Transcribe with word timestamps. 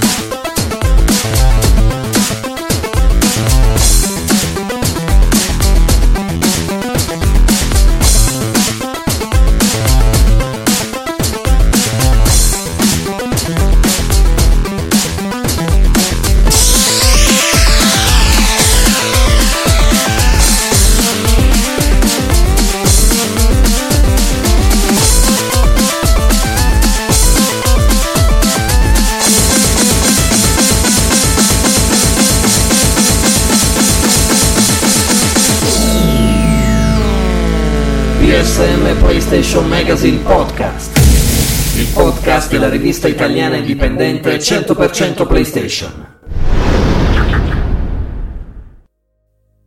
PSM 0.00 0.45
Magazine 40.06 40.22
Podcast. 40.22 40.96
Il 41.76 41.92
podcast 41.92 42.50
della 42.52 42.68
rivista 42.68 43.08
italiana 43.08 43.56
indipendente 43.56 44.36
100% 44.36 45.26
PlayStation. 45.26 46.14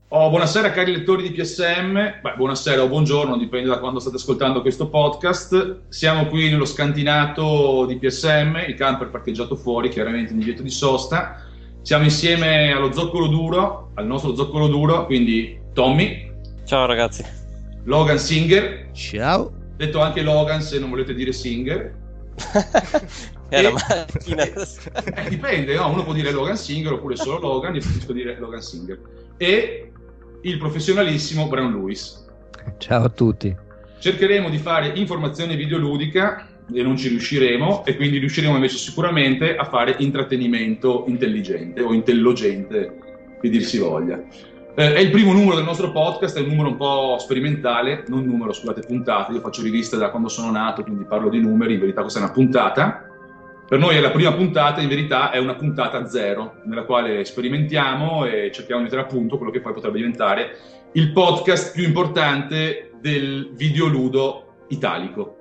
Oh, 0.07 0.29
buonasera 0.29 0.71
cari 0.71 0.93
lettori 0.93 1.23
di 1.23 1.31
PSM, 1.31 1.93
Beh, 2.21 2.35
buonasera 2.38 2.81
o 2.81 2.88
buongiorno, 2.88 3.38
dipende 3.38 3.67
da 3.67 3.79
quando 3.79 3.99
state 3.99 4.15
ascoltando 4.15 4.62
questo 4.62 4.88
podcast. 4.88 5.81
Siamo 5.89 6.27
qui 6.27 6.49
nello 6.49 6.65
scantinato 6.65 7.85
di 7.85 7.98
PSM, 7.98 8.63
il 8.65 8.76
camper 8.76 9.09
parcheggiato 9.09 9.57
fuori, 9.57 9.90
chiaramente 9.90 10.31
in 10.31 10.40
divieto 10.40 10.62
di 10.62 10.71
sosta. 10.71 11.43
Siamo 11.81 12.05
insieme 12.05 12.71
allo 12.71 12.93
zoccolo 12.93 13.27
duro, 13.27 13.91
al 13.96 14.05
nostro 14.05 14.34
zoccolo 14.35 14.68
duro, 14.68 15.05
quindi 15.05 15.59
Tommy. 15.74 16.31
Ciao 16.65 16.85
ragazzi. 16.85 17.26
Logan 17.84 18.18
Singer. 18.18 18.91
Ciao. 18.93 19.59
Detto 19.80 20.02
anche 20.02 20.24
Logan 20.24 20.62
se 20.62 20.77
non 20.77 20.90
volete 20.90 21.13
dire 21.13 21.32
Singer. 21.32 21.96
È 23.48 23.62
la 23.62 23.72
macchina. 23.72 24.44
eh, 24.44 25.30
dipende, 25.30 25.74
no? 25.76 25.90
uno 25.90 26.04
può 26.04 26.12
dire 26.12 26.32
Logan 26.32 26.58
Singer 26.58 26.91
oppure 26.91 27.16
solo 27.16 27.40
Logan, 27.40 27.76
io 27.76 27.80
preferisco 27.80 28.12
dire 28.12 28.38
Logan 28.38 28.62
Singer. 28.62 28.99
E 29.38 29.91
il 30.41 30.58
professionalissimo 30.58 31.48
Brown 31.48 31.71
Lewis. 31.71 32.27
Ciao 32.77 33.05
a 33.05 33.10
tutti. 33.10 33.55
Cercheremo 33.99 34.49
di 34.49 34.58
fare 34.58 34.91
informazione 34.96 35.55
videoludica 35.55 36.49
e 36.74 36.84
non 36.84 36.98
ci 36.98 37.08
riusciremo 37.08 37.86
e 37.86 37.96
quindi 37.96 38.18
riusciremo 38.18 38.55
invece 38.55 38.76
sicuramente 38.76 39.55
a 39.55 39.64
fare 39.64 39.96
intrattenimento 39.99 41.05
intelligente 41.08 41.82
o 41.82 41.93
intelligente, 41.93 42.98
che 43.40 43.49
dir 43.49 43.64
si 43.64 43.77
voglia. 43.77 44.21
Eh, 44.75 44.93
è 44.93 44.99
il 44.99 45.09
primo 45.09 45.34
numero 45.34 45.55
del 45.55 45.65
nostro 45.65 45.91
podcast, 45.91 46.37
è 46.37 46.41
un 46.41 46.48
numero 46.48 46.70
un 46.70 46.77
po' 46.77 47.17
sperimentale, 47.20 48.05
non 48.07 48.25
numero, 48.25 48.53
scusate, 48.53 48.81
puntate. 48.81 49.34
Io 49.34 49.39
faccio 49.39 49.62
riviste 49.62 49.98
da 49.98 50.09
quando 50.09 50.29
sono 50.29 50.51
nato, 50.51 50.84
quindi 50.84 51.05
parlo 51.05 51.29
di 51.29 51.41
numeri, 51.41 51.73
in 51.73 51.79
verità 51.79 52.01
questa 52.01 52.20
è 52.20 52.23
una 52.23 52.31
puntata. 52.31 53.09
Per 53.67 53.77
noi 53.77 53.95
è 53.95 53.99
la 53.99 54.09
prima 54.09 54.34
puntata, 54.34 54.81
in 54.81 54.87
verità 54.87 55.31
è 55.31 55.37
una 55.37 55.55
puntata 55.55 56.07
zero, 56.07 56.55
nella 56.65 56.85
quale 56.85 57.23
sperimentiamo 57.23 58.25
e 58.25 58.51
cerchiamo 58.51 58.81
di 58.81 58.87
mettere 58.87 59.07
a 59.07 59.12
punto 59.12 59.37
quello 59.37 59.51
che 59.51 59.62
poi 59.62 59.73
potrebbe 59.73 59.97
diventare 59.97 60.57
il 60.93 61.12
podcast 61.12 61.73
più 61.73 61.84
importante 61.84 62.93
del 62.99 63.51
videoludo 63.53 64.66
italico. 64.69 65.38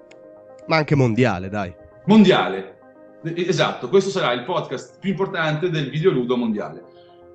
Ma 0.66 0.76
anche 0.76 0.94
mondiale, 0.94 1.48
dai. 1.48 1.74
Mondiale. 2.04 2.76
Esatto, 3.22 3.88
questo 3.88 4.10
sarà 4.10 4.32
il 4.32 4.44
podcast 4.44 4.98
più 5.00 5.10
importante 5.10 5.70
del 5.70 5.88
videoludo 5.88 6.36
mondiale. 6.36 6.84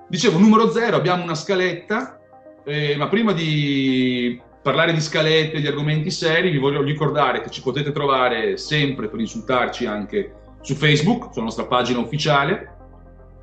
Dicevo, 0.08 0.38
numero 0.38 0.70
zero, 0.72 0.98
abbiamo 0.98 1.24
una 1.24 1.36
scaletta, 1.36 2.20
eh, 2.66 2.96
ma 2.98 3.08
prima 3.08 3.32
di 3.32 4.40
parlare 4.62 4.94
di 4.94 5.02
scalette, 5.02 5.60
di 5.60 5.68
argomenti 5.68 6.12
seri, 6.12 6.50
vi 6.50 6.58
voglio 6.58 6.82
ricordare 6.82 7.42
che 7.42 7.50
ci 7.50 7.62
potete 7.62 7.92
trovare 7.92 8.58
sempre 8.58 9.10
per 9.10 9.20
insultarci 9.20 9.86
anche 9.86 10.34
su 10.62 10.76
Facebook, 10.76 11.34
sulla 11.34 11.46
nostra 11.46 11.66
pagina 11.66 12.00
ufficiale. 12.00 12.72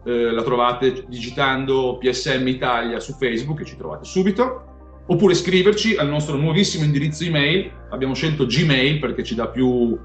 Eh, 0.04 0.30
la 0.30 0.42
trovate 0.42 1.04
digitando 1.08 1.98
PSM 1.98 2.46
Italia 2.46 3.00
su 3.00 3.14
Facebook 3.14 3.60
e 3.60 3.64
ci 3.64 3.76
trovate 3.76 4.04
subito. 4.04 4.64
Oppure 5.06 5.34
scriverci 5.34 5.96
al 5.96 6.08
nostro 6.08 6.36
nuovissimo 6.36 6.84
indirizzo 6.84 7.24
email. 7.24 7.70
Abbiamo 7.90 8.14
scelto 8.14 8.46
Gmail 8.46 8.98
perché 9.00 9.24
ci 9.24 9.34
dà 9.34 9.48
più 9.48 9.98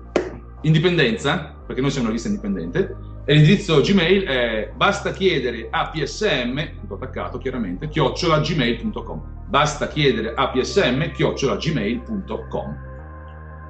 indipendenza, 0.62 1.56
perché 1.66 1.80
noi 1.80 1.92
siamo 1.92 2.08
una 2.08 2.16
lista 2.16 2.30
indipendente 2.30 3.14
l'indirizzo 3.34 3.82
Gmail 3.82 4.24
è 4.24 4.72
basta 4.76 5.12
chiedere 5.12 5.68
a 5.72 5.90
psm, 5.90 6.80
tutto 6.80 6.96
attaccato 6.96 7.38
chiaramente, 7.38 7.88
chiocciola 7.88 8.40
gmail.com. 8.40 9.34
Basta 9.48 9.88
chiedere 9.88 10.34
a 10.36 10.50
psm, 10.50 11.12
chiocciola 11.12 11.56
gmail.com. 11.56 12.94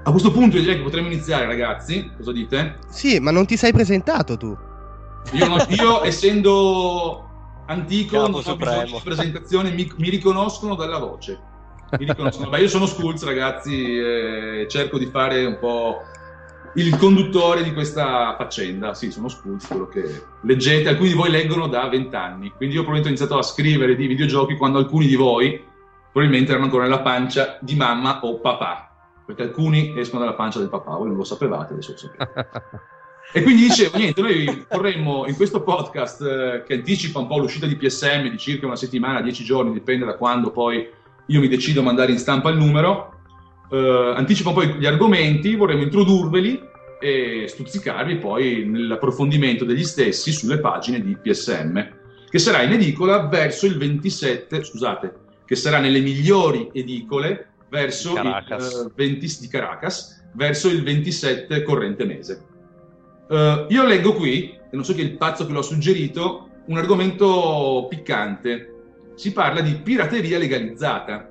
A 0.04 0.12
questo 0.12 0.32
punto 0.32 0.58
io 0.58 0.62
direi 0.62 0.78
che 0.78 0.84
potremmo 0.84 1.08
iniziare, 1.08 1.46
ragazzi. 1.46 2.12
Cosa 2.16 2.32
dite? 2.32 2.78
Sì, 2.90 3.20
ma 3.20 3.32
non 3.32 3.46
ti 3.46 3.58
sei 3.58 3.72
presentato 3.72 4.38
tu. 4.38 4.56
Io, 5.32 5.48
non, 5.48 5.66
io 5.70 6.04
essendo 6.06 7.28
antico, 7.66 8.18
Capo 8.18 8.30
non 8.30 8.44
ho 8.46 8.56
bisogno 8.56 8.84
di 8.84 9.02
presentazione, 9.04 9.72
mi, 9.72 9.92
mi, 9.98 10.10
riconoscono 10.10 10.76
dalla 10.76 11.00
voce. 11.00 11.40
Mi 11.98 12.06
riconoscono. 12.06 12.50
Beh, 12.50 12.60
io 12.60 12.68
sono 12.68 12.86
Skulls, 12.86 13.24
ragazzi, 13.24 13.98
e 13.98 14.68
cerco 14.70 15.00
di 15.00 15.08
fare 15.08 15.44
un 15.46 15.58
po' 15.60 16.02
il 16.76 16.98
conduttore 16.98 17.64
di 17.64 17.74
questa 17.74 18.36
faccenda. 18.38 18.94
Sì, 18.94 19.12
sono 19.12 19.28
Skulls, 19.28 19.68
quello 19.68 19.88
che 19.88 20.24
leggete, 20.42 20.90
alcuni 20.90 21.10
di 21.10 21.16
voi 21.16 21.30
leggono 21.30 21.68
da 21.68 21.88
vent'anni. 21.88 22.52
Quindi 22.56 22.76
io 22.76 22.84
probabilmente 22.84 23.08
ho 23.08 23.26
iniziato 23.26 23.38
a 23.38 23.44
scrivere 23.44 23.96
di 23.96 24.08
videogiochi 24.08 24.58
quando 24.58 24.80
alcuni 24.80 25.08
di 25.08 25.16
voi 25.16 25.64
probabilmente 26.12 26.52
erano 26.52 26.66
ancora 26.66 26.84
nella 26.84 27.02
pancia 27.02 27.58
di 27.62 27.76
mamma 27.76 28.20
o 28.24 28.40
papà. 28.40 28.90
Perché 29.26 29.44
alcuni 29.44 29.98
escono 29.98 30.24
dalla 30.24 30.36
pancia 30.36 30.60
del 30.60 30.70
papà, 30.70 30.96
voi 30.96 31.08
non 31.08 31.18
lo 31.18 31.24
sapevate, 31.24 31.74
adesso 31.74 31.92
lo 31.92 31.98
sapete. 31.98 32.50
E 33.34 33.42
quindi 33.42 33.64
dicevo, 33.64 33.98
niente, 33.98 34.22
noi 34.22 34.66
vorremmo 34.70 35.26
in 35.26 35.36
questo 35.36 35.62
podcast 35.64 36.22
eh, 36.22 36.64
che 36.66 36.76
anticipa 36.76 37.20
un 37.20 37.28
po' 37.28 37.40
l'uscita 37.40 37.66
di 37.66 37.76
PSM 37.76 38.30
di 38.30 38.38
circa 38.38 38.68
una 38.68 38.76
settimana, 38.76 39.22
dieci 39.22 39.44
giorni, 39.44 39.74
dipende 39.74 40.06
da 40.06 40.16
quando 40.16 40.52
poi 40.52 40.88
io 41.26 41.40
mi 41.40 41.48
decido 41.48 41.80
a 41.82 41.84
mandare 41.84 42.12
in 42.12 42.20
stampa 42.20 42.50
il 42.50 42.58
numero, 42.58 43.15
eh, 43.72 44.14
anticipa 44.16 44.52
poi 44.52 44.76
gli 44.76 44.86
argomenti, 44.86 45.56
vorremmo 45.56 45.84
introdurveli 45.84 46.74
e 47.00 47.46
stuzzicarvi 47.48 48.18
poi 48.18 48.66
nell'approfondimento 48.66 49.66
degli 49.66 49.84
stessi 49.84 50.32
sulle 50.32 50.60
pagine 50.60 51.02
di 51.02 51.16
PSM, 51.16 51.88
che 52.30 52.40
sarà 52.40 52.62
in 52.62 52.74
edicola 52.74 53.28
verso 53.28 53.66
il 53.66 53.78
27, 53.78 54.64
scusate, 54.64 55.14
che 55.46 55.56
sarà 55.56 55.80
nelle 55.80 56.00
migliori 56.00 56.70
edicole 56.74 57.50
verso 57.70 58.14
Caracas. 58.14 58.74
il 58.74 58.86
uh, 58.88 58.92
20 58.96 59.38
di 59.40 59.48
Caracas, 59.48 60.24
verso 60.34 60.68
il 60.68 60.84
27 60.84 61.64
corrente 61.64 62.06
mese. 62.06 62.46
Uh, 63.28 63.66
io 63.70 63.86
leggo 63.86 64.14
qui, 64.14 64.52
e 64.52 64.76
non 64.76 64.84
so 64.84 64.94
chi 64.94 65.02
è 65.02 65.04
il 65.04 65.18
pazzo 65.18 65.46
che 65.46 65.52
l'ho 65.52 65.62
suggerito, 65.62 66.50
un 66.68 66.78
argomento 66.78 67.86
piccante. 67.90 68.72
Si 69.16 69.32
parla 69.32 69.62
di 69.62 69.76
pirateria 69.76 70.38
legalizzata. 70.38 71.30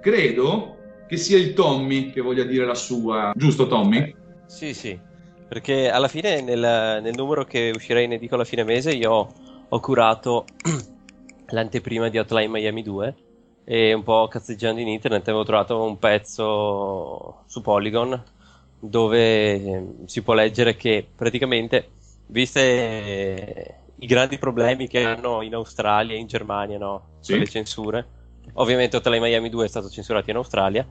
Credo 0.00 0.76
che 1.12 1.18
sia 1.18 1.36
il 1.36 1.52
Tommy 1.52 2.10
che 2.10 2.22
voglia 2.22 2.42
dire 2.42 2.64
la 2.64 2.74
sua, 2.74 3.32
giusto 3.36 3.66
Tommy? 3.66 3.98
Eh, 3.98 4.14
sì, 4.46 4.72
sì, 4.72 4.98
perché 5.46 5.90
alla 5.90 6.08
fine 6.08 6.40
nel, 6.40 7.00
nel, 7.02 7.12
numero 7.14 7.44
che 7.44 7.70
uscirà 7.74 8.00
in 8.00 8.12
edicola 8.12 8.44
a 8.44 8.46
fine 8.46 8.64
mese 8.64 8.94
io 8.94 9.30
ho 9.68 9.80
curato 9.80 10.46
l'anteprima 11.52 12.08
di 12.08 12.16
Hotline 12.16 12.48
Miami 12.48 12.82
2 12.82 13.16
e 13.62 13.92
un 13.92 14.02
po' 14.02 14.26
cazzeggiando 14.26 14.80
in 14.80 14.88
internet 14.88 15.28
avevo 15.28 15.44
trovato 15.44 15.82
un 15.82 15.98
pezzo 15.98 17.42
su 17.44 17.60
Polygon 17.60 18.22
dove 18.78 19.96
si 20.06 20.22
può 20.22 20.32
leggere 20.32 20.76
che 20.76 21.06
praticamente, 21.14 21.90
viste 22.28 23.80
i 23.98 24.06
grandi 24.06 24.38
problemi 24.38 24.88
che 24.88 25.04
hanno 25.04 25.42
in 25.42 25.52
Australia 25.52 26.14
e 26.14 26.18
in 26.18 26.26
Germania 26.26 26.78
no? 26.78 27.18
Sì. 27.20 27.32
con 27.32 27.40
le 27.40 27.48
censure, 27.48 28.06
ovviamente 28.54 28.96
Hotline 28.96 29.20
Miami 29.20 29.48
2 29.48 29.64
è 29.64 29.68
stato 29.68 29.88
censurato 29.88 30.30
in 30.30 30.36
Australia, 30.36 30.86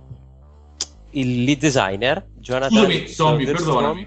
il 1.11 1.43
lead 1.43 1.59
designer 1.59 2.27
Jonathan 2.35 2.69
Scusami, 2.71 3.13
Tommy, 3.15 3.45
perdonami. 3.45 4.05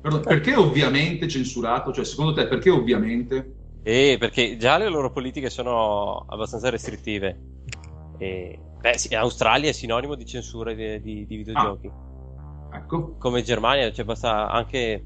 Perdon- 0.00 0.20
perché 0.22 0.56
ovviamente 0.56 1.28
censurato? 1.28 1.92
Cioè, 1.92 2.04
secondo 2.04 2.32
te, 2.32 2.46
perché 2.48 2.70
ovviamente? 2.70 3.54
Eh, 3.82 4.16
perché 4.18 4.56
già 4.56 4.78
le 4.78 4.88
loro 4.88 5.10
politiche 5.10 5.50
sono 5.50 6.24
abbastanza 6.28 6.70
restrittive. 6.70 7.38
E, 8.18 8.58
beh, 8.80 8.98
sì, 8.98 9.14
Australia 9.14 9.70
è 9.70 9.72
sinonimo 9.72 10.14
di 10.14 10.24
censura 10.26 10.72
di, 10.72 11.00
di, 11.00 11.26
di 11.26 11.36
videogiochi. 11.36 11.90
Ah, 12.70 12.76
ecco. 12.76 13.16
Come 13.18 13.42
Germania, 13.42 13.90
cioè 13.92 14.04
basta 14.04 14.50
anche 14.50 15.04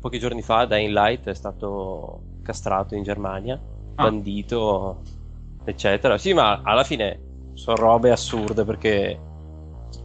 pochi 0.00 0.18
giorni 0.18 0.42
fa 0.42 0.66
Dying 0.66 0.92
Light 0.92 1.28
è 1.28 1.34
stato 1.34 2.22
castrato 2.42 2.94
in 2.94 3.02
Germania, 3.02 3.60
Ah. 3.96 4.02
bandito, 4.04 5.02
eccetera. 5.64 6.18
Sì, 6.18 6.32
ma 6.32 6.60
alla 6.62 6.84
fine 6.84 7.20
sono 7.54 7.76
robe 7.76 8.10
assurde 8.10 8.64
perché 8.64 9.20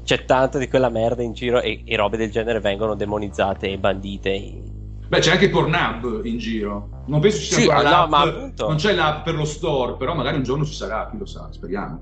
c'è 0.03 0.25
tanta 0.25 0.57
di 0.57 0.67
quella 0.67 0.89
merda 0.89 1.23
in 1.23 1.33
giro 1.33 1.61
e, 1.61 1.81
e 1.85 1.95
robe 1.95 2.17
del 2.17 2.31
genere 2.31 2.59
vengono 2.59 2.95
demonizzate 2.95 3.69
e 3.69 3.77
bandite 3.77 4.77
Beh, 5.09 5.19
c'è 5.19 5.31
anche 5.31 5.49
Pornhub 5.49 6.23
in 6.25 6.37
giro. 6.37 7.03
Non 7.07 7.19
penso 7.19 7.39
ci 7.39 7.45
sia 7.45 7.57
sì, 7.57 7.67
ancora 7.67 8.01
no, 8.01 8.07
ma 8.07 8.21
appunto... 8.21 8.67
Non 8.67 8.77
c'è 8.77 8.93
l'app 8.93 9.23
per 9.23 9.33
lo 9.33 9.43
store, 9.43 9.95
però 9.95 10.13
magari 10.13 10.37
un 10.37 10.43
giorno 10.43 10.63
ci 10.63 10.73
sarà, 10.73 11.07
chi 11.09 11.17
lo 11.17 11.25
sa, 11.25 11.47
speriamo. 11.49 11.99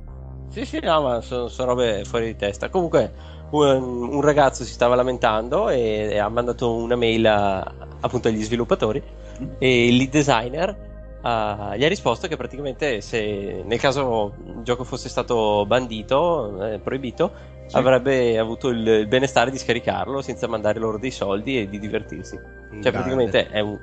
Sì, 0.50 0.66
sì, 0.66 0.82
no, 0.84 1.02
ma 1.02 1.22
sono, 1.22 1.48
sono 1.48 1.70
robe 1.70 2.04
fuori 2.04 2.26
di 2.26 2.36
testa. 2.36 2.68
Comunque, 2.68 3.14
un, 3.52 4.10
un, 4.12 4.22
ragazzo 4.22 4.66
si 4.66 4.74
stava 4.74 4.96
lamentando 4.96 5.70
e, 5.70 6.10
e 6.12 6.18
ha 6.18 6.28
mandato 6.28 6.74
una 6.74 6.98
mail 6.98 7.26
a, 7.28 7.60
appunto 8.02 8.28
agli 8.28 8.44
sviluppatori 8.44 9.02
mm. 9.02 9.50
e 9.58 9.88
il 9.88 9.96
lead 9.96 10.10
designer 10.10 10.96
Uh, 11.18 11.74
gli 11.76 11.84
ha 11.84 11.88
risposto 11.88 12.28
che 12.28 12.38
praticamente 12.38 13.02
se 13.02 13.64
nel 13.66 13.80
caso 13.80 14.36
il 14.46 14.62
gioco 14.62 14.84
fosse 14.84 15.10
stato 15.10 15.66
bandito, 15.66 16.64
eh, 16.64 16.80
proibito, 16.80 17.32
sì. 17.68 17.78
avrebbe 17.78 18.38
avuto 18.38 18.70
il, 18.70 19.06
benestare 19.08 19.52
di 19.52 19.58
scaricarlo 19.58 20.22
senza 20.22 20.48
mandare 20.48 20.80
loro 20.80 20.98
dei 20.98 21.12
soldi 21.12 21.60
e 21.60 21.70
di 21.70 21.80
divertirsi. 21.80 22.36
Cioè, 22.36 22.68
Grande. 22.70 22.92
praticamente 22.92 23.48
è 23.50 23.60
un. 23.60 23.78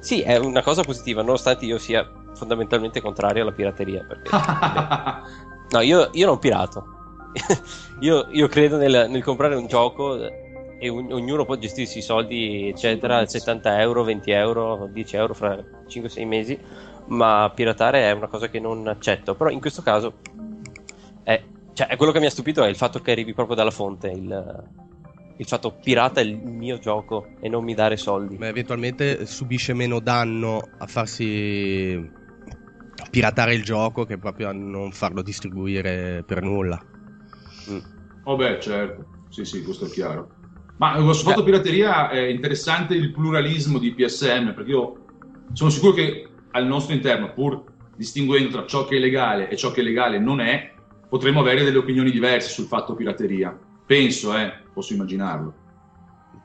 Sì, 0.00 0.20
è 0.20 0.36
una 0.36 0.62
cosa 0.62 0.82
positiva, 0.82 1.22
nonostante 1.22 1.64
io 1.64 1.78
sia 1.78 2.08
fondamentalmente 2.34 3.00
contrario 3.00 3.42
alla 3.42 3.52
pirateria. 3.52 4.04
Perché, 4.04 4.30
no, 5.70 5.80
io, 5.80 6.10
io, 6.12 6.26
non 6.26 6.38
pirato. 6.38 6.84
io, 8.00 8.26
io, 8.30 8.48
credo 8.48 8.76
nel, 8.76 9.06
nel 9.08 9.24
comprare 9.24 9.54
un 9.54 9.66
gioco 9.66 10.18
e 10.78 10.88
un, 10.88 11.12
ognuno 11.12 11.44
può 11.44 11.56
gestirsi 11.56 11.98
i 11.98 12.02
soldi, 12.02 12.68
eccetera, 12.68 13.26
70 13.26 13.80
euro, 13.80 14.04
20 14.04 14.30
euro, 14.30 14.88
10 14.90 15.16
euro 15.16 15.34
fra 15.34 15.56
5-6 15.88 16.26
mesi, 16.26 16.58
ma 17.06 17.50
piratare 17.52 18.08
è 18.08 18.12
una 18.12 18.28
cosa 18.28 18.48
che 18.48 18.60
non 18.60 18.86
accetto. 18.86 19.34
Però 19.34 19.50
in 19.50 19.60
questo 19.60 19.82
caso 19.82 20.14
è, 21.24 21.42
cioè, 21.78 21.86
è 21.86 21.96
quello 21.96 22.10
che 22.10 22.18
mi 22.18 22.26
ha 22.26 22.30
stupito 22.30 22.64
è 22.64 22.68
il 22.68 22.74
fatto 22.74 22.98
che 22.98 23.12
arrivi 23.12 23.34
proprio 23.34 23.54
dalla 23.54 23.70
fonte, 23.70 24.08
il, 24.08 24.68
il 25.36 25.46
fatto 25.46 25.78
pirata 25.80 26.20
è 26.20 26.24
il 26.24 26.36
mio 26.36 26.80
gioco 26.80 27.34
e 27.38 27.48
non 27.48 27.62
mi 27.62 27.72
dare 27.72 27.96
soldi. 27.96 28.36
Ma 28.36 28.48
eventualmente 28.48 29.26
subisce 29.26 29.74
meno 29.74 30.00
danno 30.00 30.70
a 30.76 30.86
farsi 30.88 32.10
piratare 33.12 33.54
il 33.54 33.62
gioco 33.62 34.04
che 34.06 34.18
proprio 34.18 34.48
a 34.48 34.52
non 34.52 34.90
farlo 34.90 35.22
distribuire 35.22 36.24
per 36.26 36.42
nulla. 36.42 36.84
Mm. 37.70 37.78
Oh 38.24 38.34
beh, 38.34 38.58
certo. 38.60 39.06
Sì, 39.28 39.44
sì, 39.44 39.62
questo 39.62 39.86
è 39.86 39.88
chiaro. 39.88 40.34
Ma 40.78 40.96
su 41.12 41.22
fatto 41.22 41.44
pirateria 41.44 42.10
è 42.10 42.22
interessante 42.22 42.94
il 42.94 43.12
pluralismo 43.12 43.78
di 43.78 43.94
PSM, 43.94 44.52
perché 44.52 44.70
io 44.70 45.06
sono 45.52 45.70
sicuro 45.70 45.92
che 45.92 46.28
al 46.50 46.66
nostro 46.66 46.92
interno, 46.92 47.32
pur 47.32 47.66
distinguendo 47.94 48.50
tra 48.50 48.66
ciò 48.66 48.84
che 48.84 48.96
è 48.96 48.98
legale 48.98 49.48
e 49.48 49.56
ciò 49.56 49.70
che 49.70 49.80
è 49.80 49.84
legale 49.84 50.18
non 50.18 50.40
è, 50.40 50.74
potremmo 51.08 51.40
avere 51.40 51.64
delle 51.64 51.78
opinioni 51.78 52.10
diverse 52.10 52.50
sul 52.50 52.66
fatto 52.66 52.94
pirateria. 52.94 53.56
Penso, 53.86 54.36
eh, 54.36 54.52
posso 54.72 54.92
immaginarlo. 54.92 55.54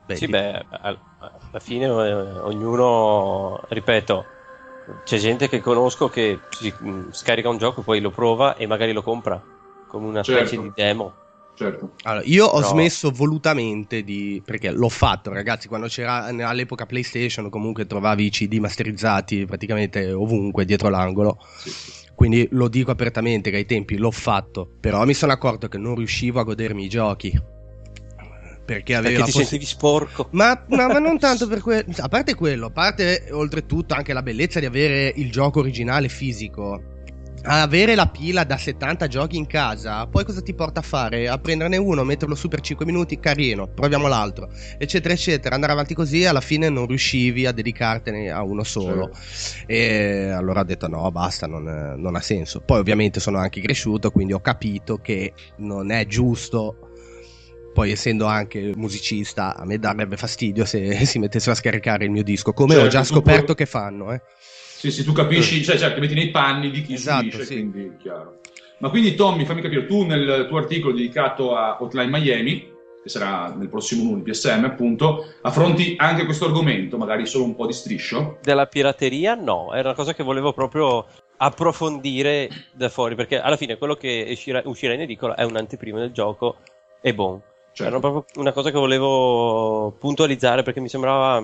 Beh, 0.06 0.16
sì, 0.16 0.26
beh, 0.26 0.66
alla 0.68 1.60
fine 1.60 1.86
eh, 1.86 1.90
ognuno, 1.90 3.60
ripeto, 3.68 4.24
c'è 5.04 5.18
gente 5.18 5.48
che 5.48 5.60
conosco 5.60 6.08
che 6.08 6.40
si 6.50 6.72
mm, 6.82 7.10
scarica 7.10 7.48
un 7.48 7.58
gioco, 7.58 7.82
poi 7.82 8.00
lo 8.00 8.10
prova 8.10 8.56
e 8.56 8.66
magari 8.66 8.92
lo 8.92 9.02
compra 9.02 9.42
come 9.86 10.06
una 10.06 10.22
certo. 10.22 10.46
specie 10.46 10.62
di 10.62 10.72
demo 10.74 11.22
certo. 11.54 11.94
Allora, 12.02 12.24
io 12.26 12.46
ho 12.46 12.60
no. 12.60 12.66
smesso 12.66 13.10
volutamente 13.10 14.02
di. 14.02 14.42
perché 14.44 14.70
l'ho 14.70 14.88
fatto, 14.88 15.32
ragazzi. 15.32 15.68
Quando 15.68 15.86
c'era 15.86 16.24
all'epoca 16.24 16.86
PlayStation, 16.86 17.48
comunque 17.48 17.86
trovavi 17.86 18.26
i 18.26 18.30
CD 18.30 18.58
masterizzati 18.58 19.46
praticamente 19.46 20.12
ovunque 20.12 20.64
dietro 20.64 20.88
l'angolo. 20.88 21.38
Sì, 21.58 21.70
Quindi 22.14 22.46
lo 22.52 22.68
dico 22.68 22.90
apertamente 22.90 23.50
che 23.50 23.56
ai 23.56 23.66
tempi 23.66 23.96
l'ho 23.96 24.10
fatto. 24.10 24.68
Però 24.80 25.04
mi 25.04 25.14
sono 25.14 25.32
accorto 25.32 25.68
che 25.68 25.78
non 25.78 25.96
riuscivo 25.96 26.40
a 26.40 26.44
godermi 26.44 26.84
i 26.84 26.88
giochi. 26.88 27.52
Perché 28.64 28.94
avevi 28.94 29.16
perché 29.16 29.30
ti 29.30 29.36
poss- 29.36 29.48
sentivi 29.48 29.66
sporco. 29.66 30.28
Ma, 30.30 30.64
ma, 30.68 30.86
ma 30.86 30.98
non 30.98 31.18
tanto 31.20 31.46
per 31.46 31.60
quello. 31.60 31.92
A 31.98 32.08
parte 32.08 32.34
quello, 32.34 32.66
a 32.66 32.70
parte 32.70 33.26
oltretutto 33.30 33.94
anche 33.94 34.12
la 34.12 34.22
bellezza 34.22 34.60
di 34.60 34.66
avere 34.66 35.12
il 35.16 35.30
gioco 35.30 35.60
originale 35.60 36.08
fisico 36.08 36.92
avere 37.44 37.94
la 37.94 38.08
pila 38.08 38.44
da 38.44 38.56
70 38.56 39.06
giochi 39.06 39.36
in 39.36 39.46
casa, 39.46 40.06
poi 40.06 40.24
cosa 40.24 40.40
ti 40.40 40.54
porta 40.54 40.80
a 40.80 40.82
fare? 40.82 41.28
A 41.28 41.38
prenderne 41.38 41.76
uno, 41.76 42.04
metterlo 42.04 42.34
su 42.34 42.48
per 42.48 42.60
5 42.60 42.86
minuti, 42.86 43.20
carino, 43.20 43.68
proviamo 43.68 44.08
l'altro, 44.08 44.48
eccetera, 44.78 45.12
eccetera. 45.14 45.54
Andare 45.54 45.72
avanti 45.72 45.94
così, 45.94 46.24
alla 46.24 46.40
fine 46.40 46.68
non 46.68 46.86
riuscivi 46.86 47.46
a 47.46 47.52
dedicartene 47.52 48.30
a 48.30 48.42
uno 48.42 48.64
solo. 48.64 49.10
Certo. 49.12 49.72
E 49.72 50.30
allora 50.30 50.60
ho 50.60 50.64
detto 50.64 50.88
no, 50.88 51.10
basta, 51.10 51.46
non, 51.46 51.94
non 51.96 52.16
ha 52.16 52.20
senso. 52.20 52.60
Poi 52.60 52.78
ovviamente 52.78 53.20
sono 53.20 53.38
anche 53.38 53.60
cresciuto, 53.60 54.10
quindi 54.10 54.32
ho 54.32 54.40
capito 54.40 54.96
che 54.98 55.32
non 55.56 55.90
è 55.90 56.06
giusto 56.06 56.90
poi 57.74 57.90
essendo 57.90 58.26
anche 58.26 58.72
musicista 58.76 59.56
a 59.56 59.64
me 59.66 59.78
darebbe 59.78 60.16
fastidio 60.16 60.64
se 60.64 61.04
si 61.04 61.18
mettessero 61.18 61.52
a 61.52 61.56
scaricare 61.56 62.04
il 62.04 62.10
mio 62.12 62.22
disco 62.22 62.52
come 62.52 62.74
certo, 62.74 62.86
ho 62.86 62.88
già 62.88 63.02
scoperto 63.02 63.44
puoi... 63.46 63.56
che 63.56 63.66
fanno 63.66 64.12
eh. 64.12 64.22
Sì, 64.84 64.90
sì, 64.90 65.02
tu 65.02 65.12
capisci, 65.12 65.64
cioè, 65.64 65.78
cioè 65.78 65.94
ti 65.94 66.00
metti 66.00 66.12
nei 66.12 66.28
panni 66.28 66.70
di 66.70 66.82
chi 66.82 66.92
esatto, 66.92 67.20
subisce, 67.22 67.44
sì. 67.46 67.54
quindi 67.54 67.96
chiaro. 67.98 68.40
Ma 68.80 68.90
quindi 68.90 69.14
Tommy, 69.14 69.46
fammi 69.46 69.62
capire, 69.62 69.86
tu 69.86 70.04
nel 70.04 70.44
tuo 70.46 70.58
articolo 70.58 70.92
dedicato 70.92 71.56
a 71.56 71.78
Hotline 71.80 72.10
Miami, 72.10 72.70
che 73.02 73.08
sarà 73.08 73.50
nel 73.56 73.70
prossimo 73.70 74.02
numero 74.02 74.22
di 74.22 74.30
PSM 74.30 74.64
appunto, 74.64 75.36
affronti 75.40 75.94
anche 75.96 76.26
questo 76.26 76.44
argomento, 76.44 76.98
magari 76.98 77.24
solo 77.24 77.44
un 77.44 77.54
po' 77.54 77.64
di 77.66 77.72
striscio? 77.72 78.36
Della 78.42 78.66
pirateria 78.66 79.34
no, 79.34 79.72
era 79.72 79.88
una 79.88 79.96
cosa 79.96 80.12
che 80.12 80.22
volevo 80.22 80.52
proprio 80.52 81.06
approfondire 81.38 82.50
da 82.74 82.90
fuori, 82.90 83.14
perché 83.14 83.40
alla 83.40 83.56
fine 83.56 83.78
quello 83.78 83.94
che 83.94 84.26
uscirà, 84.32 84.60
uscirà 84.66 84.92
in 84.92 85.00
edicola 85.00 85.34
è 85.34 85.44
un'anteprima 85.44 85.98
del 85.98 86.12
gioco 86.12 86.56
e 87.00 87.14
bon. 87.14 87.40
Certo. 87.72 87.90
Era 87.90 88.00
proprio 88.00 88.26
una 88.34 88.52
cosa 88.52 88.70
che 88.70 88.78
volevo 88.78 89.94
puntualizzare 89.98 90.62
perché 90.62 90.80
mi 90.80 90.90
sembrava 90.90 91.42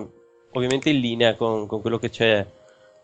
ovviamente 0.53 0.91
in 0.91 1.01
linea 1.01 1.37
con, 1.37 1.67
con 1.67 1.81
quello 1.81 1.99
che 1.99 2.11
c'è 2.11 2.47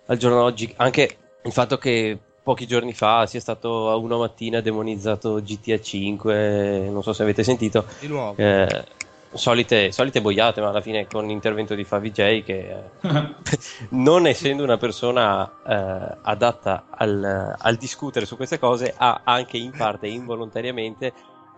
al 0.07 0.17
giorno 0.17 0.41
d'oggi. 0.41 0.73
Anche 0.77 1.17
il 1.43 1.53
fatto 1.53 1.79
che 1.79 2.19
pochi 2.43 2.67
giorni 2.67 2.93
fa 2.93 3.27
sia 3.27 3.41
stato 3.41 3.91
a 3.91 3.97
una 3.97 4.17
mattina 4.17 4.61
demonizzato 4.61 5.41
GTA 5.43 5.81
5, 5.81 6.89
non 6.91 7.03
so 7.03 7.13
se 7.13 7.23
avete 7.23 7.43
sentito. 7.43 7.85
Di 7.99 8.07
nuovo. 8.07 8.37
Eh, 8.37 8.85
solite, 9.33 9.93
solite 9.93 10.21
boiate, 10.21 10.61
ma 10.61 10.69
alla 10.69 10.81
fine 10.81 11.07
con 11.07 11.27
l'intervento 11.27 11.75
di 11.75 11.85
Favi 11.85 12.11
J 12.11 12.43
che 12.43 12.77
eh, 13.01 13.35
non 13.91 14.27
essendo 14.27 14.63
una 14.63 14.77
persona 14.77 15.51
eh, 15.67 16.19
adatta 16.23 16.87
al, 16.91 17.55
al, 17.59 17.77
discutere 17.77 18.27
su 18.27 18.37
queste 18.37 18.59
cose 18.59 18.95
ha 18.97 19.23
anche 19.25 19.57
in 19.57 19.73
parte 19.77 20.07
involontariamente 20.07 21.13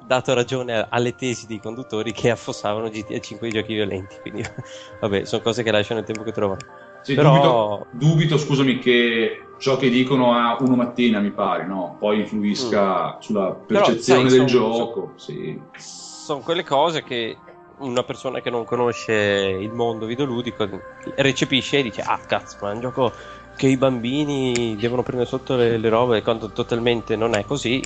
dato 0.06 0.32
ragione 0.32 0.86
alle 0.88 1.14
tesi 1.14 1.46
dei 1.46 1.60
conduttori 1.60 2.12
che 2.12 2.30
affossavano 2.30 2.88
GTA 2.88 3.18
5 3.18 3.48
i 3.48 3.50
giochi 3.50 3.74
violenti. 3.74 4.16
Quindi, 4.20 4.42
vabbè, 5.00 5.24
sono 5.24 5.42
cose 5.42 5.62
che 5.62 5.70
lasciano 5.70 6.00
il 6.00 6.06
tempo 6.06 6.22
che 6.22 6.32
trovano. 6.32 6.60
Sì, 7.02 7.14
Però... 7.14 7.30
dubito, 7.32 7.86
dubito, 7.92 8.38
scusami, 8.38 8.78
che 8.78 9.42
ciò 9.58 9.76
che 9.76 9.88
dicono 9.88 10.32
a 10.34 10.56
uno 10.60 10.76
mattina, 10.76 11.20
mi 11.20 11.30
pare, 11.30 11.66
no? 11.66 11.96
poi 11.98 12.20
influisca 12.20 13.16
mm. 13.16 13.20
sulla 13.20 13.52
percezione 13.52 14.22
Però, 14.22 14.30
sai, 14.30 14.38
del 14.38 14.48
son, 14.48 14.60
gioco. 14.60 15.12
Sì. 15.16 15.60
Sono 15.76 16.40
quelle 16.40 16.64
cose 16.64 17.02
che 17.02 17.36
una 17.78 18.02
persona 18.02 18.40
che 18.40 18.50
non 18.50 18.64
conosce 18.64 19.12
il 19.14 19.72
mondo 19.72 20.06
videoludico 20.06 20.68
recepisce 21.16 21.78
e 21.78 21.82
dice: 21.82 22.02
Ah, 22.02 22.18
cazzo, 22.18 22.58
ma 22.60 22.70
è 22.70 22.74
un 22.74 22.80
gioco 22.80 23.12
che 23.56 23.66
i 23.66 23.76
bambini 23.76 24.76
devono 24.78 25.02
prendere 25.02 25.28
sotto 25.28 25.56
le, 25.56 25.78
le 25.78 25.88
robe 25.88 26.22
quando 26.22 26.50
totalmente 26.50 27.16
non 27.16 27.34
è 27.34 27.44
così 27.44 27.82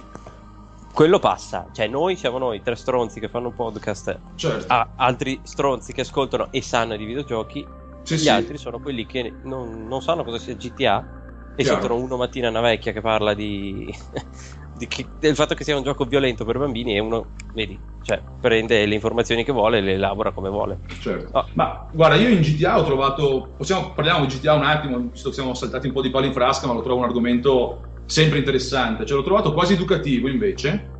quello 0.92 1.18
passa, 1.18 1.68
cioè 1.72 1.86
noi 1.86 2.16
siamo 2.16 2.36
noi, 2.36 2.62
tre 2.62 2.76
stronzi 2.76 3.18
che 3.18 3.28
fanno 3.28 3.48
un 3.48 3.54
podcast, 3.54 4.18
certo. 4.34 4.66
a 4.70 4.88
altri 4.96 5.40
stronzi 5.42 5.94
che 5.94 6.02
ascoltano 6.02 6.48
e 6.50 6.60
sanno 6.60 6.96
di 6.96 7.06
videogiochi, 7.06 7.66
sì, 8.02 8.14
gli 8.14 8.18
sì. 8.18 8.28
altri 8.28 8.58
sono 8.58 8.80
quelli 8.80 9.06
che 9.06 9.32
non, 9.44 9.86
non, 9.86 10.00
sanno 10.02 10.24
cosa 10.24 10.38
sia 10.38 10.54
GTA 10.54 11.20
e 11.54 11.62
Chiaro. 11.62 11.80
sentono 11.80 12.00
uno 12.00 12.16
mattina 12.16 12.48
una 12.48 12.60
vecchia 12.60 12.92
che 12.92 13.00
parla 13.00 13.34
di, 13.34 13.94
di 14.76 14.86
che, 14.86 15.06
del 15.18 15.34
fatto 15.34 15.54
che 15.54 15.64
sia 15.64 15.76
un 15.76 15.82
gioco 15.82 16.04
violento 16.04 16.44
per 16.44 16.58
bambini 16.58 16.96
e 16.96 16.98
uno, 16.98 17.34
vedi, 17.54 17.78
cioè 18.02 18.20
prende 18.40 18.84
le 18.86 18.94
informazioni 18.94 19.44
che 19.44 19.52
vuole 19.52 19.78
e 19.78 19.80
le 19.80 19.92
elabora 19.92 20.32
come 20.32 20.48
vuole. 20.48 20.80
Certo. 21.00 21.38
Oh. 21.38 21.46
Ma 21.54 21.86
guarda, 21.92 22.16
io 22.16 22.28
in 22.28 22.40
GTA 22.40 22.78
ho 22.78 22.84
trovato, 22.84 23.54
possiamo, 23.56 23.92
parliamo 23.92 24.26
di 24.26 24.34
GTA 24.34 24.54
un 24.54 24.64
attimo, 24.64 24.98
visto 24.98 25.28
che 25.28 25.34
siamo 25.34 25.54
saltati 25.54 25.86
un 25.86 25.92
po' 25.92 26.02
di 26.02 26.10
palo 26.10 26.26
in 26.26 26.32
frasca, 26.32 26.66
ma 26.66 26.72
lo 26.72 26.82
trovo 26.82 26.98
un 26.98 27.04
argomento 27.04 27.82
sempre 28.06 28.38
interessante. 28.38 29.06
Cioè, 29.06 29.16
l'ho 29.16 29.24
trovato 29.24 29.52
quasi 29.52 29.74
educativo 29.74 30.28
invece, 30.28 30.90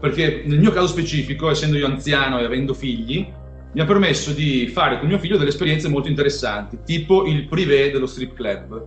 perché 0.00 0.42
nel 0.44 0.58
mio 0.58 0.70
caso 0.70 0.86
specifico, 0.86 1.50
essendo 1.50 1.76
io 1.76 1.86
anziano 1.86 2.38
e 2.38 2.44
avendo 2.44 2.74
figli, 2.74 3.26
mi 3.74 3.80
ha 3.80 3.84
permesso 3.84 4.32
di 4.32 4.68
fare 4.68 4.98
con 4.98 5.08
mio 5.08 5.18
figlio 5.18 5.36
delle 5.36 5.50
esperienze 5.50 5.88
molto 5.88 6.08
interessanti, 6.08 6.78
tipo 6.84 7.26
il 7.26 7.46
privé 7.46 7.90
dello 7.90 8.06
strip 8.06 8.34
club, 8.34 8.86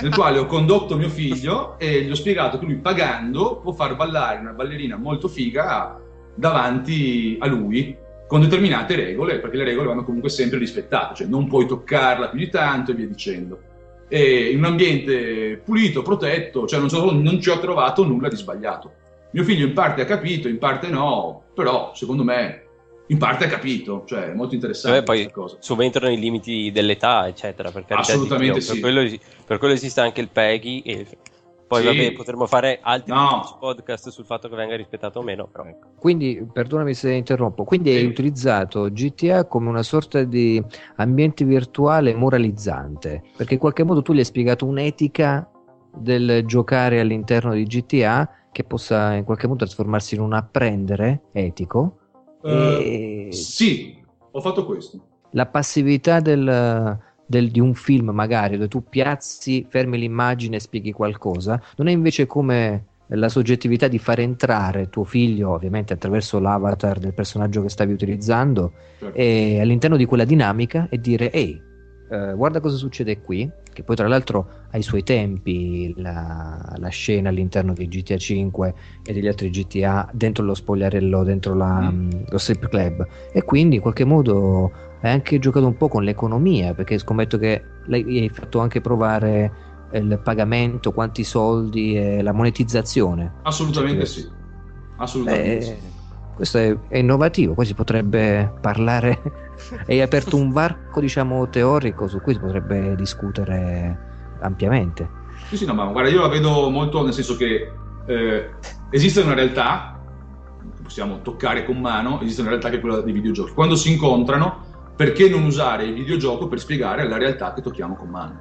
nel 0.00 0.14
quale 0.14 0.38
ho 0.38 0.46
condotto 0.46 0.96
mio 0.96 1.08
figlio 1.08 1.78
e 1.78 2.02
gli 2.02 2.10
ho 2.10 2.14
spiegato 2.14 2.58
che 2.58 2.64
lui 2.64 2.76
pagando 2.76 3.56
può 3.56 3.72
far 3.72 3.96
ballare 3.96 4.38
una 4.38 4.52
ballerina 4.52 4.96
molto 4.96 5.28
figa 5.28 6.00
davanti 6.34 7.36
a 7.40 7.46
lui 7.46 7.96
con 8.28 8.40
determinate 8.40 8.94
regole, 8.94 9.40
perché 9.40 9.56
le 9.56 9.64
regole 9.64 9.88
vanno 9.88 10.04
comunque 10.04 10.30
sempre 10.30 10.58
rispettate, 10.58 11.16
cioè 11.16 11.26
non 11.26 11.48
puoi 11.48 11.66
toccarla 11.66 12.28
più 12.28 12.38
di 12.38 12.48
tanto 12.48 12.92
e 12.92 12.94
via 12.94 13.06
dicendo 13.06 13.58
e 14.12 14.50
in 14.50 14.58
un 14.58 14.64
ambiente 14.64 15.62
pulito, 15.64 16.02
protetto, 16.02 16.66
cioè 16.66 16.78
non, 16.78 16.90
so, 16.90 17.10
non 17.12 17.40
ci 17.40 17.48
ho 17.48 17.58
trovato 17.58 18.04
nulla 18.04 18.28
di 18.28 18.36
sbagliato. 18.36 18.92
Mio 19.30 19.42
figlio 19.42 19.64
in 19.64 19.72
parte 19.72 20.02
ha 20.02 20.04
capito, 20.04 20.48
in 20.48 20.58
parte 20.58 20.88
no, 20.88 21.44
però 21.54 21.92
secondo 21.94 22.22
me 22.22 22.61
in 23.06 23.18
parte 23.18 23.44
ha 23.44 23.48
capito, 23.48 24.04
cioè 24.06 24.30
è 24.30 24.34
molto 24.34 24.54
interessante. 24.54 24.98
Cioè, 24.98 25.04
poi 25.04 25.30
cosa. 25.30 25.56
subentrano 25.60 26.12
i 26.12 26.18
limiti 26.18 26.70
dell'età, 26.72 27.26
eccetera. 27.26 27.70
Per 27.70 27.84
Assolutamente 27.88 28.60
sì. 28.60 28.72
Per 28.72 28.80
quello, 28.80 29.16
per 29.44 29.58
quello, 29.58 29.74
esiste 29.74 30.00
anche 30.00 30.20
il 30.20 30.28
PEGI 30.28 30.82
e 30.82 31.06
poi 31.66 31.80
sì. 31.80 31.86
vabbè, 31.86 32.12
potremmo 32.12 32.46
fare 32.46 32.80
altri 32.82 33.12
no. 33.12 33.56
podcast 33.58 34.10
sul 34.10 34.26
fatto 34.26 34.48
che 34.48 34.56
venga 34.56 34.76
rispettato 34.76 35.20
o 35.20 35.22
meno. 35.22 35.46
Però. 35.50 35.64
Ecco. 35.64 35.88
Quindi, 35.98 36.46
perdonami 36.52 36.94
se 36.94 37.12
interrompo, 37.12 37.64
quindi 37.64 37.90
sì. 37.90 37.96
hai 37.96 38.06
utilizzato 38.06 38.90
GTA 38.90 39.46
come 39.46 39.68
una 39.68 39.82
sorta 39.82 40.22
di 40.24 40.62
ambiente 40.96 41.44
virtuale 41.44 42.14
moralizzante, 42.14 43.22
perché 43.36 43.54
in 43.54 43.60
qualche 43.60 43.84
modo 43.84 44.02
tu 44.02 44.12
gli 44.12 44.18
hai 44.18 44.24
spiegato 44.24 44.66
un'etica 44.66 45.50
del 45.94 46.44
giocare 46.46 47.00
all'interno 47.00 47.54
di 47.54 47.64
GTA 47.64 48.28
che 48.52 48.64
possa 48.64 49.14
in 49.14 49.24
qualche 49.24 49.46
modo 49.46 49.64
trasformarsi 49.64 50.14
in 50.14 50.20
un 50.20 50.34
apprendere 50.34 51.22
etico. 51.32 51.96
Uh, 52.42 52.48
e... 52.48 53.28
Sì, 53.30 53.96
ho 54.30 54.40
fatto 54.40 54.64
questo. 54.66 55.00
La 55.30 55.46
passività 55.46 56.20
del, 56.20 56.98
del, 57.24 57.50
di 57.50 57.60
un 57.60 57.74
film, 57.74 58.10
magari, 58.10 58.56
dove 58.56 58.68
tu 58.68 58.84
piazzi, 58.88 59.66
fermi 59.68 59.98
l'immagine 59.98 60.56
e 60.56 60.60
spieghi 60.60 60.92
qualcosa, 60.92 61.60
non 61.76 61.88
è 61.88 61.92
invece 61.92 62.26
come 62.26 62.86
la 63.14 63.28
soggettività 63.28 63.88
di 63.88 63.98
far 63.98 64.20
entrare 64.20 64.88
tuo 64.88 65.04
figlio, 65.04 65.50
ovviamente 65.50 65.92
attraverso 65.92 66.38
l'avatar 66.38 66.98
del 66.98 67.14
personaggio 67.14 67.62
che 67.62 67.68
stavi 67.68 67.92
utilizzando, 67.92 68.72
certo. 68.98 69.18
all'interno 69.18 69.96
di 69.96 70.04
quella 70.04 70.24
dinamica 70.24 70.86
e 70.90 71.00
dire, 71.00 71.30
ehi, 71.30 71.60
eh, 72.10 72.34
guarda 72.34 72.60
cosa 72.60 72.76
succede 72.76 73.20
qui, 73.20 73.50
che 73.72 73.82
poi 73.82 73.96
tra 73.96 74.08
l'altro 74.08 74.48
ha 74.70 74.78
i 74.78 74.82
suoi 74.82 75.02
tempi, 75.02 75.92
la, 75.96 76.74
la, 76.76 76.88
scena 76.88 77.28
all'interno 77.28 77.72
di 77.72 77.88
GTA 77.88 78.16
5 78.16 78.74
e 79.04 79.12
degli 79.12 79.26
altri 79.26 79.50
GTA 79.50 80.08
dentro 80.12 80.44
lo 80.44 80.54
spogliarello, 80.54 81.24
dentro 81.24 81.54
la, 81.54 81.90
mm. 81.90 82.10
lo 82.28 82.38
strip 82.38 82.68
club 82.68 83.06
e 83.32 83.42
quindi 83.42 83.76
in 83.76 83.82
qualche 83.82 84.04
modo 84.04 84.72
hai 85.00 85.12
anche 85.12 85.38
giocato 85.38 85.66
un 85.66 85.76
po' 85.76 85.88
con 85.88 86.04
l'economia 86.04 86.74
perché 86.74 86.98
scommetto 86.98 87.38
che 87.38 87.62
hai 87.90 88.30
fatto 88.32 88.60
anche 88.60 88.80
provare 88.80 89.70
il 89.92 90.20
pagamento, 90.22 90.92
quanti 90.92 91.24
soldi 91.24 91.96
e 91.96 92.22
la 92.22 92.32
monetizzazione. 92.32 93.32
Assolutamente 93.42 94.06
sì, 94.06 94.26
assolutamente 94.96 95.56
eh, 95.56 95.62
sì. 95.62 95.91
Questo 96.42 96.58
è, 96.58 96.76
è 96.88 96.98
innovativo, 96.98 97.54
poi 97.54 97.64
si 97.64 97.72
potrebbe 97.72 98.52
parlare 98.60 99.22
hai 99.86 100.00
aperto 100.00 100.36
un 100.36 100.50
varco 100.50 100.98
diciamo 100.98 101.48
teorico 101.48 102.08
su 102.08 102.20
cui 102.20 102.32
si 102.32 102.40
potrebbe 102.40 102.96
discutere 102.96 103.96
ampiamente. 104.40 105.08
Sì, 105.46 105.58
sì, 105.58 105.66
no, 105.66 105.74
ma 105.74 105.84
guarda, 105.84 106.10
io 106.10 106.20
la 106.20 106.26
vedo 106.26 106.68
molto 106.68 107.04
nel 107.04 107.12
senso 107.12 107.36
che 107.36 107.70
eh, 108.06 108.50
esiste 108.90 109.20
una 109.20 109.34
realtà 109.34 110.00
che 110.74 110.82
possiamo 110.82 111.22
toccare 111.22 111.64
con 111.64 111.78
mano, 111.78 112.20
esiste 112.20 112.40
una 112.40 112.50
realtà 112.50 112.70
che 112.70 112.78
è 112.78 112.80
quella 112.80 113.02
dei 113.02 113.12
videogiochi. 113.12 113.52
Quando 113.52 113.76
si 113.76 113.92
incontrano, 113.92 114.64
perché 114.96 115.28
non 115.28 115.44
usare 115.44 115.84
il 115.84 115.94
videogioco 115.94 116.48
per 116.48 116.58
spiegare 116.58 117.06
la 117.06 117.18
realtà 117.18 117.52
che 117.52 117.62
tocchiamo 117.62 117.94
con 117.94 118.08
mano? 118.08 118.40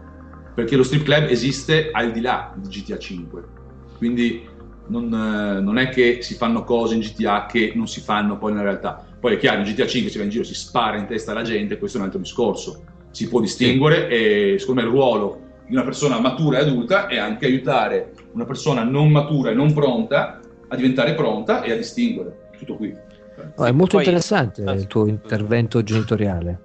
Perché 0.56 0.76
lo 0.76 0.82
strip 0.82 1.04
club 1.04 1.30
esiste 1.30 1.92
al 1.92 2.12
di 2.12 2.22
là 2.22 2.52
di 2.56 2.68
GTA 2.68 2.98
5. 2.98 3.44
Quindi 4.00 4.50
non, 4.92 5.06
eh, 5.06 5.62
non, 5.62 5.78
è 5.78 5.90
che 5.90 6.18
si 6.22 6.36
fanno 6.36 6.64
cose 6.64 6.96
in 6.96 7.00
GTA 7.00 7.46
che 7.46 7.72
non 7.74 7.88
si 7.88 8.02
fanno 8.02 8.38
poi 8.38 8.52
nella 8.52 8.64
realtà. 8.64 9.04
Poi 9.20 9.36
è 9.36 9.38
chiaro, 9.38 9.60
in 9.60 9.66
GTA 9.66 9.88
5 9.88 10.12
si 10.12 10.18
va 10.18 10.24
in 10.26 10.30
giro, 10.30 10.44
si 10.44 10.54
spara 10.54 10.98
in 10.98 11.08
testa 11.08 11.32
alla 11.32 11.44
gente, 11.44 11.78
questo 11.78 11.98
è 11.98 12.02
un 12.02 12.08
altro 12.08 12.22
discorso. 12.22 12.84
Si 13.12 13.28
può 13.28 13.40
distinguere 13.40 14.10
e 14.10 14.58
secondo 14.60 14.82
me 14.82 14.88
il 14.88 14.94
ruolo 14.94 15.40
di 15.66 15.74
una 15.74 15.84
persona 15.84 16.20
matura 16.20 16.60
e 16.60 16.62
adulta 16.62 17.08
è 17.08 17.18
anche 17.18 17.46
aiutare 17.46 18.12
una 18.34 18.46
persona 18.46 18.84
non 18.84 19.10
matura 19.10 19.52
e 19.52 19.54
non 19.54 19.74
pronta 19.74 20.40
a 20.68 20.76
diventare 20.76 21.14
pronta 21.14 21.62
e 21.62 21.72
a 21.72 21.76
distinguere. 21.76 22.50
Tutto 22.58 22.76
qui. 22.76 22.94
Oh, 23.56 23.66
è 23.66 23.72
molto 23.72 23.96
poi... 23.96 24.06
interessante 24.06 24.62
il 24.62 24.88
tuo 24.88 25.08
intervento 25.08 25.82
genitoriale. 25.84 26.60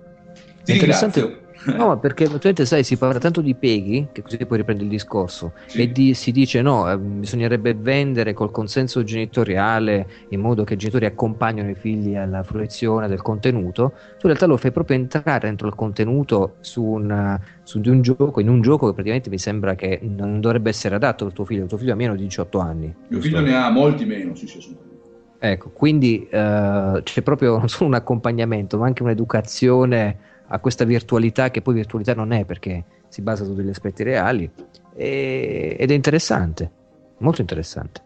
Ti 0.65 0.73
interessante. 0.73 1.21
Ringrazio 1.21 1.46
No, 1.75 1.89
ma 1.89 1.97
perché 1.97 2.25
eventualmente 2.25 2.65
sai, 2.65 2.85
si 2.85 2.97
parla 2.97 3.19
tanto 3.19 3.41
di 3.41 3.55
peghi, 3.55 4.09
che 4.13 4.23
così 4.23 4.37
poi 4.47 4.59
riprende 4.59 4.85
il 4.85 4.89
discorso, 4.89 5.53
sì. 5.67 5.83
e 5.83 5.93
di, 5.93 6.15
si 6.15 6.31
dice 6.31 6.63
no, 6.63 6.91
eh, 6.91 6.97
bisognerebbe 6.97 7.75
vendere 7.75 8.33
col 8.33 8.51
consenso 8.51 9.03
genitoriale 9.03 10.09
in 10.29 10.41
modo 10.41 10.65
che 10.65 10.75
i 10.75 10.77
genitori 10.77 11.07
accompagnino 11.07 11.69
i 11.69 11.75
figli 11.75 12.15
alla 12.15 12.43
fruizione 12.43 13.09
del 13.09 13.23
contenuto. 13.23 13.91
Tu 14.19 14.27
in 14.27 14.29
realtà 14.29 14.47
lo 14.47 14.57
fai 14.57 14.71
proprio 14.71 14.97
entrare 14.97 15.41
dentro 15.41 15.67
il 15.67 15.75
contenuto 15.75 16.57
su, 16.61 16.83
una, 16.83 17.41
su 17.63 17.81
un 17.85 18.01
gioco, 18.01 18.41
in 18.41 18.49
un 18.49 18.61
gioco 18.61 18.87
che 18.87 18.93
praticamente 18.93 19.31
mi 19.31 19.39
sembra 19.39 19.75
che 19.75 19.99
non 20.03 20.41
dovrebbe 20.41 20.71
essere 20.71 20.95
adatto 20.95 21.25
al 21.25 21.33
tuo 21.33 21.45
figlio. 21.45 21.63
Il 21.63 21.69
tuo 21.69 21.79
figlio 21.79 21.93
ha 21.93 21.97
meno 21.97 22.15
di 22.15 22.23
18 22.23 22.59
anni. 22.59 22.95
Mio 23.09 23.21
figlio 23.21 23.41
ne 23.41 23.55
ha 23.57 23.69
molti 23.71 24.05
meno, 24.05 24.35
sì, 24.35 24.47
sì, 24.47 24.59
assolutamente. 24.59 24.95
Ecco, 25.39 25.71
quindi 25.71 26.27
uh, 26.31 27.03
c'è 27.03 27.23
proprio 27.23 27.59
non 27.59 27.69
solo 27.69 27.89
un 27.89 27.95
accompagnamento, 27.95 28.79
ma 28.79 28.87
anche 28.87 29.03
un'educazione 29.03 30.19
a 30.49 30.59
questa 30.59 30.85
virtualità 30.85 31.51
che 31.51 31.63
poi 31.63 31.75
virtualità 31.75 32.15
non 32.15 32.33
è 32.33 32.45
perché 32.45 32.85
si 33.09 33.23
basa 33.23 33.45
su 33.45 33.55
degli 33.55 33.69
aspetti 33.69 34.03
reali 34.03 34.51
e, 34.95 35.77
ed 35.79 35.91
è 35.91 35.95
interessante, 35.95 36.71
molto 37.19 37.41
interessante. 37.41 38.03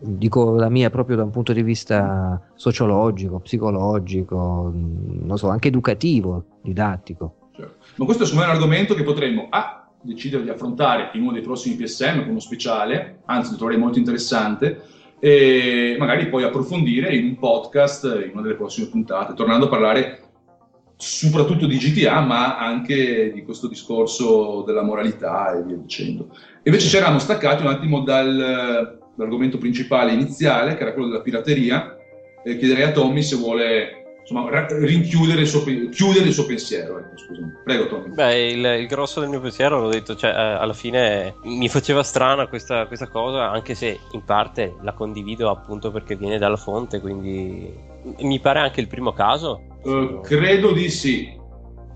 Dico 0.00 0.54
la 0.54 0.68
mia 0.68 0.90
proprio 0.90 1.16
da 1.16 1.24
un 1.24 1.30
punto 1.30 1.52
di 1.52 1.62
vista 1.62 2.40
sociologico, 2.54 3.40
psicologico, 3.40 4.72
non 4.72 5.36
so, 5.36 5.48
anche 5.48 5.68
educativo, 5.68 6.44
didattico. 6.62 7.34
Certo. 7.52 7.74
Ma 7.96 8.04
questo 8.04 8.22
è 8.22 8.32
un 8.32 8.38
argomento 8.42 8.94
che 8.94 9.02
potremmo 9.02 9.48
A, 9.50 9.88
decidere 10.00 10.44
di 10.44 10.50
affrontare 10.50 11.10
in 11.14 11.22
uno 11.22 11.32
dei 11.32 11.42
prossimi 11.42 11.74
PSM 11.74 12.20
con 12.20 12.28
uno 12.28 12.38
speciale, 12.38 13.22
anzi 13.24 13.50
lo 13.50 13.56
troverei 13.56 13.80
molto 13.80 13.98
interessante, 13.98 14.82
e 15.18 15.96
magari 15.98 16.28
poi 16.28 16.44
approfondire 16.44 17.12
in 17.16 17.26
un 17.26 17.36
podcast 17.36 18.04
in 18.04 18.30
una 18.34 18.42
delle 18.42 18.54
prossime 18.54 18.86
puntate, 18.86 19.34
tornando 19.34 19.66
a 19.66 19.68
parlare 19.68 20.27
soprattutto 20.98 21.66
di 21.66 21.78
GTA, 21.78 22.20
ma 22.20 22.58
anche 22.58 23.32
di 23.32 23.44
questo 23.44 23.68
discorso 23.68 24.62
della 24.66 24.82
moralità 24.82 25.56
e 25.56 25.62
via 25.62 25.76
dicendo. 25.76 26.36
Invece 26.64 26.88
ci 26.88 26.96
eravamo 26.96 27.20
staccati 27.20 27.62
un 27.62 27.68
attimo 27.68 28.00
dal, 28.00 28.98
dall'argomento 29.14 29.58
principale 29.58 30.12
iniziale, 30.12 30.74
che 30.74 30.82
era 30.82 30.92
quello 30.92 31.08
della 31.08 31.22
pirateria, 31.22 31.96
e 32.44 32.58
chiederei 32.58 32.84
a 32.84 32.90
Tommy 32.90 33.22
se 33.22 33.36
vuole 33.36 34.07
insomma, 34.28 34.66
rinchiudere 34.66 35.40
il 35.40 35.46
suo, 35.46 35.62
chiudere 35.62 36.26
il 36.26 36.32
suo 36.32 36.46
pensiero. 36.46 36.98
Ecco, 36.98 37.14
Prego, 37.64 37.86
Tommy. 37.88 38.14
Beh, 38.14 38.46
il, 38.48 38.64
il, 38.64 38.86
grosso 38.86 39.20
del 39.20 39.28
mio 39.28 39.40
pensiero, 39.40 39.80
l'ho 39.80 39.88
detto, 39.88 40.14
cioè, 40.14 40.30
eh, 40.30 40.34
alla 40.34 40.74
fine 40.74 41.34
mi 41.44 41.68
faceva 41.68 42.02
strana 42.02 42.46
questa, 42.46 42.86
questa 42.86 43.08
cosa, 43.08 43.50
anche 43.50 43.74
se 43.74 43.98
in 44.12 44.24
parte 44.24 44.74
la 44.82 44.92
condivido 44.92 45.50
appunto 45.50 45.90
perché 45.90 46.16
viene 46.16 46.38
dalla 46.38 46.56
fonte, 46.56 47.00
quindi 47.00 47.86
mi 48.20 48.40
pare 48.40 48.60
anche 48.60 48.80
il 48.80 48.86
primo 48.86 49.12
caso 49.12 49.68
Uh, 49.82 50.20
credo 50.20 50.72
di 50.72 50.90
sì. 50.90 51.36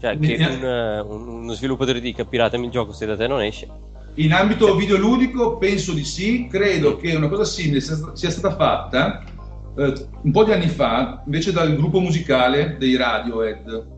Cioè, 0.00 0.18
che 0.18 0.34
un, 0.34 0.64
eh, 0.64 1.00
un, 1.00 1.28
uno 1.28 1.52
sviluppatore 1.52 2.00
dica 2.00 2.24
piratami 2.24 2.66
il 2.66 2.72
gioco 2.72 2.92
se 2.92 3.06
da 3.06 3.16
te 3.16 3.26
non 3.26 3.42
esce. 3.42 3.68
In 4.14 4.32
ambito 4.32 4.74
videoludico 4.74 5.56
penso 5.58 5.92
di 5.92 6.04
sì, 6.04 6.46
credo 6.50 6.96
che 6.96 7.14
una 7.14 7.28
cosa 7.28 7.44
simile 7.44 7.80
sia 7.80 8.30
stata 8.30 8.54
fatta 8.54 9.22
eh, 9.76 9.92
un 10.22 10.30
po' 10.30 10.44
di 10.44 10.52
anni 10.52 10.68
fa 10.68 11.22
invece 11.24 11.52
dal 11.52 11.74
gruppo 11.76 12.00
musicale 12.00 12.76
dei 12.78 12.96
Radiohead. 12.96 13.90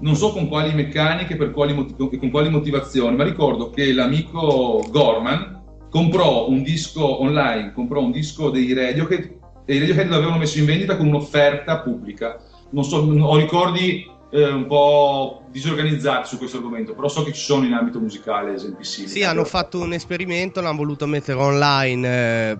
Non 0.00 0.14
so 0.14 0.32
con 0.32 0.46
quali 0.46 0.72
meccaniche 0.74 1.36
quali 1.50 1.74
motiv- 1.74 2.18
con 2.18 2.30
quali 2.30 2.48
motivazioni, 2.48 3.16
ma 3.16 3.24
ricordo 3.24 3.70
che 3.70 3.92
l'amico 3.92 4.86
Gorman 4.90 5.60
comprò 5.90 6.48
un 6.48 6.62
disco 6.62 7.22
online, 7.22 7.72
comprò 7.72 8.00
un 8.00 8.12
disco 8.12 8.50
dei 8.50 8.72
Radiohead 8.72 9.36
e 9.64 9.74
i 9.74 9.78
Radiohead 9.80 10.08
l'avevano 10.08 10.38
messo 10.38 10.58
in 10.58 10.66
vendita 10.66 10.96
con 10.96 11.08
un'offerta 11.08 11.80
pubblica 11.80 12.40
non 12.70 12.84
so, 12.84 12.98
ho 12.98 13.36
ricordi 13.36 14.06
eh, 14.30 14.48
un 14.48 14.66
po' 14.66 15.44
disorganizzati 15.50 16.28
su 16.28 16.38
questo 16.38 16.58
argomento, 16.58 16.94
però 16.94 17.08
so 17.08 17.22
che 17.24 17.32
ci 17.32 17.40
sono 17.40 17.64
in 17.64 17.72
ambito 17.72 17.98
musicale 17.98 18.54
esempi 18.54 18.84
simili. 18.84 19.12
Sì, 19.12 19.22
hanno 19.22 19.44
fatto 19.44 19.80
un 19.80 19.92
esperimento, 19.92 20.60
l'hanno 20.60 20.76
voluto 20.76 21.06
mettere 21.06 21.38
online. 21.38 22.50
Eh, 22.50 22.58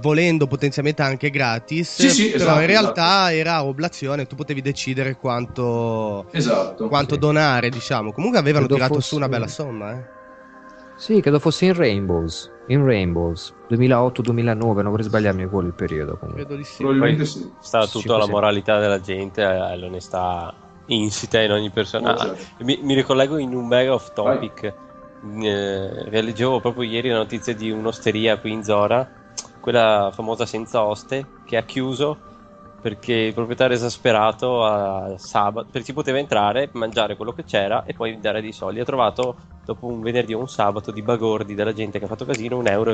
volendo 0.00 0.46
potenzialmente 0.46 1.02
anche 1.02 1.30
gratis, 1.30 1.94
sì, 1.94 2.10
sì, 2.10 2.30
però 2.30 2.44
esatto, 2.44 2.60
in 2.60 2.66
realtà 2.66 3.32
esatto. 3.32 3.34
era 3.34 3.64
oblazione, 3.64 4.26
tu 4.26 4.36
potevi 4.36 4.60
decidere 4.60 5.16
quanto, 5.16 6.26
esatto, 6.30 6.88
quanto 6.88 7.14
sì. 7.14 7.20
donare, 7.20 7.68
diciamo. 7.68 8.12
Comunque 8.12 8.38
avevano 8.38 8.66
credo 8.66 8.80
tirato 8.80 8.94
fosse... 8.94 9.08
su 9.08 9.16
una 9.16 9.28
bella 9.28 9.48
somma, 9.48 9.92
eh. 9.92 10.16
Sì, 10.96 11.20
credo 11.20 11.38
fosse 11.38 11.66
in 11.66 11.74
Rainbows. 11.74 12.50
In 12.66 12.84
Rainbows 12.84 13.54
2008-2009, 13.70 14.44
non 14.56 14.90
vorrei 14.90 15.04
sbagliarmi 15.04 15.46
quello 15.46 15.68
il 15.68 15.74
periodo. 15.74 16.18
Comunque. 16.18 16.44
Credo 16.44 16.56
di 16.56 16.64
sì. 16.64 16.78
Probabilmente 16.78 17.24
sì. 17.24 17.50
Stava 17.60 17.86
tutto 17.86 18.16
alla 18.16 18.26
moralità 18.26 18.80
della 18.80 19.00
gente 19.00 19.40
e 19.40 19.44
all'onestà 19.44 20.52
insita 20.86 21.40
in 21.40 21.52
ogni 21.52 21.70
persona. 21.70 22.12
Oh, 22.12 22.16
certo. 22.18 22.64
mi, 22.64 22.80
mi, 22.82 22.94
ricollego 22.94 23.38
in 23.38 23.54
un 23.54 23.66
mega 23.66 23.94
off 23.94 24.12
topic. 24.12 24.74
Eh, 25.40 26.10
leggevo 26.10 26.60
proprio 26.60 26.82
ieri 26.82 27.10
la 27.10 27.18
notizia 27.18 27.54
di 27.54 27.70
un'osteria 27.70 28.38
qui 28.38 28.52
in 28.52 28.64
Zora, 28.64 29.08
quella 29.60 30.10
famosa 30.12 30.46
senza 30.46 30.84
oste, 30.84 31.26
che 31.44 31.56
ha 31.56 31.62
chiuso 31.62 32.18
perché 32.80 33.12
il 33.12 33.34
proprietario 33.34 33.76
esasperato 33.76 34.64
a 34.64 35.18
sabato 35.18 35.66
perché 35.70 35.86
si 35.86 35.92
poteva 35.92 36.18
entrare, 36.18 36.70
mangiare 36.74 37.16
quello 37.16 37.32
che 37.32 37.44
c'era 37.44 37.84
e 37.84 37.92
poi 37.92 38.20
dare 38.20 38.40
dei 38.40 38.52
soldi. 38.52 38.80
Ha 38.80 38.84
trovato 38.84 39.40
dopo 39.64 39.86
un 39.86 40.00
venerdì 40.00 40.32
o 40.32 40.38
un 40.38 40.48
sabato 40.48 40.90
di 40.92 41.02
bagordi 41.02 41.54
della 41.54 41.72
gente 41.72 41.98
che 41.98 42.04
ha 42.04 42.08
fatto 42.08 42.24
casino 42.24 42.62
1,25 42.62 42.70
euro. 42.70 42.92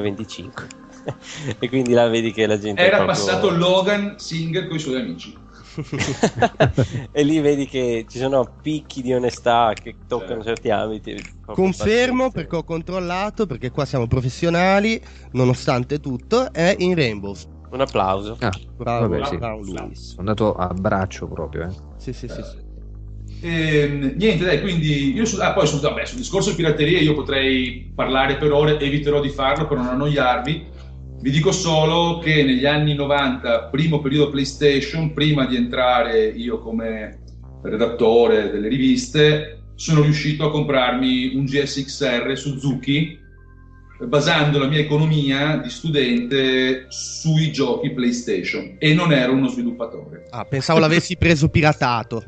e 1.59 1.69
quindi 1.69 1.93
là 1.93 2.09
vedi 2.09 2.33
che 2.33 2.47
la 2.47 2.59
gente. 2.59 2.81
Era 2.81 2.97
proprio... 2.97 3.15
passato 3.15 3.51
Logan 3.51 4.19
Singer 4.19 4.67
con 4.67 4.77
i 4.77 4.81
suoi 4.81 5.01
amici. 5.01 5.44
e 7.11 7.23
lì 7.23 7.41
vedi 7.41 7.67
che 7.67 8.07
ci 8.09 8.19
sono 8.19 8.57
picchi 8.61 9.03
di 9.03 9.13
onestà 9.13 9.73
che 9.75 9.97
toccano 10.07 10.43
certo. 10.43 10.45
certi 10.45 10.71
ambiti. 10.71 11.23
Confermo 11.45 12.31
perché 12.31 12.57
ho 12.57 12.65
controllato, 12.65 13.47
perché 13.47 13.71
qua 13.71 13.85
siamo 13.85 14.07
professionali, 14.07 15.01
nonostante 15.33 16.01
tutto, 16.01 16.53
è 16.53 16.75
in 16.79 16.95
Rainbows. 16.95 17.49
Un 17.71 17.81
applauso. 17.81 18.37
Ah, 18.41 18.53
bravo, 18.77 19.09
vabbè, 19.09 19.27
sì. 19.27 19.37
Brown 19.37 19.65
Lewis. 19.65 20.09
Sono 20.11 20.21
andato 20.21 20.55
a 20.55 20.69
braccio 20.69 21.27
proprio. 21.27 21.69
Eh. 21.69 21.75
Sì, 21.97 22.13
sì, 22.13 22.29
sì. 22.29 22.43
sì. 22.43 22.63
E, 23.41 23.81
ehm, 23.81 24.15
niente, 24.17 24.45
dai, 24.45 24.61
quindi 24.61 25.13
io 25.13 25.25
su, 25.25 25.41
ah, 25.41 25.53
poi 25.53 25.67
su, 25.67 25.81
vabbè, 25.81 26.05
sul 26.05 26.19
discorso 26.19 26.55
pirateria 26.55 27.01
io 27.01 27.15
potrei 27.15 27.93
parlare 27.95 28.37
per 28.37 28.53
ore, 28.53 28.79
eviterò 28.79 29.21
di 29.21 29.29
farlo 29.29 29.67
per 29.67 29.77
non 29.77 29.89
annoiarvi. 29.89 30.73
Vi 31.25 31.31
dico 31.31 31.53
solo 31.53 32.19
che 32.19 32.45
negli 32.45 32.67
anni 32.67 32.93
90, 32.93 33.69
primo 33.71 34.03
periodo 34.03 34.29
PlayStation, 34.29 35.15
prima 35.15 35.47
di 35.47 35.57
entrare 35.57 36.27
io 36.27 36.59
come 36.59 37.23
redattore 37.63 38.51
delle 38.51 38.69
riviste, 38.69 39.71
sono 39.75 40.03
riuscito 40.03 40.45
a 40.45 40.51
comprarmi 40.51 41.35
un 41.35 41.47
GSXR 41.47 42.37
Suzuki 42.37 43.19
basando 44.07 44.59
la 44.59 44.67
mia 44.67 44.81
economia 44.81 45.57
di 45.57 45.71
studente 45.71 46.85
sui 46.89 47.51
giochi 47.53 47.95
PlayStation 47.95 48.77
e 48.79 48.93
non 48.93 49.11
ero 49.11 49.33
uno 49.33 49.49
sviluppatore. 49.49 50.27
Ah, 50.29 50.45
pensavo 50.45 50.79
l'avessi 50.79 51.17
preso 51.17 51.49
piratato. 51.49 52.23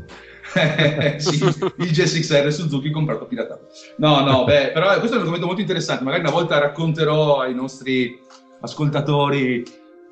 sì, 1.19 1.45
il 1.45 1.91
GSXR 1.91 2.51
Suzuki 2.51 2.91
comprato 2.91 3.27
piratato. 3.27 3.67
No, 3.99 4.25
no, 4.25 4.45
beh, 4.45 4.71
però 4.73 4.89
questo 4.99 5.09
è 5.09 5.15
un 5.17 5.19
argomento 5.19 5.45
molto 5.45 5.61
interessante. 5.61 6.03
Magari 6.03 6.23
una 6.23 6.33
volta 6.33 6.59
racconterò 6.59 7.41
ai 7.41 7.55
nostri 7.55 8.25
ascoltatori 8.61 9.65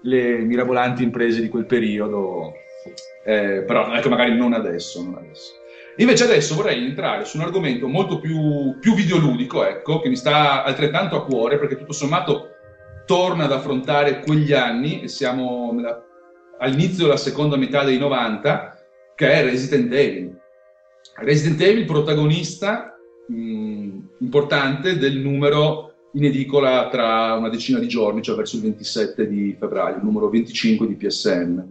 le 0.03 0.39
mirabolanti 0.39 1.03
imprese 1.03 1.41
di 1.41 1.49
quel 1.49 1.67
periodo. 1.67 2.53
Eh, 3.25 3.63
però 3.67 3.93
ecco, 3.95 4.09
magari 4.09 4.37
non 4.37 4.53
adesso, 4.53 5.03
non 5.03 5.17
adesso. 5.17 5.53
Invece 5.97 6.25
adesso 6.25 6.55
vorrei 6.55 6.85
entrare 6.85 7.25
su 7.25 7.37
un 7.37 7.45
argomento 7.45 7.87
molto 7.87 8.19
più, 8.19 8.79
più 8.81 8.95
videoludico, 8.95 9.65
ecco, 9.65 10.01
che 10.01 10.09
mi 10.09 10.17
sta 10.17 10.65
altrettanto 10.65 11.17
a 11.17 11.25
cuore, 11.25 11.59
perché 11.59 11.79
tutto 11.79 11.93
sommato 11.93 12.49
torna 13.07 13.45
ad 13.45 13.53
affrontare 13.53 14.21
quegli 14.21 14.53
anni, 14.53 15.03
e 15.03 15.09
siamo 15.09 15.71
nella, 15.73 16.03
all'inizio 16.59 17.05
della 17.05 17.17
seconda 17.17 17.57
metà 17.57 17.85
dei 17.85 17.99
90, 17.99 18.77
che 19.15 19.31
è 19.31 19.45
Resident 19.45 19.93
Evil. 19.93 20.37
Resident 21.17 21.61
Evil 21.61 21.85
protagonista 21.85 22.99
mh, 23.29 23.99
importante 24.19 24.99
del 24.99 25.19
numero 25.19 25.94
in 26.15 26.25
edicola 26.25 26.89
tra 26.89 27.35
una 27.35 27.49
decina 27.49 27.79
di 27.79 27.89
giorni, 27.89 28.23
cioè 28.23 28.37
verso 28.37 28.57
il 28.57 28.63
27 28.63 29.29
di 29.29 29.57
febbraio, 29.59 30.01
numero 30.03 30.29
25 30.29 30.87
di 30.87 30.95
PSN, 30.95 31.63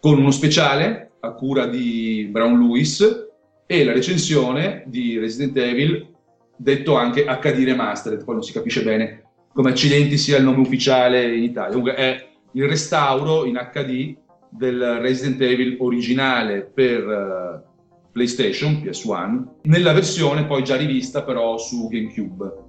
con 0.00 0.18
uno 0.18 0.30
speciale 0.30 1.12
a 1.20 1.32
cura 1.32 1.66
di 1.66 2.28
Brown 2.30 2.58
Lewis 2.58 3.28
e 3.66 3.84
la 3.84 3.92
recensione 3.92 4.82
di 4.86 5.18
Resident 5.18 5.56
Evil, 5.56 6.08
detto 6.56 6.96
anche 6.96 7.24
HD 7.24 7.64
Remastered, 7.64 8.24
poi 8.24 8.34
non 8.34 8.42
si 8.42 8.52
capisce 8.52 8.82
bene 8.82 9.22
come 9.52 9.70
accidenti 9.70 10.16
sia 10.18 10.38
il 10.38 10.44
nome 10.44 10.60
ufficiale 10.60 11.34
in 11.34 11.44
Italia. 11.44 11.70
Comunque 11.70 11.94
è 11.94 12.28
il 12.52 12.68
restauro 12.68 13.44
in 13.44 13.54
HD 13.54 14.16
del 14.48 14.98
Resident 14.98 15.40
Evil 15.40 15.76
originale 15.80 16.62
per 16.62 17.06
uh, 17.06 17.70
PlayStation, 18.12 18.82
PS1, 18.84 19.44
nella 19.62 19.92
versione 19.92 20.44
poi 20.44 20.62
già 20.62 20.76
rivista 20.76 21.22
però 21.22 21.56
su 21.56 21.88
GameCube. 21.88 22.61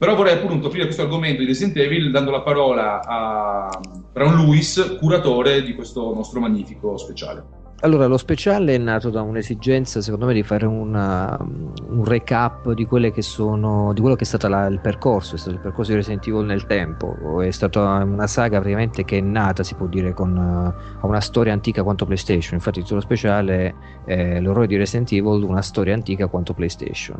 Però 0.00 0.14
vorrei 0.14 0.32
appunto 0.32 0.68
aprire 0.68 0.84
questo 0.84 1.02
argomento 1.02 1.42
di 1.42 1.46
Resident 1.46 1.76
Evil 1.76 2.10
dando 2.10 2.30
la 2.30 2.40
parola 2.40 3.02
a 3.04 3.80
Brown 4.10 4.34
Lewis, 4.34 4.96
curatore 4.98 5.62
di 5.62 5.74
questo 5.74 6.14
nostro 6.14 6.40
magnifico 6.40 6.96
speciale. 6.96 7.58
Allora, 7.82 8.06
lo 8.06 8.16
speciale 8.16 8.74
è 8.74 8.78
nato 8.78 9.10
da 9.10 9.20
un'esigenza, 9.20 10.02
secondo 10.02 10.26
me, 10.26 10.32
di 10.32 10.42
fare 10.42 10.64
una, 10.64 11.38
un 11.40 12.04
recap 12.04 12.72
di, 12.72 12.86
sono, 13.20 13.92
di, 13.92 14.00
quello 14.00 14.16
che 14.16 14.24
è 14.24 14.26
stato 14.26 14.48
la, 14.48 14.66
il 14.66 14.80
percorso, 14.80 15.34
è 15.34 15.38
stato 15.38 15.56
il 15.56 15.62
percorso 15.62 15.90
di 15.90 15.96
Resident 15.96 16.26
Evil 16.26 16.44
nel 16.44 16.66
tempo. 16.66 17.40
È 17.42 17.50
stata 17.50 17.80
una 17.80 18.26
saga 18.26 18.58
praticamente 18.58 19.04
che 19.04 19.18
è 19.18 19.20
nata, 19.22 19.62
si 19.62 19.74
può 19.74 19.86
dire, 19.86 20.14
con 20.14 20.34
uh, 20.34 21.06
una 21.06 21.20
storia 21.20 21.54
antica 21.54 21.82
quanto 21.82 22.06
PlayStation. 22.06 22.54
Infatti, 22.54 22.78
il 22.78 22.84
titolo 22.84 23.02
speciale 23.02 23.74
è 24.04 24.40
l'orrore 24.40 24.66
di 24.66 24.76
Resident 24.76 25.12
Evil, 25.12 25.42
una 25.42 25.62
storia 25.62 25.94
antica 25.94 26.26
quanto 26.26 26.52
PlayStation. 26.52 27.18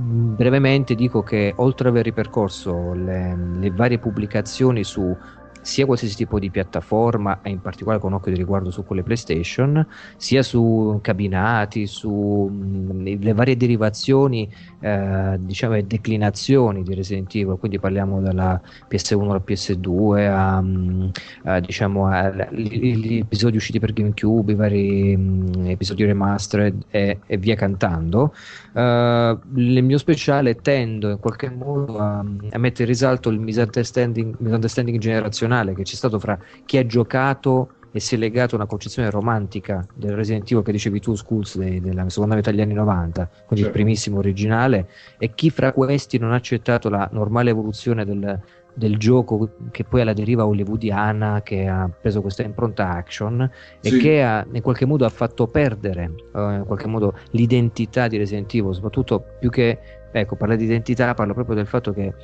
Brevemente 0.00 0.94
dico 0.94 1.24
che 1.24 1.54
oltre 1.56 1.88
ad 1.88 1.94
aver 1.94 2.04
ripercorso 2.04 2.92
le, 2.92 3.34
le 3.34 3.70
varie 3.72 3.98
pubblicazioni 3.98 4.84
su 4.84 5.16
sia 5.60 5.86
qualsiasi 5.86 6.16
tipo 6.16 6.38
di 6.38 6.50
piattaforma 6.50 7.40
e 7.42 7.50
in 7.50 7.60
particolare 7.60 8.00
con 8.00 8.12
occhio 8.12 8.32
di 8.32 8.38
riguardo 8.38 8.70
su 8.70 8.84
quelle 8.84 9.02
PlayStation, 9.02 9.86
sia 10.16 10.42
su 10.42 10.98
cabinati, 11.02 11.86
sulle 11.86 13.16
mm, 13.16 13.30
varie 13.32 13.56
derivazioni, 13.56 14.50
eh, 14.80 15.36
diciamo 15.38 15.74
e 15.74 15.82
declinazioni 15.84 16.82
di 16.82 16.94
Resident 16.94 17.34
Evil, 17.34 17.56
quindi 17.58 17.78
parliamo 17.78 18.20
dalla 18.20 18.60
PS1 18.88 19.22
alla 19.22 19.42
PS2 19.44 20.28
a, 20.28 20.62
mm, 20.62 21.08
a 21.44 21.60
diciamo 21.60 22.06
agli 22.06 23.18
episodi 23.18 23.56
usciti 23.56 23.78
per 23.78 23.92
GameCube, 23.92 24.52
i 24.52 24.54
vari 24.54 25.16
mh, 25.16 25.58
mm, 25.58 25.66
episodi 25.66 26.04
remastered 26.04 26.84
e, 26.90 27.18
e 27.26 27.36
via 27.36 27.56
cantando. 27.56 28.34
Uh, 28.72 29.36
nel 29.50 29.82
mio 29.82 29.98
speciale 29.98 30.54
tendo 30.56 31.10
in 31.10 31.18
qualche 31.18 31.50
modo 31.50 31.98
a, 31.98 32.18
a 32.18 32.58
mettere 32.58 32.84
in 32.84 32.88
risalto 32.88 33.28
il 33.28 33.40
misunderstanding, 33.40 34.36
misunderstanding 34.38 34.98
generazionale 34.98 35.47
che 35.74 35.82
c'è 35.82 35.94
stato 35.94 36.18
fra 36.18 36.38
chi 36.64 36.76
ha 36.78 36.86
giocato 36.86 37.72
e 37.90 38.00
si 38.00 38.14
è 38.14 38.18
legato 38.18 38.54
a 38.54 38.58
una 38.58 38.66
concezione 38.66 39.10
romantica 39.10 39.86
del 39.94 40.14
Resident 40.14 40.50
Evil 40.50 40.64
che 40.64 40.72
dicevi 40.72 41.00
tu, 41.00 41.14
Schools, 41.14 41.56
de, 41.56 41.80
della 41.80 42.08
seconda 42.08 42.34
metà 42.34 42.50
degli 42.50 42.60
anni 42.60 42.74
90, 42.74 43.28
quindi 43.46 43.46
certo. 43.48 43.66
il 43.66 43.70
primissimo 43.70 44.18
originale, 44.18 44.88
e 45.18 45.34
chi 45.34 45.50
fra 45.50 45.72
questi 45.72 46.18
non 46.18 46.32
ha 46.32 46.36
accettato 46.36 46.88
la 46.88 47.08
normale 47.12 47.50
evoluzione 47.50 48.04
del, 48.04 48.40
del 48.74 48.96
gioco 48.96 49.50
che 49.70 49.84
poi 49.84 50.02
è 50.02 50.04
la 50.04 50.12
deriva 50.12 50.46
hollywoodiana 50.46 51.42
che 51.42 51.66
ha 51.66 51.90
preso 52.00 52.20
questa 52.20 52.42
impronta 52.42 52.90
action 52.90 53.50
sì. 53.80 53.96
e 53.96 53.98
che 53.98 54.22
ha, 54.22 54.46
in 54.50 54.62
qualche 54.62 54.84
modo 54.84 55.04
ha 55.04 55.10
fatto 55.10 55.48
perdere 55.48 56.12
in 56.34 56.62
qualche 56.64 56.86
modo 56.86 57.14
l'identità 57.32 58.06
di 58.06 58.16
Resident 58.16 58.54
Evil 58.54 58.72
soprattutto 58.74 59.24
più 59.40 59.50
che 59.50 59.78
ecco 60.12 60.36
parla 60.36 60.54
di 60.54 60.64
identità 60.64 61.12
parlo 61.14 61.34
proprio 61.34 61.56
del 61.56 61.66
fatto 61.66 61.92
che 61.92 62.14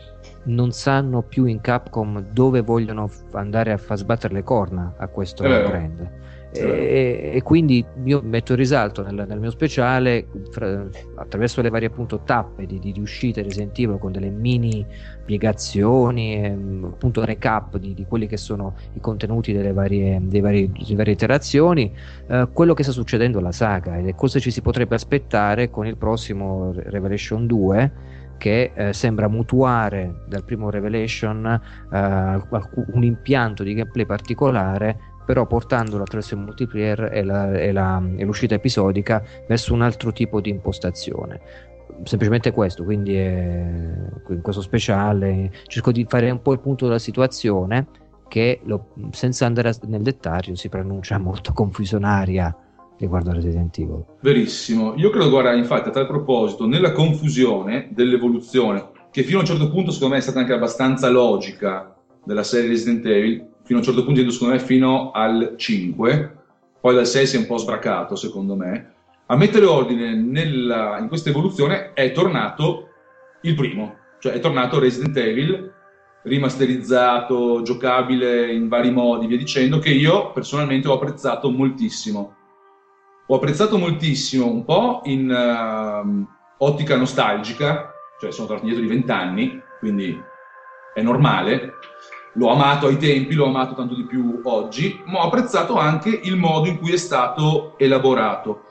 non 0.45 0.73
sanno 0.73 1.23
più 1.23 1.45
in 1.45 1.61
Capcom 1.61 2.27
dove 2.33 2.61
vogliono 2.61 3.11
andare 3.33 3.73
a 3.73 3.77
far 3.77 3.99
sbattere 3.99 4.35
le 4.35 4.43
corna 4.43 4.95
a 4.97 5.09
questo 5.09 5.43
brand 5.45 6.23
e, 6.57 7.33
e, 7.35 7.43
quindi 7.43 7.85
io 8.05 8.21
metto 8.23 8.53
in 8.53 8.59
risalto 8.59 9.03
nel, 9.03 9.25
nel 9.27 9.41
mio 9.41 9.51
speciale 9.51 10.27
fra, 10.51 10.87
attraverso 11.17 11.61
le 11.61 11.69
varie 11.69 11.89
appunto 11.89 12.21
tappe 12.21 12.67
di, 12.67 12.79
di, 12.79 12.93
di 12.93 13.01
uscita 13.01 13.43
Resident 13.43 13.77
Evil 13.77 13.99
con 13.99 14.13
delle 14.13 14.31
mini 14.31 14.87
spiegazioni 15.23 16.37
e 16.37 16.47
appunto 16.85 17.25
recap 17.25 17.77
di, 17.79 17.93
di, 17.95 18.05
quelli 18.07 18.29
che 18.29 18.37
sono 18.37 18.77
i 18.93 19.01
contenuti 19.01 19.53
delle 19.53 19.73
varie, 19.73 20.21
delle 20.23 20.41
varie 20.41 21.13
iterazioni 21.13 21.93
eh, 22.29 22.49
quello 22.53 22.73
che 22.75 22.85
sta 22.85 22.93
succedendo 22.93 23.39
alla 23.39 23.53
saga. 23.53 23.97
E 23.97 24.15
cosa 24.15 24.39
ci 24.39 24.53
si 24.53 24.61
potrebbe 24.61 24.95
aspettare 24.95 25.71
con 25.71 25.89
il 25.89 25.97
prossimo 25.97 26.73
Revelation 26.73 27.49
2 27.49 27.93
che 28.37 28.73
eh, 28.75 28.93
sembra 28.93 29.29
mutuare 29.29 30.23
dal 30.27 30.45
primo 30.45 30.71
Revelation 30.71 31.47
eh, 31.47 32.43
un 32.93 33.03
impianto 33.03 33.63
di 33.63 33.75
gameplay 33.75 34.07
particolare 34.07 35.13
però 35.25 35.47
portandolo 35.47 36.03
attraverso 36.03 36.35
il 36.35 36.41
multiplayer 36.41 37.11
e, 37.13 37.23
la, 37.23 37.53
e, 37.53 37.73
la, 37.73 38.03
e 38.17 38.25
l'uscita 38.25 38.55
episodica 38.55 39.23
verso 39.49 39.73
un 39.73 39.83
altro 39.83 40.13
tipo 40.13 40.41
di 40.41 40.51
impostazione. 40.51 41.41
Semplicemente 42.03 42.51
questo, 42.51 42.85
quindi 42.85 43.15
in 43.17 44.41
questo 44.43 44.61
speciale 44.61 45.51
cerco 45.67 45.93
di 45.93 46.05
fare 46.09 46.31
un 46.31 46.43
po' 46.43 46.53
il 46.53 46.61
punto 46.61 46.87
della 46.87 46.99
situazione 46.99 47.87
che 48.29 48.61
lo, 48.65 48.89
senza 49.13 49.47
andare 49.47 49.73
nel 49.87 50.03
dettaglio 50.03 50.55
si 50.57 50.69
pronuncia 50.69 51.19
molto 51.19 51.53
confusionaria 51.53 52.55
riguardo 52.99 53.31
a 53.31 53.35
Resident 53.35 53.77
Evil. 53.79 54.05
Verissimo, 54.21 54.95
io 54.97 55.11
credo, 55.11 55.31
guarda, 55.31 55.53
infatti 55.53 55.89
a 55.89 55.93
tal 55.93 56.07
proposito, 56.07 56.67
nella 56.67 56.93
confusione 56.93 57.89
dell'evoluzione, 57.91 58.91
che 59.11 59.23
fino 59.23 59.39
a 59.39 59.41
un 59.41 59.47
certo 59.47 59.71
punto 59.71 59.91
secondo 59.91 60.15
me 60.15 60.21
è 60.21 60.23
stata 60.23 60.41
anche 60.41 60.53
abbastanza 60.53 61.09
logica 61.09 61.95
della 62.25 62.43
serie 62.43 62.69
Resident 62.69 63.05
Evil, 63.07 63.47
fino 63.63 63.79
a 63.79 63.83
un 63.83 63.87
certo 63.87 64.05
punto, 64.05 64.31
secondo 64.31 64.55
me, 64.55 64.61
fino 64.61 65.11
al 65.13 65.55
5, 65.57 66.37
poi 66.81 66.95
dal 66.95 67.07
6 67.07 67.27
si 67.27 67.37
è 67.37 67.39
un 67.39 67.47
po' 67.47 67.57
sbracato, 67.57 68.17
secondo 68.17 68.55
me. 68.55 68.93
A 69.27 69.37
mettere 69.37 69.65
ordine 69.65 70.15
nella, 70.15 70.99
in 70.99 71.09
questa 71.09 71.31
evoluzione 71.31 71.93
è 71.95 72.13
tornato 72.13 72.89
il 73.43 73.55
primo, 73.55 73.95
cioè 74.19 74.33
è 74.33 74.39
tornato 74.39 74.79
Resident 74.79 75.17
Evil, 75.17 75.73
rimasterizzato, 76.25 77.63
giocabile 77.63 78.53
in 78.53 78.69
vari 78.69 78.91
modi, 78.91 79.27
via 79.27 79.39
dicendo, 79.39 79.79
che 79.79 79.91
io 79.91 80.33
personalmente 80.33 80.89
ho 80.89 80.95
apprezzato 80.95 81.51
moltissimo. 81.51 82.37
Ho 83.27 83.37
apprezzato 83.37 83.79
moltissimo 83.79 84.47
un 84.47 84.67
po' 84.67 85.01
in 85.05 85.31
uh, 85.31 86.27
ottica 86.59 86.95
nostalgica, 86.97 87.95
cioè 88.21 88.31
sono 88.31 88.47
tornato 88.47 88.69
indietro 88.69 88.87
di 88.87 88.95
vent'anni, 88.95 89.63
quindi 89.79 90.23
è 90.93 91.01
normale, 91.01 91.73
l'ho 92.35 92.51
amato 92.51 92.87
ai 92.87 92.99
tempi, 92.99 93.33
l'ho 93.33 93.47
amato 93.47 93.75
tanto 93.75 93.95
di 93.95 94.05
più 94.05 94.43
oggi, 94.45 95.01
ma 95.07 95.21
ho 95.21 95.29
apprezzato 95.29 95.79
anche 95.79 96.11
il 96.11 96.37
modo 96.37 96.69
in 96.69 96.79
cui 96.79 96.93
è 96.93 96.99
stato 96.99 97.79
elaborato. 97.79 98.65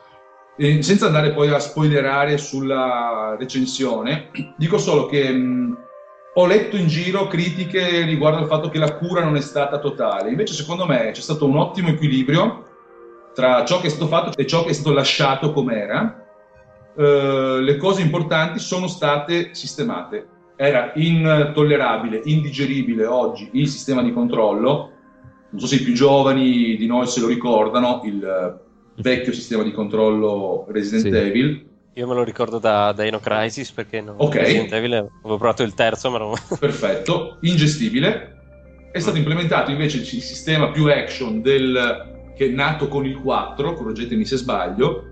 E 0.55 0.83
senza 0.83 1.07
andare 1.07 1.33
poi 1.33 1.49
a 1.49 1.57
spoilerare 1.57 2.37
sulla 2.37 3.35
recensione, 3.39 4.29
dico 4.55 4.77
solo 4.77 5.07
che 5.07 5.31
mh, 5.31 5.77
ho 6.35 6.45
letto 6.45 6.77
in 6.77 6.85
giro 6.85 7.25
critiche 7.25 8.03
riguardo 8.03 8.37
al 8.37 8.47
fatto 8.47 8.69
che 8.69 8.77
la 8.77 8.93
cura 8.97 9.23
non 9.23 9.35
è 9.35 9.41
stata 9.41 9.79
totale, 9.79 10.29
invece 10.29 10.53
secondo 10.53 10.85
me 10.85 11.09
c'è 11.09 11.21
stato 11.21 11.47
un 11.47 11.57
ottimo 11.57 11.87
equilibrio 11.87 12.62
tra 13.33 13.65
ciò 13.65 13.79
che 13.81 13.87
è 13.87 13.89
stato 13.89 14.07
fatto 14.07 14.37
e 14.37 14.45
ciò 14.45 14.63
che 14.63 14.69
è 14.69 14.73
stato 14.73 14.93
lasciato 14.93 15.51
com'era. 15.53 16.21
Uh, 16.95 17.57
le 17.59 17.77
cose 17.77 18.01
importanti 18.01 18.59
sono 18.59 18.87
state 18.87 19.55
sistemate 19.55 20.27
era 20.55 20.91
intollerabile, 20.95 22.21
indigeribile 22.25 23.05
oggi 23.05 23.49
il 23.53 23.67
sistema 23.67 24.01
di 24.01 24.13
controllo. 24.13 24.91
Non 25.49 25.59
so 25.59 25.67
se 25.67 25.75
i 25.75 25.81
più 25.81 25.93
giovani 25.93 26.75
di 26.75 26.85
noi 26.85 27.07
se 27.07 27.19
lo 27.19 27.27
ricordano, 27.27 28.01
il 28.05 28.61
vecchio 28.95 29.33
sistema 29.33 29.63
di 29.63 29.71
controllo 29.71 30.65
Resident 30.69 31.13
sì. 31.13 31.21
Evil. 31.21 31.65
Io 31.95 32.07
me 32.07 32.15
lo 32.15 32.23
ricordo 32.23 32.57
da 32.57 32.91
Dino 32.93 33.19
Crisis 33.19 33.71
perché 33.71 34.01
non 34.01 34.15
okay. 34.17 34.41
Resident 34.41 34.73
Evil 34.73 34.93
avevo 34.93 35.37
provato 35.37 35.61
il 35.63 35.73
terzo, 35.73 36.09
ma 36.09 36.17
non... 36.17 36.33
Perfetto, 36.59 37.37
ingestibile. 37.41 38.31
È 38.91 38.99
stato 38.99 39.17
implementato 39.17 39.71
invece 39.71 39.97
il 39.97 40.05
sistema 40.05 40.69
più 40.71 40.87
action 40.87 41.41
del... 41.41 42.11
che 42.35 42.45
è 42.45 42.49
nato 42.49 42.87
con 42.87 43.05
il 43.05 43.19
4, 43.19 43.73
correggetemi 43.73 44.25
se 44.25 44.37
sbaglio, 44.37 45.07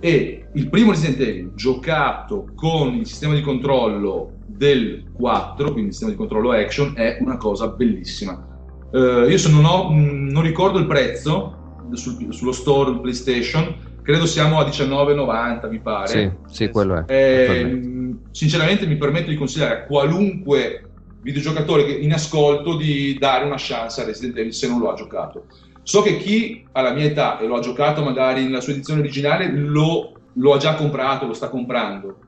e 0.00 0.46
il 0.54 0.68
primo 0.68 0.92
Resident 0.92 1.20
Evil 1.20 1.52
giocato 1.54 2.48
con 2.54 2.94
il 2.94 3.06
sistema 3.06 3.34
di 3.34 3.42
controllo 3.42 4.32
del 4.46 5.04
4, 5.12 5.64
quindi 5.72 5.88
il 5.88 5.92
sistema 5.92 6.10
di 6.10 6.16
controllo 6.16 6.52
action, 6.52 6.94
è 6.96 7.18
una 7.20 7.36
cosa 7.36 7.68
bellissima. 7.68 8.46
Uh, 8.90 9.28
io 9.28 9.48
non, 9.50 9.64
ho, 9.64 9.90
non 9.92 10.42
ricordo 10.42 10.78
il 10.78 10.86
prezzo 10.86 11.76
sul, 11.92 12.32
sullo 12.32 12.52
store 12.52 12.98
PlayStation, 12.98 13.74
credo 14.02 14.26
siamo 14.26 14.58
a 14.58 14.64
19,90 14.64 15.70
mi 15.70 15.80
pare. 15.80 16.08
Sì, 16.08 16.30
sì 16.46 16.68
quello 16.70 16.96
è. 16.96 17.12
Eh, 17.12 18.14
sinceramente 18.30 18.86
mi 18.86 18.96
permetto 18.96 19.30
di 19.30 19.36
consigliare 19.36 19.74
a 19.74 19.84
qualunque 19.84 20.84
videogiocatore 21.22 21.82
in 21.82 22.12
ascolto 22.12 22.76
di 22.76 23.16
dare 23.18 23.44
una 23.44 23.56
chance 23.58 24.00
a 24.00 24.04
Resident 24.04 24.38
Evil 24.38 24.54
se 24.54 24.68
non 24.68 24.80
lo 24.80 24.90
ha 24.90 24.94
giocato. 24.94 25.44
So 25.82 26.02
che 26.02 26.18
chi 26.18 26.64
ha 26.72 26.82
la 26.82 26.92
mia 26.92 27.04
età 27.04 27.38
e 27.38 27.46
lo 27.46 27.56
ha 27.56 27.60
giocato 27.60 28.02
magari 28.02 28.44
nella 28.44 28.60
sua 28.60 28.72
edizione 28.72 29.00
originale 29.00 29.50
lo, 29.50 30.12
lo 30.34 30.52
ha 30.52 30.58
già 30.58 30.74
comprato, 30.74 31.26
lo 31.26 31.32
sta 31.32 31.48
comprando. 31.48 32.18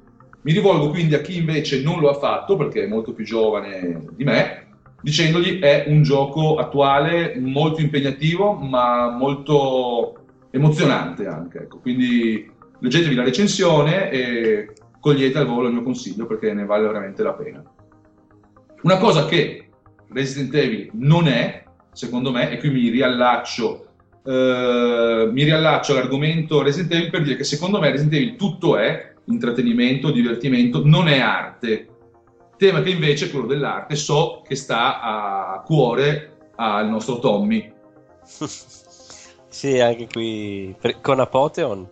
Mi 0.43 0.53
rivolgo 0.53 0.89
quindi 0.91 1.15
a 1.15 1.21
chi 1.21 1.37
invece 1.37 1.83
non 1.83 2.01
lo 2.01 2.11
ha 2.11 2.15
fatto, 2.15 2.57
perché 2.57 2.85
è 2.85 2.89
molto 2.89 3.13
più 3.13 3.25
giovane 3.25 4.07
di 4.17 4.25
me, 4.25 4.67
dicendogli 5.01 5.61
è 5.61 5.85
un 5.87 6.03
gioco 6.03 6.57
attuale, 6.57 7.39
molto 7.39 7.81
impegnativo, 7.81 8.55
ma 8.55 9.11
molto 9.11 10.17
emozionante 10.51 11.27
anche. 11.27 11.59
Ecco. 11.59 11.79
Quindi 11.79 12.51
leggetevi 12.81 13.15
la 13.15 13.23
recensione 13.23 14.11
e 14.11 14.73
cogliete 14.99 15.39
al 15.39 15.47
volo 15.47 15.69
il 15.69 15.75
mio 15.75 15.83
consiglio 15.83 16.27
perché 16.27 16.53
ne 16.53 16.65
vale 16.65 16.87
veramente 16.87 17.23
la 17.23 17.35
pena. 17.35 17.63
Una 18.83 18.99
cosa 18.99 19.27
che 19.27 19.69
Resident 20.09 20.55
Evil 20.55 20.91
non 20.95 21.29
è, 21.29 21.62
secondo 21.93 22.31
me, 22.31 22.51
e 22.51 22.59
qui 22.59 22.71
mi 22.71 22.89
riallaccio, 22.89 23.87
eh, 24.25 25.29
mi 25.31 25.43
riallaccio 25.45 25.93
all'argomento 25.93 26.63
Resident 26.63 26.93
Evil 26.93 27.11
per 27.11 27.23
dire 27.23 27.37
che 27.37 27.45
secondo 27.45 27.79
me 27.79 27.91
Resident 27.91 28.15
Evil 28.15 28.37
tutto 28.37 28.77
è 28.77 29.15
intrattenimento, 29.27 30.11
divertimento, 30.11 30.83
non 30.85 31.09
è 31.09 31.21
arte. 31.21 31.89
Tema 32.57 32.83
che 32.83 32.91
invece, 32.91 33.31
quello 33.31 33.47
dell'arte, 33.47 33.97
so 33.97 34.43
che 34.47 34.55
sta 34.55 35.01
a 35.01 35.63
cuore 35.65 36.51
al 36.57 36.89
nostro 36.89 37.19
Tommy. 37.19 37.73
sì, 39.49 39.81
anche 39.81 40.07
qui 40.07 40.75
con 41.01 41.21
Apotheon. 41.21 41.89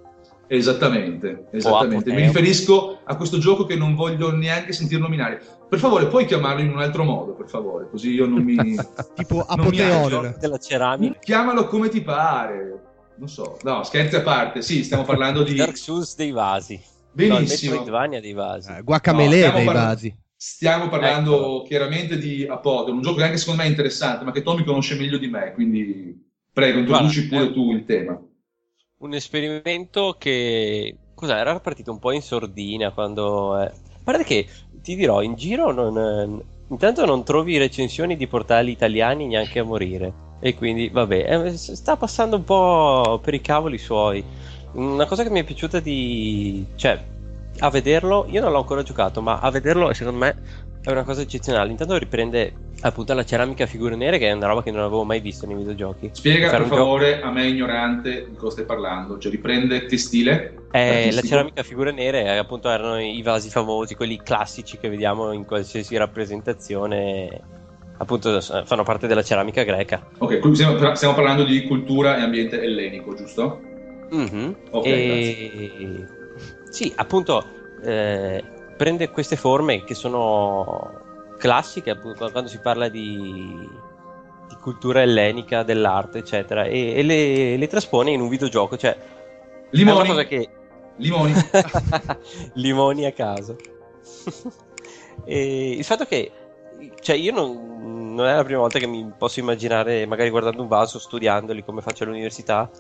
Esattamente, 0.47 1.47
esattamente. 1.53 2.13
Mi 2.13 2.23
riferisco 2.23 3.01
a 3.05 3.17
questo 3.17 3.39
gioco 3.39 3.67
che 3.67 3.77
non 3.77 3.95
voglio 3.95 4.33
neanche 4.33 4.73
sentire 4.73 5.01
nominare. 5.01 5.41
Per 5.71 5.79
favore, 5.79 6.09
puoi 6.09 6.25
chiamarlo 6.25 6.63
in 6.63 6.71
un 6.71 6.81
altro 6.81 7.05
modo, 7.05 7.33
per 7.33 7.49
favore, 7.49 7.89
così 7.89 8.11
io 8.11 8.27
non 8.27 8.43
mi... 8.43 8.57
tipo 9.15 9.45
Apoteon. 9.47 10.35
Della 10.41 10.59
ceramica. 10.59 11.21
Chiamalo 11.21 11.69
come 11.69 11.89
ti 11.89 12.03
pare. 12.03 13.15
Non 13.15 13.29
so, 13.29 13.57
no, 13.63 13.85
scherzi 13.85 14.17
a 14.17 14.23
parte, 14.23 14.63
sì, 14.63 14.83
stiamo 14.83 15.05
parlando 15.05 15.45
di... 15.45 15.55
Dark 15.55 15.77
Souls 15.77 16.17
dei 16.17 16.33
vasi. 16.33 16.83
Benissimo. 17.13 17.85
No, 17.85 18.09
dei 18.09 18.33
vasi. 18.33 18.73
Eh, 18.73 18.83
Guacamele 18.83 19.47
no, 19.47 19.53
dei 19.53 19.65
parla- 19.65 19.85
vasi. 19.85 20.13
Stiamo 20.35 20.89
parlando 20.89 21.59
ecco. 21.59 21.63
chiaramente 21.69 22.19
di 22.19 22.45
Apoteon, 22.49 22.97
un 22.97 23.03
gioco 23.03 23.19
che 23.19 23.25
anche 23.25 23.37
secondo 23.37 23.63
me 23.63 23.69
è 23.69 23.71
interessante, 23.71 24.25
ma 24.25 24.33
che 24.33 24.43
Tommy 24.43 24.65
conosce 24.65 24.97
meglio 24.97 25.19
di 25.19 25.29
me, 25.29 25.53
quindi 25.53 26.21
prego, 26.53 26.81
introduci 26.81 27.29
Guarda, 27.29 27.47
pure 27.47 27.55
tu 27.55 27.73
il 27.75 27.85
tema. 27.85 28.21
Un 28.99 29.15
esperimento 29.15 30.17
che... 30.19 30.97
Cos'è? 31.15 31.37
Era 31.37 31.61
partito 31.61 31.93
un 31.93 32.01
po' 32.01 32.11
in 32.11 32.23
sordina 32.23 32.91
quando... 32.91 33.61
Eh... 33.61 33.71
Guarda 34.03 34.25
che 34.25 34.49
ti 34.83 34.97
dirò, 34.97 35.23
in 35.23 35.35
giro 35.35 35.73
non... 35.73 36.43
Intanto 36.71 37.05
non 37.05 37.25
trovi 37.25 37.59
recensioni 37.59 38.17
di 38.17 38.29
portali 38.29 38.71
italiani 38.71 39.27
neanche 39.27 39.59
a 39.59 39.65
morire. 39.65 40.29
E 40.41 40.55
quindi, 40.55 40.89
vabbè, 40.89 41.47
eh, 41.47 41.57
sta 41.57 41.97
passando 41.97 42.37
un 42.37 42.45
po' 42.45 43.19
per 43.23 43.35
i 43.35 43.41
cavoli 43.41 43.77
suoi. 43.77 44.23
Una 44.73 45.05
cosa 45.07 45.25
che 45.25 45.31
mi 45.31 45.41
è 45.41 45.45
piaciuta 45.45 45.81
di... 45.81 46.65
cioè, 46.77 47.03
a 47.59 47.71
vederlo, 47.71 48.27
io 48.29 48.41
non 48.41 48.53
l'ho 48.53 48.59
ancora 48.59 48.83
giocato, 48.83 49.21
ma 49.21 49.41
a 49.41 49.51
vederlo 49.51 49.93
secondo 49.93 50.21
me 50.21 50.69
è 50.83 50.91
una 50.91 51.05
cosa 51.05 51.23
eccezionale. 51.23 51.71
Intanto 51.71 51.97
riprende 51.99 52.53
appunto 52.83 53.13
la 53.13 53.25
ceramica 53.25 53.65
a 53.65 53.67
figure 53.67 53.97
nere, 53.97 54.19
che 54.19 54.29
è 54.29 54.33
una 54.33 54.47
roba 54.47 54.63
che 54.63 54.71
non 54.71 54.81
avevo 54.81 55.05
mai 55.05 55.21
visto 55.21 55.47
nei 55.47 55.57
videogiochi. 55.57 56.11
Spiega 56.13 56.51
per 56.51 56.65
favore 56.67 57.17
gioco... 57.17 57.27
a 57.27 57.31
me 57.33 57.47
ignorante 57.47 58.27
di 58.29 58.37
cosa 58.37 58.53
stai 58.53 58.65
parlando, 58.65 59.19
cioè 59.19 59.31
riprende 59.31 59.85
che 59.87 59.99
stile? 59.99 60.55
Eh, 60.73 61.13
la 61.13 61.23
ceramica 61.23 61.61
a 61.61 61.65
figure 61.65 61.93
nere 61.93 62.23
eh, 62.25 62.37
appunto 62.37 62.71
erano 62.71 63.01
i 63.01 63.21
vasi 63.23 63.51
famosi, 63.51 63.95
quelli 63.95 64.21
classici 64.23 64.79
che 64.79 64.89
vediamo 64.89 65.33
in 65.33 65.45
qualsiasi 65.45 65.97
rappresentazione 65.97 67.59
appunto 67.99 68.41
fanno 68.41 68.83
parte 68.83 69.07
della 69.07 69.23
ceramica 69.23 69.63
greca. 69.63 70.09
Ok, 70.19 70.39
quindi 70.39 70.59
stiamo, 70.59 70.95
stiamo 70.95 71.15
parlando 71.15 71.45
di 71.45 71.65
cultura 71.65 72.17
e 72.17 72.23
ambiente 72.23 72.61
ellenico, 72.63 73.15
giusto? 73.15 73.61
Mm-hmm. 74.15 74.53
Okay, 74.71 74.93
e... 74.93 76.07
Sì, 76.71 76.93
appunto, 76.97 77.45
eh, 77.85 78.43
prende 78.81 79.11
queste 79.11 79.37
forme 79.37 79.85
che 79.85 79.95
sono 79.95 81.35
classiche, 81.37 81.99
quando 81.99 82.49
si 82.49 82.61
parla 82.61 82.89
di, 82.89 83.69
di 84.49 84.55
cultura 84.63 85.03
ellenica, 85.03 85.63
dell'arte, 85.63 86.17
eccetera, 86.17 86.65
e, 86.65 86.95
e 86.95 87.03
le, 87.03 87.59
le, 87.59 87.67
traspone 87.67 88.11
in 88.11 88.23
un 88.23 88.29
videogioco. 88.31 88.79
Cioè, 88.79 88.97
Limoni. 89.73 90.27
Che... 90.27 90.49
Limoni. 90.97 91.35
Limoni 92.57 93.05
a 93.05 93.13
caso. 93.13 93.57
e 95.27 95.73
il 95.73 95.85
fatto 95.85 96.07
che 96.07 96.33
cioè 97.03 97.17
io 97.17 97.33
non, 97.33 98.15
non, 98.15 98.27
è 98.27 98.35
la 98.35 98.45
prima 98.45 98.61
volta 98.61 98.79
che 98.79 98.87
mi 98.87 99.13
posso 99.15 99.41
immaginare, 99.41 100.07
magari 100.07 100.31
guardando 100.31 100.63
un 100.63 100.69
vaso, 100.69 100.99
studiandoli 100.99 101.63
come 101.63 101.83
faccio 101.83 102.05
all'università, 102.05 102.71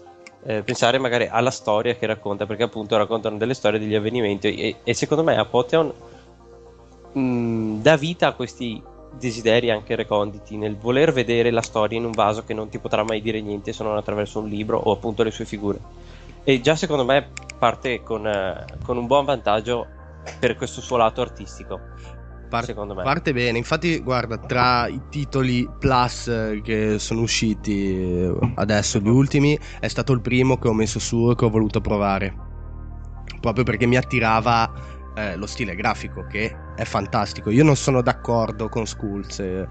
eh, 0.44 0.62
pensare 0.62 0.98
magari 0.98 1.26
alla 1.26 1.50
storia 1.50 1.94
che 1.94 2.06
racconta, 2.06 2.46
perché 2.46 2.62
appunto 2.62 2.96
raccontano 2.96 3.36
delle 3.36 3.54
storie, 3.54 3.78
degli 3.78 3.94
avvenimenti 3.94 4.54
e, 4.54 4.76
e 4.82 4.94
secondo 4.94 5.22
me 5.22 5.36
Apotheon 5.36 5.92
mh, 7.12 7.20
mm, 7.20 7.80
dà 7.82 7.96
vita 7.96 8.28
a 8.28 8.32
questi 8.32 8.82
desideri 9.12 9.70
anche 9.70 9.96
reconditi 9.96 10.56
nel 10.56 10.76
voler 10.76 11.12
vedere 11.12 11.50
la 11.50 11.62
storia 11.62 11.98
in 11.98 12.04
un 12.04 12.12
vaso 12.12 12.44
che 12.44 12.54
non 12.54 12.68
ti 12.68 12.78
potrà 12.78 13.02
mai 13.02 13.20
dire 13.20 13.40
niente 13.40 13.72
se 13.72 13.82
non 13.82 13.96
attraverso 13.96 14.38
un 14.38 14.48
libro 14.48 14.78
o 14.78 14.92
appunto 14.92 15.22
le 15.22 15.30
sue 15.30 15.44
figure. 15.44 15.78
E 16.44 16.60
già 16.60 16.74
secondo 16.74 17.04
me 17.04 17.30
parte 17.58 18.02
con, 18.02 18.26
eh, 18.26 18.64
con 18.84 18.96
un 18.96 19.06
buon 19.06 19.24
vantaggio 19.24 19.86
per 20.38 20.56
questo 20.56 20.80
suo 20.80 20.96
lato 20.96 21.20
artistico. 21.20 21.80
Par- 22.50 22.64
secondo 22.64 22.94
me. 22.94 23.02
Parte 23.04 23.32
bene, 23.32 23.56
infatti 23.56 24.00
guarda, 24.00 24.36
tra 24.36 24.88
i 24.88 25.00
titoli 25.08 25.68
plus 25.78 26.26
eh, 26.26 26.60
che 26.62 26.98
sono 26.98 27.22
usciti 27.22 28.28
adesso, 28.56 28.98
gli 28.98 29.08
ultimi, 29.08 29.58
è 29.78 29.88
stato 29.88 30.12
il 30.12 30.20
primo 30.20 30.58
che 30.58 30.68
ho 30.68 30.74
messo 30.74 30.98
su 30.98 31.30
e 31.30 31.36
che 31.36 31.44
ho 31.44 31.50
voluto 31.50 31.80
provare. 31.80 32.48
Proprio 33.40 33.64
perché 33.64 33.86
mi 33.86 33.96
attirava 33.96 34.70
eh, 35.14 35.36
lo 35.36 35.46
stile 35.46 35.74
grafico 35.74 36.26
che 36.26 36.54
è 36.74 36.84
fantastico. 36.84 37.50
Io 37.50 37.64
non 37.64 37.76
sono 37.76 38.02
d'accordo 38.02 38.68
con 38.68 38.86
Skulls. 38.86 39.38
Eh, 39.38 39.66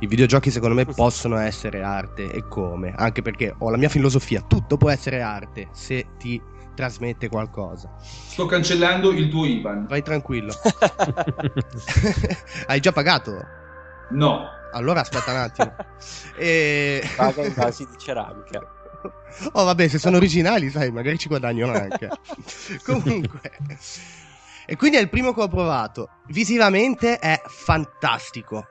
I 0.00 0.06
videogiochi 0.06 0.50
secondo 0.50 0.74
me 0.74 0.84
possono 0.92 1.36
essere 1.36 1.82
arte 1.82 2.30
e 2.30 2.48
come, 2.48 2.92
anche 2.96 3.22
perché 3.22 3.54
ho 3.56 3.70
la 3.70 3.76
mia 3.76 3.88
filosofia, 3.88 4.40
tutto 4.46 4.76
può 4.76 4.90
essere 4.90 5.20
arte 5.20 5.68
se 5.72 6.08
ti 6.18 6.40
trasmette 6.74 7.28
qualcosa. 7.28 7.90
Sto 8.00 8.46
cancellando 8.46 9.10
il 9.10 9.28
tuo 9.28 9.46
IBAN. 9.46 9.86
Vai 9.86 10.02
tranquillo. 10.02 10.52
Hai 12.66 12.80
già 12.80 12.92
pagato? 12.92 13.46
No. 14.10 14.48
Allora 14.72 15.00
aspetta 15.00 15.30
un 15.30 15.38
attimo. 15.38 15.74
e... 16.36 17.08
Paga 17.16 17.44
in 17.44 17.54
vasi 17.54 17.86
di 17.88 17.96
ceramica. 17.96 18.60
Oh 19.52 19.64
vabbè, 19.64 19.88
se 19.88 19.98
sono 19.98 20.16
originali, 20.16 20.70
sai, 20.70 20.90
magari 20.90 21.18
ci 21.18 21.28
guadagno 21.28 21.70
anche. 21.70 22.08
Comunque. 22.84 23.52
E 24.66 24.76
quindi 24.76 24.96
è 24.96 25.00
il 25.00 25.10
primo 25.10 25.34
che 25.34 25.42
ho 25.42 25.48
provato. 25.48 26.08
Visivamente 26.28 27.18
è 27.18 27.40
fantastico. 27.46 28.66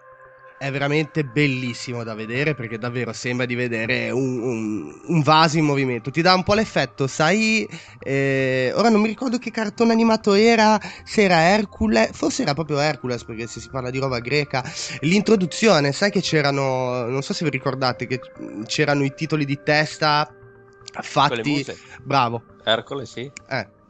È 0.64 0.72
veramente 0.72 1.26
bellissimo 1.26 2.06
da 2.06 2.14
vedere 2.14 2.56
perché 2.56 2.78
davvero 2.78 3.12
sembra 3.12 3.46
di 3.46 3.54
vedere 3.54 4.12
un, 4.12 4.40
un, 4.40 5.02
un 5.08 5.22
vaso 5.22 5.58
in 5.58 5.66
movimento. 5.66 6.10
Ti 6.10 6.22
dà 6.22 6.34
un 6.34 6.44
po' 6.44 6.54
l'effetto, 6.54 7.06
sai? 7.06 7.68
Eh, 8.00 8.72
ora 8.74 8.88
non 8.88 9.02
mi 9.02 9.10
ricordo 9.10 9.38
che 9.40 9.52
cartone 9.52 9.92
animato 9.92 10.34
era, 10.34 10.80
se 11.04 11.24
era 11.24 11.42
Hercules, 11.50 12.12
forse 12.14 12.44
era 12.44 12.54
proprio 12.54 12.80
Hercules 12.80 13.26
perché 13.26 13.46
se 13.46 13.60
si 13.60 13.68
parla 13.70 13.90
di 13.90 14.00
roba 14.00 14.20
greca. 14.20 14.64
L'introduzione, 15.02 15.92
sai 15.92 16.12
che 16.12 16.22
c'erano, 16.22 17.08
non 17.08 17.24
so 17.24 17.34
se 17.34 17.44
vi 17.44 17.52
ricordate, 17.52 18.08
che 18.08 18.22
c'erano 18.66 19.04
i 19.04 19.14
titoli 19.14 19.44
di 19.44 19.60
testa 19.64 20.34
fatti... 21.02 21.66
Bravo. 22.02 22.42
Hercules, 22.64 23.12
sì. 23.12 23.30
Eh. 23.50 23.82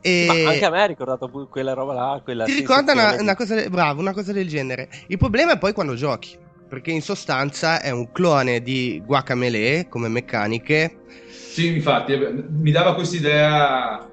E... 0.00 0.42
Ma 0.44 0.50
anche 0.50 0.64
a 0.64 0.70
me 0.70 0.82
ha 0.82 0.86
ricordato 0.86 1.28
quella 1.48 1.74
roba 1.74 1.92
là. 1.94 2.20
Quella 2.22 2.44
Ti 2.44 2.54
ricorda 2.54 2.92
una, 2.92 3.16
una, 3.20 3.36
cosa, 3.36 3.54
de- 3.54 3.68
bravo, 3.68 4.00
una 4.00 4.12
cosa 4.12 4.32
del 4.32 4.48
genere. 4.48 4.88
Il 5.06 5.18
problema 5.18 5.52
è 5.52 5.58
poi 5.58 5.72
quando 5.72 5.94
giochi. 5.94 6.38
Perché 6.68 6.90
in 6.90 7.02
sostanza 7.02 7.82
è 7.82 7.90
un 7.90 8.10
clone 8.12 8.62
di 8.62 9.02
Guacamele 9.04 9.88
come 9.88 10.08
meccaniche. 10.08 11.00
Sì, 11.28 11.66
infatti, 11.66 12.16
mi 12.16 12.70
dava 12.70 12.94
questa 12.94 13.16
idea 13.16 14.08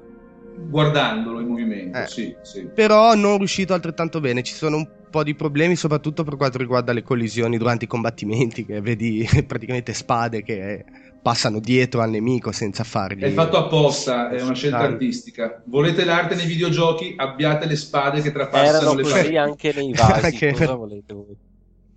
guardandolo 0.67 1.39
in 1.39 1.47
movimento. 1.47 1.97
Eh, 1.97 2.07
sì, 2.07 2.35
sì. 2.43 2.69
Però 2.73 3.15
non 3.15 3.37
riuscito 3.37 3.73
altrettanto 3.73 4.19
bene. 4.19 4.43
Ci 4.43 4.53
sono 4.53 4.75
un 4.75 4.87
po' 5.09 5.23
di 5.23 5.35
problemi, 5.35 5.75
soprattutto 5.75 6.23
per 6.23 6.35
quanto 6.35 6.57
riguarda 6.57 6.93
le 6.93 7.03
collisioni 7.03 7.57
durante 7.57 7.85
i 7.85 7.87
combattimenti. 7.87 8.65
Che 8.65 8.81
vedi 8.81 9.27
praticamente 9.45 9.93
spade 9.93 10.43
che 10.43 10.85
passano 11.21 11.59
dietro 11.59 12.01
al 12.01 12.09
nemico 12.09 12.51
senza 12.51 12.83
fargli. 12.83 13.21
È 13.21 13.29
fatto 13.31 13.57
apposta, 13.57 14.29
è 14.29 14.41
una 14.41 14.53
scelta 14.53 14.79
artistica. 14.79 15.61
Volete 15.65 16.05
l'arte 16.05 16.35
nei 16.35 16.45
videogiochi? 16.45 17.13
Abbiate 17.17 17.65
le 17.65 17.75
spade 17.75 18.21
che 18.21 18.31
trapassano 18.31 18.77
Erano 18.77 18.93
le 18.93 19.03
così 19.03 19.35
anche 19.35 19.73
nei 19.73 19.91
vasi. 19.95 20.51
Cosa 20.51 20.75
volete 20.75 21.13
voi? 21.13 21.35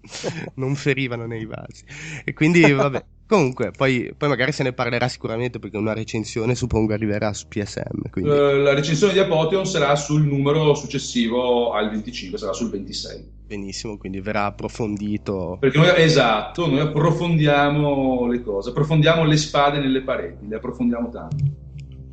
non 0.56 0.74
ferivano 0.74 1.26
nei 1.26 1.44
vasi. 1.46 1.84
E 2.24 2.32
quindi, 2.32 2.70
vabbè. 2.70 3.04
Comunque, 3.32 3.70
poi, 3.70 4.12
poi, 4.14 4.28
magari 4.28 4.52
se 4.52 4.62
ne 4.62 4.74
parlerà 4.74 5.08
sicuramente 5.08 5.58
perché 5.58 5.78
una 5.78 5.94
recensione 5.94 6.54
suppongo 6.54 6.92
arriverà 6.92 7.32
su 7.32 7.48
PSM. 7.48 8.10
Quindi... 8.10 8.30
Uh, 8.30 8.56
la 8.58 8.74
recensione 8.74 9.14
di 9.14 9.20
Apotheon 9.20 9.64
sarà 9.64 9.96
sul 9.96 10.22
numero 10.22 10.74
successivo 10.74 11.72
al 11.72 11.88
25, 11.88 12.36
sarà 12.36 12.52
sul 12.52 12.68
26. 12.68 13.26
Benissimo, 13.46 13.96
quindi 13.96 14.20
verrà 14.20 14.44
approfondito. 14.44 15.56
Perché 15.58 15.78
noi, 15.78 15.92
esatto, 15.96 16.66
noi 16.66 16.80
approfondiamo 16.80 18.26
le 18.26 18.42
cose, 18.42 18.68
approfondiamo 18.68 19.24
le 19.24 19.36
spade 19.38 19.78
nelle 19.78 20.02
pareti, 20.02 20.46
le 20.46 20.56
approfondiamo 20.56 21.08
tanto. 21.08 21.36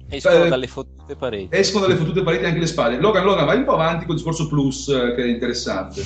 Escono 0.10 0.46
eh, 0.46 0.50
dalle 0.50 0.68
fottute 0.68 1.16
pareti. 1.16 1.56
Escono 1.56 1.86
dalle 1.86 1.98
fottute 1.98 2.24
pareti 2.24 2.46
anche 2.46 2.60
le 2.60 2.66
spade. 2.66 2.98
Logan, 2.98 3.24
Logan, 3.24 3.46
vai 3.46 3.58
un 3.58 3.66
po' 3.66 3.74
avanti 3.74 4.06
con 4.06 4.16
il 4.16 4.22
discorso 4.22 4.48
plus, 4.48 4.88
eh, 4.88 5.14
che 5.16 5.24
è 5.24 5.28
interessante. 5.28 6.02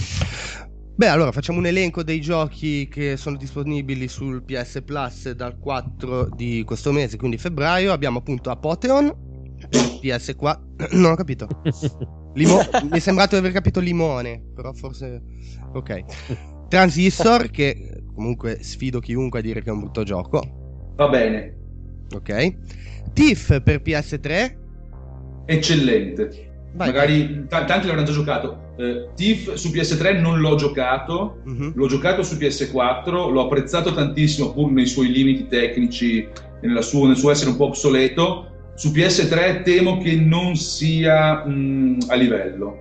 Beh, 0.96 1.08
allora 1.08 1.32
facciamo 1.32 1.58
un 1.58 1.66
elenco 1.66 2.04
dei 2.04 2.22
giochi 2.22 2.88
che 2.88 3.18
sono 3.18 3.36
disponibili 3.36 4.08
sul 4.08 4.44
PS 4.44 4.84
Plus 4.86 5.32
dal 5.32 5.58
4 5.58 6.30
di 6.36 6.64
questo 6.66 6.92
mese, 6.92 7.18
quindi 7.18 7.38
febbraio. 7.38 7.92
Abbiamo 7.92 8.20
appunto 8.20 8.52
Apotheon 8.52 9.12
per 9.70 9.82
PS4. 10.02 10.96
non 10.96 11.12
ho 11.12 11.16
capito. 11.16 11.48
Limo- 12.36 12.60
mi 12.84 12.98
è 12.98 13.00
sembrato 13.00 13.36
di 13.36 13.42
aver 13.42 13.52
capito 13.54 13.80
limone, 13.80 14.44
però 14.54 14.72
forse. 14.74 15.22
Ok. 15.74 16.68
Transistor, 16.68 17.50
che 17.50 18.04
comunque 18.14 18.60
sfido 18.62 19.00
chiunque 19.00 19.40
a 19.40 19.42
dire 19.42 19.62
che 19.64 19.70
è 19.70 19.74
un 19.74 19.80
brutto 19.80 20.04
gioco. 20.04 20.94
Va 20.96 21.10
bene. 21.10 21.58
Ok. 22.14 22.56
Tiff 23.14 23.62
per 23.64 23.82
PS3. 23.82 24.58
Eccellente. 25.46 26.53
Vai. 26.76 26.88
Magari 26.88 27.46
t- 27.48 27.66
tanti 27.66 27.88
l'avranno 27.88 28.08
già 28.08 28.14
giocato. 28.14 28.72
Uh, 28.78 29.14
Thief 29.16 29.54
su 29.54 29.70
PS3 29.70 30.20
non 30.20 30.40
l'ho 30.40 30.56
giocato, 30.56 31.42
uh-huh. 31.46 31.74
l'ho 31.76 31.88
giocato 31.88 32.24
su 32.24 32.36
PS4, 32.36 33.32
l'ho 33.32 33.42
apprezzato 33.42 33.94
tantissimo 33.94 34.52
pur 34.54 34.72
nei 34.72 34.88
suoi 34.88 35.12
limiti 35.12 35.48
tecnici 35.48 36.28
e 36.62 36.82
suo, 36.82 37.06
nel 37.06 37.16
suo 37.16 37.30
essere 37.30 37.52
un 37.52 37.58
po' 37.58 37.66
obsoleto. 37.66 38.48
Su 38.76 38.90
PS3 38.90 39.62
temo 39.62 40.00
che 40.00 40.16
non 40.16 40.56
sia 40.56 41.46
mh, 41.46 41.52
mm, 41.52 42.00
a 42.08 42.16
livello. 42.16 42.80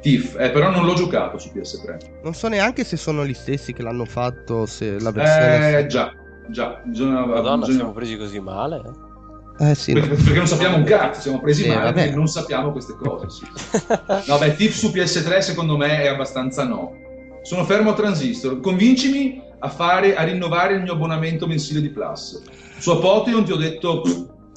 Thief, 0.00 0.36
eh, 0.38 0.50
però 0.50 0.70
non 0.70 0.84
l'ho 0.84 0.94
giocato 0.94 1.38
su 1.38 1.50
PS3. 1.52 2.22
Non 2.22 2.34
so 2.34 2.48
neanche 2.48 2.84
se 2.84 2.96
sono 2.96 3.24
gli 3.24 3.34
stessi 3.34 3.72
che 3.72 3.82
l'hanno 3.82 4.04
fatto, 4.04 4.66
se 4.66 5.00
la 5.00 5.10
versione... 5.10 5.78
Eh, 5.78 5.86
già, 5.86 6.12
già. 6.48 6.80
Bisogna, 6.84 7.24
Madonna, 7.24 7.58
bisogna... 7.58 7.76
siamo 7.76 7.92
presi 7.92 8.16
così 8.16 8.40
male, 8.40 8.76
eh? 8.76 9.11
Eh, 9.58 9.74
sì, 9.74 9.92
perché, 9.92 10.14
perché, 10.14 10.38
non 10.38 10.46
sappiamo 10.46 10.76
un 10.76 10.84
cazzo, 10.84 11.20
siamo 11.20 11.40
presi 11.40 11.62
sì, 11.62 11.68
male 11.68 11.92
perché 11.92 12.14
non 12.14 12.26
sappiamo 12.26 12.72
queste 12.72 12.94
cose. 12.94 13.28
Sì. 13.30 13.46
no, 14.26 14.38
beh, 14.38 14.56
Tiff 14.56 14.74
su 14.74 14.88
PS3 14.88 15.38
secondo 15.38 15.76
me 15.76 16.02
è 16.02 16.08
abbastanza 16.08 16.64
no. 16.64 16.96
Sono 17.42 17.64
fermo 17.64 17.90
a 17.90 17.94
Transistor. 17.94 18.60
Convincimi 18.60 19.42
a, 19.58 19.68
fare, 19.68 20.14
a 20.14 20.22
rinnovare 20.22 20.74
il 20.74 20.82
mio 20.82 20.92
abbonamento 20.92 21.46
mensile 21.46 21.80
di 21.80 21.90
Plus. 21.90 22.40
Su 22.78 22.90
Apotheon 22.90 23.44
ti 23.44 23.52
ho 23.52 23.56
detto 23.56 24.02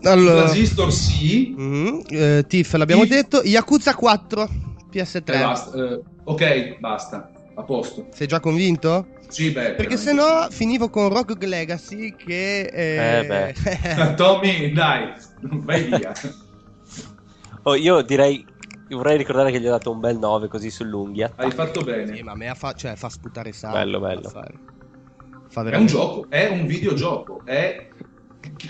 allora, 0.03 0.43
Transistor 0.43 0.91
sì. 0.91 1.55
Mm-hmm. 1.59 1.99
Eh, 2.09 2.45
Tiff 2.47 2.73
l'abbiamo 2.73 3.03
Tiff. 3.03 3.13
detto. 3.13 3.41
Yakuza 3.43 3.95
4 3.95 4.49
PS3. 4.91 5.23
Eh, 5.25 5.39
basta. 5.39 5.77
Eh, 5.77 6.01
ok, 6.23 6.79
basta. 6.79 7.29
A 7.55 7.63
posto. 7.63 8.07
Sei 8.11 8.27
già 8.27 8.39
convinto? 8.39 9.07
Sì, 9.27 9.51
beh, 9.51 9.73
perché 9.73 9.97
se 9.97 10.13
no 10.13 10.47
finivo 10.49 10.89
con 10.89 11.09
Rock 11.09 11.41
Legacy 11.43 12.15
che... 12.15 12.61
Eh, 12.61 13.53
eh 13.53 14.13
Tommy, 14.15 14.71
dai, 14.71 15.13
vai 15.41 15.83
via. 15.83 16.13
oh, 17.63 17.75
io 17.75 18.01
direi... 18.01 18.45
Vorrei 18.87 19.17
ricordare 19.17 19.51
che 19.51 19.59
gli 19.59 19.65
ho 19.65 19.71
dato 19.71 19.89
un 19.89 19.99
bel 19.99 20.19
9 20.19 20.47
così 20.47 20.69
sull'unghia. 20.69 21.31
Hai 21.37 21.49
fatto 21.49 21.81
bene. 21.81 22.15
Sì, 22.15 22.21
ma 22.21 22.33
a 22.33 22.35
me 22.35 22.53
fa, 22.53 22.73
cioè, 22.73 22.95
fa 22.95 23.09
sputare 23.09 23.51
sangue. 23.51 23.79
Bello, 23.79 23.99
bello. 23.99 24.29
Fa 24.29 25.63
veramente... 25.63 25.71
È 25.75 25.79
un 25.79 25.85
gioco, 25.87 26.25
è 26.29 26.47
un 26.47 26.65
videogioco, 26.67 27.41
è 27.45 27.87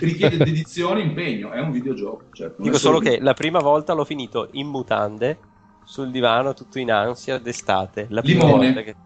richiede 0.00 0.36
dedizione, 0.38 1.00
impegno, 1.00 1.50
è 1.50 1.60
un 1.60 1.70
videogioco. 1.70 2.24
Certo, 2.32 2.62
Dico 2.62 2.78
solo 2.78 2.98
che 2.98 3.18
la 3.20 3.34
prima 3.34 3.58
volta 3.60 3.92
l'ho 3.92 4.04
finito 4.04 4.48
in 4.52 4.68
mutande 4.68 5.38
sul 5.86 6.10
divano, 6.10 6.52
tutto 6.52 6.78
in 6.78 6.90
ansia 6.90 7.38
d'estate. 7.38 8.08
La 8.10 8.20
prima 8.20 8.44
Limone. 8.44 8.64
volta 8.66 8.82
che 8.82 8.96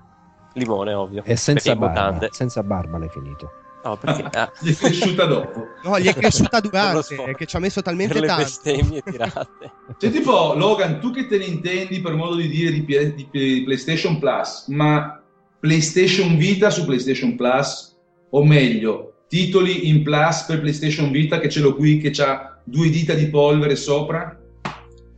Limone, 0.55 0.95
ovvio. 0.95 1.23
E 1.25 1.37
senza 1.37 1.77
barba, 1.77 2.29
senza 2.31 2.63
barba 2.63 2.99
l'hai 2.99 3.11
finito. 3.11 3.53
No, 3.85 3.97
perché 3.97 4.23
ah. 4.37 4.51
gli 4.61 4.73
è 4.73 4.75
cresciuta 4.75 5.25
dopo. 5.27 5.67
No, 5.85 5.99
gli 6.01 6.07
è 6.07 6.15
cresciuta 6.15 6.61
durante, 6.61 7.35
che 7.37 7.47
ci 7.47 7.57
ha 7.57 7.61
messo 7.61 7.83
talmente 7.83 8.15
per 8.15 8.27
tanto. 8.27 8.43
le 8.43 8.45
bestemmie 8.45 9.03
tirate. 9.03 9.73
Cioè, 10.01 10.11
tipo, 10.11 10.55
Logan, 10.55 11.01
tu 11.01 11.11
che 11.13 11.27
te 11.27 11.39
ne 11.39 11.45
intendi 11.45 12.01
per 12.01 12.15
modo 12.15 12.35
di 12.37 12.49
dire 12.49 12.73
di, 12.73 12.85
di, 12.85 13.29
di 13.31 13.63
PlayStation 13.65 14.19
Plus, 14.19 14.67
ma 14.69 15.23
PlayStation 15.59 16.37
Vita 16.37 16.71
su 16.71 16.85
PlayStation 16.87 17.37
Plus, 17.37 17.97
o 18.31 18.45
meglio, 18.45 19.25
titoli 19.29 19.89
in 19.89 20.03
Plus 20.03 20.43
per 20.45 20.61
PlayStation 20.61 21.11
Vita 21.11 21.39
che 21.39 21.51
ce 21.51 21.61
l'ho 21.61 21.75
qui, 21.75 21.99
che 21.99 22.11
ha 22.23 22.59
due 22.65 22.89
dita 22.89 23.15
di 23.15 23.29
polvere 23.29 23.77
sopra? 23.77 24.40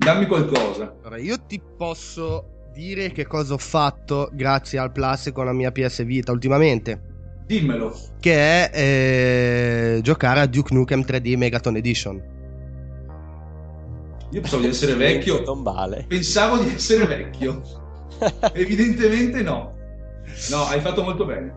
Dammi 0.04 0.26
qualcosa. 0.26 0.96
Allora, 1.02 1.16
io 1.18 1.36
ti 1.46 1.60
posso 1.60 2.68
dire 2.72 3.12
che 3.12 3.24
cosa 3.24 3.54
ho 3.54 3.58
fatto 3.58 4.30
grazie 4.32 4.80
al 4.80 4.90
Plus 4.90 5.30
con 5.32 5.44
la 5.44 5.52
mia 5.52 5.70
PS 5.70 6.04
Vita 6.04 6.32
ultimamente. 6.32 7.00
Dimmelo. 7.46 7.96
Che 8.18 8.34
è 8.34 8.70
eh, 8.72 10.00
giocare 10.02 10.40
a 10.40 10.46
Duke 10.46 10.74
Nukem 10.74 11.02
3D 11.02 11.36
Megaton 11.36 11.76
Edition. 11.76 12.22
Io 14.30 14.40
pensavo 14.40 14.62
di 14.62 14.68
essere 14.68 14.94
vecchio. 14.94 15.42
Tombale. 15.42 16.04
Pensavo 16.08 16.58
di 16.58 16.74
essere 16.74 17.06
vecchio. 17.06 17.62
Evidentemente 18.54 19.42
no. 19.42 19.76
No, 20.50 20.64
hai 20.64 20.80
fatto 20.80 21.04
molto 21.04 21.24
bene. 21.24 21.54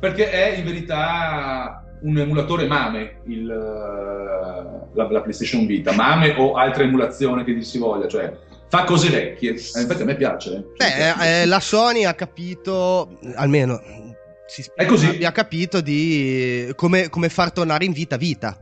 Perché 0.00 0.30
è 0.30 0.56
in 0.56 0.64
verità 0.64 1.83
un 2.04 2.18
emulatore 2.18 2.66
MAME 2.66 3.20
il, 3.24 3.46
la, 3.46 5.08
la, 5.10 5.20
PlayStation 5.20 5.66
Vita. 5.66 5.92
MAME 5.92 6.34
o 6.38 6.54
altra 6.54 6.84
emulazione 6.84 7.44
che 7.44 7.52
dir 7.52 7.64
si 7.64 7.78
voglia. 7.78 8.06
Cioè, 8.08 8.36
fa 8.68 8.84
cose 8.84 9.08
vecchie. 9.10 9.50
Eh, 9.50 9.80
infatti 9.80 10.02
a 10.02 10.04
me 10.04 10.16
piace. 10.16 10.54
Eh. 10.54 10.64
Beh, 10.76 11.42
eh, 11.42 11.46
la 11.46 11.60
Sony 11.60 12.04
ha 12.04 12.14
capito, 12.14 13.18
almeno 13.34 13.80
si 14.46 14.64
è 14.74 14.84
così. 14.86 15.24
ha 15.24 15.32
capito 15.32 15.80
di 15.80 16.70
come, 16.76 17.08
come, 17.08 17.28
far 17.28 17.52
tornare 17.52 17.84
in 17.84 17.92
vita 17.92 18.16
vita. 18.16 18.56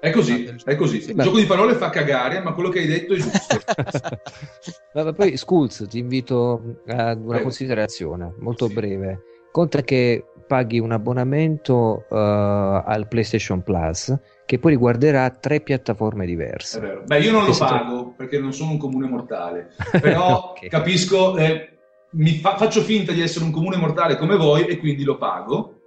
È 0.00 0.10
così, 0.12 0.50
è 0.64 0.76
così. 0.76 1.02
Sì, 1.02 1.10
il 1.10 1.16
gioco 1.16 1.36
di 1.36 1.44
parole 1.44 1.74
fa 1.74 1.90
cagare, 1.90 2.40
ma 2.40 2.54
quello 2.54 2.70
che 2.70 2.78
hai 2.78 2.86
detto 2.86 3.12
è 3.12 3.18
giusto. 3.18 3.60
Vabbè, 4.94 5.12
poi, 5.12 5.36
Skulls, 5.36 5.84
ti 5.90 5.98
invito 5.98 6.78
ad 6.86 7.18
una 7.18 7.28
Prego. 7.28 7.42
considerazione 7.42 8.32
molto 8.38 8.66
sì. 8.68 8.72
breve. 8.72 9.22
Conta 9.52 9.82
che 9.82 10.24
paghi 10.50 10.80
un 10.80 10.90
abbonamento 10.90 12.06
uh, 12.08 12.16
al 12.16 13.06
PlayStation 13.08 13.62
Plus 13.62 14.12
che 14.44 14.58
poi 14.58 14.72
riguarderà 14.72 15.30
tre 15.30 15.60
piattaforme 15.60 16.26
diverse. 16.26 17.02
Beh, 17.06 17.20
io 17.20 17.30
non 17.30 17.44
lo 17.44 17.56
pago 17.56 18.14
perché 18.16 18.40
non 18.40 18.52
sono 18.52 18.72
un 18.72 18.78
comune 18.78 19.06
mortale, 19.06 19.70
però 20.02 20.50
okay. 20.50 20.68
capisco, 20.68 21.36
eh, 21.36 21.78
mi 22.14 22.32
fa- 22.32 22.56
faccio 22.56 22.80
finta 22.80 23.12
di 23.12 23.20
essere 23.20 23.44
un 23.44 23.52
comune 23.52 23.76
mortale 23.76 24.16
come 24.16 24.34
voi 24.34 24.66
e 24.66 24.78
quindi 24.78 25.04
lo 25.04 25.18
pago. 25.18 25.82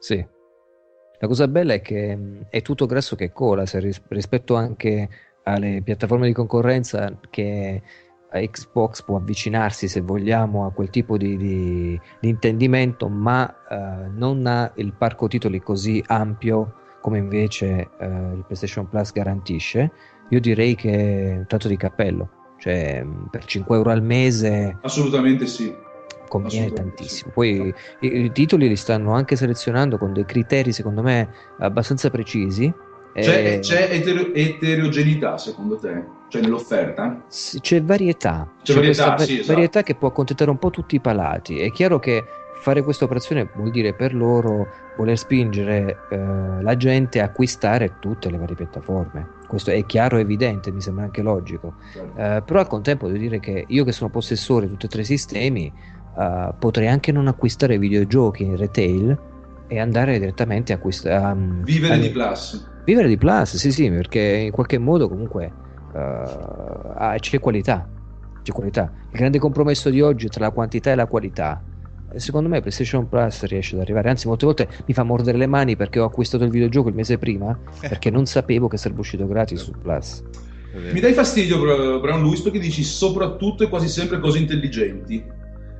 Sì. 0.00 0.26
La 1.20 1.26
cosa 1.28 1.46
bella 1.46 1.74
è 1.74 1.80
che 1.80 2.16
mm, 2.16 2.40
è 2.50 2.60
tutto 2.60 2.86
grasso 2.86 3.14
che 3.14 3.30
cola, 3.30 3.62
ris- 3.74 4.02
rispetto 4.08 4.56
anche 4.56 5.08
alle 5.44 5.80
piattaforme 5.84 6.26
di 6.26 6.32
concorrenza 6.32 7.16
che 7.30 7.82
Xbox 8.30 9.02
può 9.02 9.16
avvicinarsi 9.16 9.88
se 9.88 10.00
vogliamo 10.00 10.66
a 10.66 10.70
quel 10.70 10.90
tipo 10.90 11.16
di, 11.16 11.36
di, 11.36 12.00
di 12.20 12.28
intendimento, 12.28 13.08
ma 13.08 13.54
uh, 13.68 14.10
non 14.14 14.46
ha 14.46 14.70
il 14.76 14.92
parco 14.92 15.28
titoli 15.28 15.60
così 15.60 16.02
ampio 16.06 16.74
come 17.00 17.18
invece 17.18 17.90
uh, 17.98 18.04
il 18.34 18.44
PlayStation 18.46 18.88
Plus 18.88 19.12
garantisce. 19.12 19.90
Io 20.30 20.40
direi 20.40 20.74
che 20.74 20.90
è 20.90 21.36
un 21.38 21.46
tanto 21.46 21.68
di 21.68 21.76
cappello, 21.76 22.28
cioè 22.58 23.04
per 23.30 23.44
5 23.44 23.76
euro 23.76 23.90
al 23.90 24.02
mese. 24.02 24.76
Assolutamente 24.82 25.46
sì. 25.46 25.74
Conviene 26.28 26.70
tantissimo. 26.72 27.30
Sì. 27.30 27.34
Poi 27.34 27.74
i, 28.00 28.24
i 28.24 28.32
titoli 28.32 28.68
li 28.68 28.76
stanno 28.76 29.12
anche 29.14 29.36
selezionando 29.36 29.96
con 29.96 30.12
dei 30.12 30.26
criteri, 30.26 30.72
secondo 30.72 31.02
me, 31.02 31.30
abbastanza 31.58 32.10
precisi 32.10 32.70
c'è, 33.22 33.54
eh, 33.54 33.58
c'è 33.60 33.88
etero- 33.90 34.32
eterogeneità 34.32 35.38
secondo 35.38 35.76
te? 35.76 36.16
Cioè 36.28 36.42
nell'offerta? 36.42 37.24
Sì, 37.28 37.60
c'è 37.60 37.82
varietà. 37.82 38.50
C'è, 38.62 38.72
c'è 38.72 38.74
varietà, 38.74 39.08
va- 39.10 39.18
sì, 39.18 39.38
esatto. 39.38 39.52
varietà 39.52 39.82
che 39.82 39.94
può 39.94 40.08
accontentare 40.08 40.50
un 40.50 40.58
po' 40.58 40.70
tutti 40.70 40.94
i 40.96 41.00
palati. 41.00 41.58
È 41.58 41.70
chiaro 41.70 41.98
che 41.98 42.24
fare 42.60 42.82
questa 42.82 43.04
operazione 43.04 43.48
vuol 43.54 43.70
dire 43.70 43.94
per 43.94 44.14
loro 44.14 44.66
voler 44.96 45.16
spingere 45.16 45.96
eh, 46.10 46.16
la 46.60 46.76
gente 46.76 47.20
a 47.20 47.24
acquistare 47.24 47.94
tutte 48.00 48.30
le 48.30 48.36
varie 48.36 48.56
piattaforme. 48.56 49.36
Questo 49.46 49.70
è 49.70 49.86
chiaro 49.86 50.18
e 50.18 50.20
evidente, 50.20 50.70
mi 50.70 50.80
sembra 50.80 51.04
anche 51.04 51.22
logico. 51.22 51.74
Certo. 51.92 52.20
Eh, 52.20 52.42
però 52.42 52.60
al 52.60 52.66
contempo 52.66 53.06
devo 53.06 53.18
dire 53.18 53.40
che 53.40 53.64
io 53.66 53.84
che 53.84 53.92
sono 53.92 54.10
possessore 54.10 54.66
di 54.66 54.72
tutti 54.72 54.86
e 54.86 54.88
tre 54.88 55.02
i 55.02 55.06
sistemi 55.06 55.72
eh, 56.18 56.54
potrei 56.58 56.88
anche 56.88 57.12
non 57.12 57.28
acquistare 57.28 57.78
videogiochi 57.78 58.42
in 58.42 58.56
retail 58.56 59.18
e 59.68 59.78
andare 59.78 60.18
direttamente 60.18 60.72
a 60.72 60.76
acquistare... 60.76 61.32
Um, 61.32 61.62
Vivere 61.62 61.94
a... 61.94 61.98
di 61.98 62.10
Plus 62.10 62.70
Vivere 62.84 63.08
di 63.08 63.18
Plus, 63.18 63.56
sì, 63.56 63.70
sì, 63.70 63.90
perché 63.90 64.20
in 64.20 64.50
qualche 64.50 64.78
modo 64.78 65.08
comunque 65.08 65.52
uh, 65.98 67.18
c'è 67.18 67.40
qualità. 67.40 67.88
C'è 68.42 68.52
qualità. 68.52 68.92
Il 69.10 69.18
grande 69.18 69.38
compromesso 69.38 69.90
di 69.90 70.00
oggi 70.00 70.28
tra 70.28 70.44
la 70.44 70.50
quantità 70.50 70.90
e 70.90 70.94
la 70.94 71.06
qualità. 71.06 71.62
Secondo 72.16 72.48
me 72.48 72.60
PlayStation 72.60 73.06
Plus 73.08 73.44
riesce 73.44 73.74
ad 73.74 73.82
arrivare, 73.82 74.08
anzi 74.08 74.26
molte 74.26 74.46
volte 74.46 74.68
mi 74.86 74.94
fa 74.94 75.02
mordere 75.02 75.36
le 75.36 75.46
mani 75.46 75.76
perché 75.76 76.00
ho 76.00 76.06
acquistato 76.06 76.42
il 76.44 76.50
videogioco 76.50 76.88
il 76.88 76.94
mese 76.94 77.18
prima 77.18 77.58
perché 77.80 78.08
non 78.08 78.24
sapevo 78.24 78.66
che 78.66 78.78
sarebbe 78.78 79.00
uscito 79.00 79.26
gratis 79.26 79.62
su 79.62 79.72
Plus. 79.72 80.22
Mi 80.92 81.00
dai 81.00 81.12
fastidio 81.12 81.58
Brown 82.00 82.22
Lewis 82.22 82.40
perché 82.40 82.58
dici 82.58 82.82
soprattutto 82.82 83.64
e 83.64 83.68
quasi 83.68 83.88
sempre 83.88 84.20
cose 84.20 84.38
intelligenti. 84.38 85.22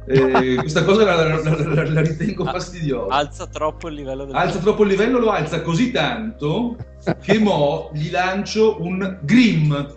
Eh, 0.07 0.57
questa 0.61 0.85
cosa 0.85 1.05
la, 1.05 1.15
la, 1.15 1.75
la, 1.75 1.91
la, 1.91 2.01
ritengo 2.01 2.45
fastidiosa. 2.45 3.15
Alza 3.15 3.47
troppo 3.47 3.89
il 3.89 3.95
livello 3.95 4.25
del 4.25 4.35
Alza 4.35 4.59
troppo 4.59 4.83
il 4.83 4.89
livello, 4.89 5.19
lo 5.19 5.31
alza 5.31 5.61
così 5.61 5.91
tanto 5.91 6.77
che 7.21 7.39
mo 7.39 7.91
gli 7.93 8.11
lancio 8.11 8.81
un 8.81 9.19
Grim. 9.23 9.97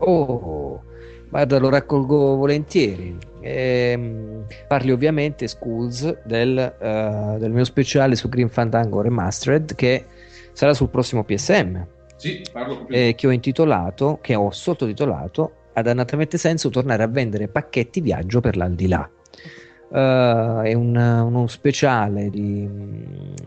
Oh, 0.00 0.82
guarda, 1.28 1.58
lo 1.58 1.68
raccolgo 1.68 2.36
volentieri. 2.36 3.16
Eh, 3.40 4.44
parli 4.68 4.90
ovviamente, 4.92 5.48
Schools, 5.48 6.22
del, 6.24 6.74
uh, 6.78 7.38
del 7.38 7.50
mio 7.50 7.64
speciale 7.64 8.14
su 8.14 8.28
Green 8.28 8.48
Fandango 8.48 9.00
Remastered 9.00 9.74
che 9.74 10.04
sarà 10.52 10.74
sul 10.74 10.88
prossimo 10.88 11.24
PSM. 11.24 11.84
Sì, 12.16 12.42
parlo 12.52 12.86
eh, 12.88 13.14
che 13.14 13.26
ho 13.26 13.30
intitolato, 13.30 14.18
che 14.20 14.34
ho 14.34 14.50
sottotitolato 14.50 15.52
ad 15.72 15.86
annatamente 15.86 16.36
senso 16.36 16.68
tornare 16.68 17.02
a 17.02 17.06
vendere 17.06 17.48
pacchetti 17.48 18.00
viaggio 18.00 18.40
per 18.40 18.56
l'aldilà. 18.56 19.08
Uh, 19.88 20.62
è 20.62 20.72
un, 20.74 20.94
uno 20.94 21.46
speciale 21.48 22.30
di, 22.30 22.68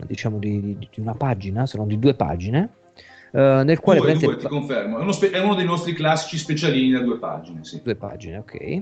diciamo 0.06 0.38
di, 0.38 0.60
di, 0.60 0.88
di, 0.92 1.00
una 1.00 1.14
pagina, 1.14 1.66
sono 1.66 1.86
di 1.86 1.98
due 1.98 2.14
pagine, 2.14 2.68
nel 3.40 3.80
quale... 3.80 4.00
Due, 4.00 4.16
due, 4.16 4.36
ti 4.36 4.46
confermo, 4.46 4.98
è 4.98 5.00
uno, 5.00 5.12
spe- 5.12 5.30
è 5.30 5.40
uno, 5.40 5.54
dei 5.54 5.64
nostri 5.64 5.92
classici 5.92 6.38
specialini 6.38 6.92
da 6.92 7.00
due 7.00 7.18
pagine, 7.18 7.64
sì. 7.64 7.80
Due 7.82 7.96
pagine, 7.96 8.38
ok. 8.38 8.80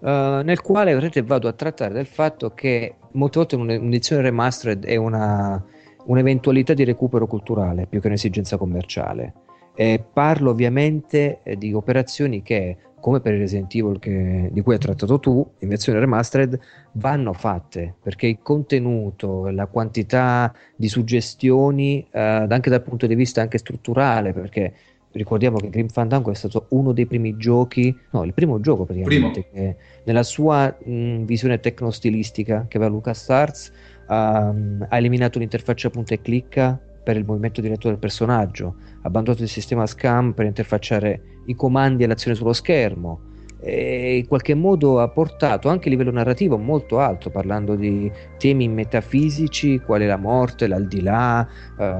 Uh, 0.00 0.08
nel 0.44 0.60
quale 0.60 0.94
vado 1.24 1.48
a 1.48 1.52
trattare 1.52 1.94
del 1.94 2.06
fatto 2.06 2.50
che 2.50 2.96
molte 3.12 3.38
volte 3.38 3.56
un'edizione 3.56 4.20
remastered 4.20 4.84
è 4.84 4.96
una, 4.96 5.62
un'eventualità 6.04 6.74
di 6.74 6.84
recupero 6.84 7.26
culturale 7.26 7.86
più 7.86 8.00
che 8.00 8.08
un'esigenza 8.08 8.58
commerciale. 8.58 9.32
E 9.76 10.02
parlo 10.12 10.50
ovviamente 10.50 11.40
eh, 11.42 11.56
di 11.56 11.72
operazioni 11.72 12.42
che 12.42 12.78
come 13.06 13.20
per 13.20 13.34
il 13.34 13.38
Resident 13.38 13.72
Evil 13.72 14.00
che, 14.00 14.48
di 14.50 14.60
cui 14.62 14.72
hai 14.72 14.80
trattato 14.80 15.20
tu, 15.20 15.48
in 15.60 15.68
versione 15.68 16.00
remastered, 16.00 16.58
vanno 16.94 17.32
fatte 17.32 17.94
perché 18.02 18.26
il 18.26 18.38
contenuto, 18.42 19.48
la 19.50 19.66
quantità 19.66 20.52
di 20.74 20.88
suggestioni, 20.88 22.04
eh, 22.10 22.20
anche 22.20 22.68
dal 22.68 22.82
punto 22.82 23.06
di 23.06 23.14
vista 23.14 23.40
anche 23.40 23.58
strutturale, 23.58 24.32
perché 24.32 24.72
ricordiamo 25.12 25.58
che 25.58 25.70
Grim 25.70 25.88
Fandango 25.88 26.32
è 26.32 26.34
stato 26.34 26.66
uno 26.70 26.92
dei 26.92 27.06
primi 27.06 27.36
giochi, 27.36 27.96
no, 28.10 28.24
il 28.24 28.34
primo 28.34 28.58
gioco 28.58 28.84
praticamente, 28.84 29.46
primo. 29.50 29.68
che 29.68 29.76
nella 30.02 30.22
sua 30.24 30.76
mh, 30.76 31.24
visione 31.24 31.60
tecnostilistica 31.60 32.66
che 32.68 32.76
aveva 32.76 32.92
LucasArts 32.92 33.72
um, 34.08 34.84
ha 34.88 34.96
eliminato 34.96 35.38
l'interfaccia 35.38 35.90
punta 35.90 36.14
e 36.14 36.20
clicca 36.20 36.80
per 37.06 37.16
il 37.16 37.24
movimento 37.24 37.60
diretto 37.60 37.86
del 37.86 37.98
personaggio, 37.98 38.74
abbandonato 39.02 39.44
il 39.44 39.48
sistema 39.48 39.86
SCAM 39.86 40.32
per 40.32 40.44
interfacciare 40.44 41.42
i 41.44 41.54
comandi 41.54 42.02
e 42.02 42.08
l'azione 42.08 42.36
sullo 42.36 42.52
schermo 42.52 43.20
e 43.60 44.16
in 44.16 44.26
qualche 44.26 44.54
modo 44.54 44.98
ha 45.00 45.08
portato 45.08 45.68
anche 45.68 45.86
a 45.86 45.90
livello 45.92 46.10
narrativo 46.10 46.58
molto 46.58 46.98
alto 46.98 47.30
parlando 47.30 47.76
di 47.76 48.10
temi 48.38 48.66
metafisici 48.66 49.78
quale 49.78 50.08
la 50.08 50.16
morte, 50.16 50.66
l'aldilà 50.66 51.46
eh, 51.78 51.96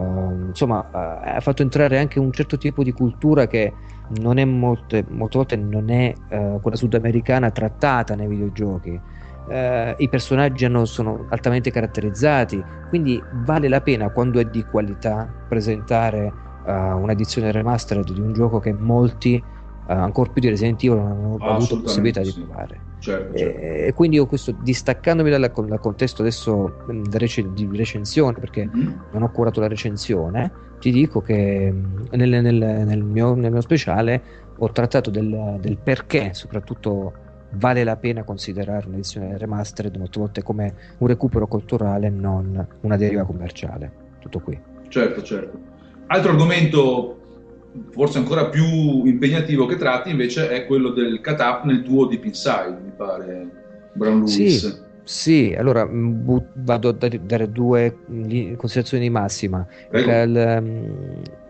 insomma 0.48 0.90
ha 0.90 1.40
fatto 1.40 1.62
entrare 1.62 2.00
anche 2.00 2.18
un 2.18 2.32
certo 2.32 2.58
tipo 2.58 2.82
di 2.82 2.90
cultura 2.90 3.46
che 3.46 3.72
non 4.18 4.38
è 4.38 4.44
molte, 4.44 5.04
molte 5.08 5.36
volte 5.38 5.56
non 5.56 5.88
è 5.88 6.12
eh, 6.30 6.58
quella 6.60 6.76
sudamericana 6.76 7.52
trattata 7.52 8.16
nei 8.16 8.26
videogiochi 8.26 9.00
eh, 9.48 9.94
i 9.98 10.08
personaggi 10.08 10.64
hanno, 10.64 10.84
sono 10.84 11.26
altamente 11.30 11.70
caratterizzati 11.70 12.62
quindi 12.88 13.22
vale 13.44 13.68
la 13.68 13.80
pena 13.80 14.10
quando 14.10 14.38
è 14.38 14.44
di 14.44 14.64
qualità 14.64 15.28
presentare 15.48 16.32
uh, 16.64 16.70
un'edizione 16.70 17.50
remastered 17.50 18.12
di 18.12 18.20
un 18.20 18.32
gioco 18.32 18.60
che 18.60 18.72
molti, 18.72 19.42
uh, 19.42 19.90
ancora 19.90 20.30
più 20.30 20.40
di 20.40 20.48
Resident 20.48 20.82
Evil, 20.82 20.98
non 20.98 21.36
hanno 21.40 21.56
avuto 21.56 21.80
possibilità 21.80 22.22
sì. 22.22 22.32
di 22.32 22.44
provare. 22.44 22.80
Certo, 22.98 23.36
certo. 23.36 23.60
E, 23.60 23.86
e, 23.86 23.92
quindi 23.92 24.16
io 24.16 24.26
questo, 24.26 24.52
distaccandomi 24.62 25.30
dal, 25.30 25.40
dal 25.40 25.80
contesto 25.80 26.22
adesso 26.22 26.84
mm, 26.90 27.02
di 27.52 27.68
recensione, 27.72 28.38
perché 28.38 28.66
mm-hmm. 28.66 28.92
non 29.12 29.22
ho 29.22 29.30
curato 29.30 29.60
la 29.60 29.68
recensione, 29.68 30.50
ti 30.78 30.90
dico 30.90 31.20
che 31.20 31.70
mm, 31.72 32.06
nel, 32.12 32.42
nel, 32.42 32.54
nel, 32.54 33.02
mio, 33.02 33.34
nel 33.34 33.50
mio, 33.50 33.60
speciale 33.60 34.22
ho 34.58 34.70
trattato 34.70 35.10
del, 35.10 35.58
del 35.60 35.76
perché, 35.76 36.32
soprattutto 36.32 37.24
vale 37.56 37.84
la 37.84 37.96
pena 37.96 38.22
considerare 38.22 38.86
un'edizione 38.86 39.36
remastered 39.38 39.96
molte 39.96 40.18
volte 40.18 40.42
come 40.42 40.74
un 40.98 41.06
recupero 41.06 41.46
culturale 41.46 42.08
non 42.10 42.66
una 42.80 42.96
deriva 42.96 43.24
commerciale. 43.24 44.04
Tutto 44.18 44.40
qui. 44.40 44.58
Certo, 44.88 45.22
certo. 45.22 45.58
Altro 46.06 46.30
argomento 46.30 47.20
forse 47.90 48.18
ancora 48.18 48.46
più 48.46 49.04
impegnativo 49.04 49.66
che 49.66 49.76
tratti 49.76 50.10
invece 50.10 50.48
è 50.48 50.66
quello 50.66 50.90
del 50.90 51.20
cut-up 51.20 51.64
nel 51.64 51.82
tuo 51.82 52.06
Deep 52.06 52.24
Inside, 52.24 52.78
mi 52.82 52.92
pare, 52.96 53.48
Brown 53.92 54.24
Lewis. 54.24 54.68
Sì. 54.68 54.84
Sì, 55.06 55.54
allora 55.56 55.86
but, 55.86 56.46
vado 56.54 56.88
a 56.88 56.92
dare 56.92 57.52
due 57.52 57.96
considerazioni 58.56 59.04
di 59.04 59.10
massima. 59.10 59.64
Il, 59.92 60.58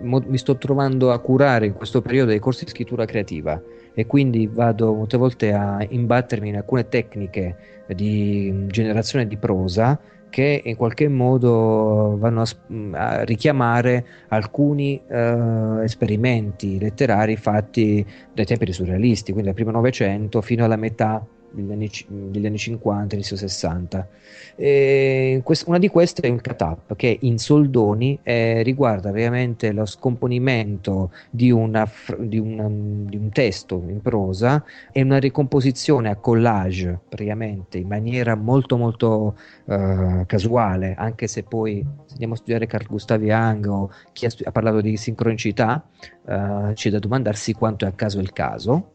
um, 0.02 0.22
mi 0.26 0.36
sto 0.36 0.58
trovando 0.58 1.10
a 1.10 1.18
curare 1.20 1.64
in 1.64 1.72
questo 1.72 2.02
periodo 2.02 2.32
dei 2.32 2.38
corsi 2.38 2.66
di 2.66 2.70
scrittura 2.70 3.06
creativa 3.06 3.58
e 3.98 4.06
quindi 4.06 4.46
vado 4.46 4.92
molte 4.92 5.16
volte 5.16 5.52
a 5.54 5.82
imbattermi 5.88 6.50
in 6.50 6.56
alcune 6.56 6.87
tecniche 6.87 7.56
di 7.87 8.66
generazione 8.66 9.26
di 9.26 9.38
prosa 9.38 9.98
che 10.28 10.61
in 10.62 10.76
qualche 10.76 11.09
modo 11.09 12.14
vanno 12.18 12.42
a, 12.42 12.46
a 12.92 13.22
richiamare 13.24 14.04
alcuni 14.28 15.00
uh, 15.09 15.78
esperimenti 15.78 16.78
letterari 16.78 17.37
fatti 17.37 18.04
dai 18.35 18.44
tempi 18.44 18.70
surrealisti, 18.70 19.32
quindi 19.32 19.46
dal 19.48 19.54
primo 19.54 19.70
Novecento 19.70 20.42
fino 20.42 20.66
alla 20.66 20.76
metà 20.76 21.24
degli 21.56 21.72
anni, 21.72 21.90
degli 22.06 22.46
anni 22.46 22.58
50, 22.58 23.14
inizio 23.14 23.36
60. 23.36 24.08
E 24.54 25.40
quest- 25.42 25.66
una 25.66 25.78
di 25.78 25.88
queste 25.88 26.22
è 26.22 26.30
un 26.30 26.40
cut-up 26.40 26.96
che 26.96 27.18
in 27.22 27.38
soldoni 27.38 28.18
eh, 28.22 28.62
riguarda 28.62 29.11
veramente 29.11 29.72
lo 29.72 29.84
scomponimento 29.84 31.11
di, 31.30 31.50
una, 31.50 31.88
di, 32.18 32.38
una, 32.38 32.68
di, 32.68 33.16
un 33.16 33.28
testo 33.30 33.82
in 33.86 34.00
prosa 34.00 34.64
e 34.92 35.02
una 35.02 35.18
ricomposizione 35.18 36.09
a 36.09 36.16
collage 36.16 36.98
praticamente 37.09 37.78
in 37.78 37.88
maniera 37.88 38.34
molto 38.34 38.76
molto 38.76 39.36
uh, 39.64 40.24
casuale, 40.26 40.94
anche 40.96 41.26
se 41.26 41.42
poi 41.42 41.84
se 42.04 42.12
andiamo 42.12 42.34
a 42.34 42.36
studiare 42.36 42.66
Carl 42.66 42.86
Gustav 42.86 43.20
Jung 43.20 43.66
o 43.66 43.90
chi 44.12 44.26
ha, 44.26 44.30
ha 44.44 44.52
parlato 44.52 44.80
di 44.80 44.96
sincronicità, 44.96 45.84
uh, 46.24 46.72
c'è 46.72 46.90
da 46.90 46.98
domandarsi 46.98 47.52
quanto 47.52 47.84
è 47.84 47.88
a 47.88 47.92
caso 47.92 48.20
il 48.20 48.32
caso 48.32 48.94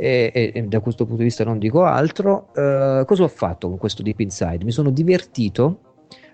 e, 0.00 0.30
e, 0.32 0.52
e, 0.54 0.62
da 0.62 0.80
questo 0.80 1.04
punto 1.04 1.18
di 1.18 1.24
vista 1.24 1.44
non 1.44 1.58
dico 1.58 1.84
altro. 1.84 2.48
Uh, 2.54 3.04
cosa 3.04 3.24
ho 3.24 3.28
fatto 3.28 3.68
con 3.68 3.78
questo 3.78 4.02
Deep 4.02 4.20
Inside? 4.20 4.64
Mi 4.64 4.72
sono 4.72 4.90
divertito 4.90 5.90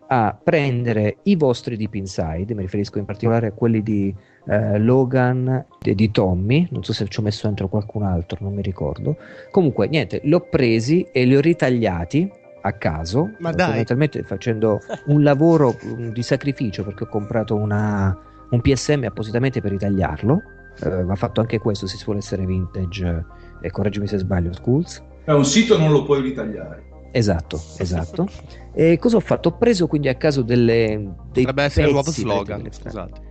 a 0.09 0.39
prendere 0.41 1.19
i 1.25 1.37
vostri 1.37 1.77
deep 1.77 1.95
inside, 1.95 2.55
mi 2.55 2.63
riferisco 2.63 2.99
in 2.99 3.05
particolare 3.05 3.49
a 3.49 3.53
quelli 3.53 3.83
di 3.83 4.15
eh, 4.47 4.79
Logan 4.79 5.67
e 5.83 5.95
di 5.95 6.11
Tommy, 6.11 6.67
non 6.71 6.85
so 6.85 6.93
se 6.93 7.09
ci 7.09 7.19
ho 7.19 7.23
messo 7.23 7.47
dentro 7.47 7.69
qualcun 7.69 8.05
altro, 8.05 8.39
non 8.41 8.55
mi 8.55 8.63
ricordo. 8.63 9.17
Comunque, 9.51 9.89
niente, 9.89 10.21
li 10.23 10.35
ho 10.35 10.41
presi 10.41 11.09
e 11.13 11.25
li 11.25 11.37
ho 11.37 11.41
ritagliati 11.41 12.31
a 12.63 12.73
caso, 12.73 13.35
Ma 13.39 13.51
dai. 13.51 13.61
fondamentalmente 13.61 14.23
facendo 14.23 14.81
un 15.07 15.23
lavoro 15.23 15.77
di 16.13 16.23
sacrificio 16.23 16.85
perché 16.85 17.05
ho 17.05 17.09
comprato 17.09 17.55
una, 17.55 18.17
un 18.51 18.61
PSM 18.61 19.05
appositamente 19.05 19.61
per 19.61 19.71
ritagliarlo. 19.73 20.43
Eh, 20.83 21.05
va 21.05 21.15
fatto 21.15 21.41
anche 21.41 21.59
questo 21.59 21.87
se 21.87 21.97
si 21.97 22.05
vuole 22.05 22.19
essere 22.19 22.45
vintage, 22.45 23.25
e 23.61 23.71
correggimi 23.71 24.07
se 24.07 24.19
sbaglio, 24.19 24.53
Schools. 24.53 25.03
È 25.25 25.33
un 25.33 25.45
sito 25.45 25.77
non 25.79 25.91
lo 25.91 26.05
puoi 26.05 26.21
ritagliare. 26.23 26.85
Esatto, 27.13 27.61
esatto. 27.79 28.27
E 28.75 28.99
cosa 28.99 29.17
ho 29.17 29.21
fatto? 29.21 29.49
Ho 29.49 29.57
preso 29.57 29.87
quindi 29.87 30.09
a 30.09 30.15
caso 30.17 30.43
delle, 30.43 31.15
dei 31.33 31.45
Potrebbe 31.45 31.63
essere 31.63 31.87
il 31.87 31.93
nuovo 31.93 32.11
slogan, 32.11 32.67
scusate. 32.71 33.25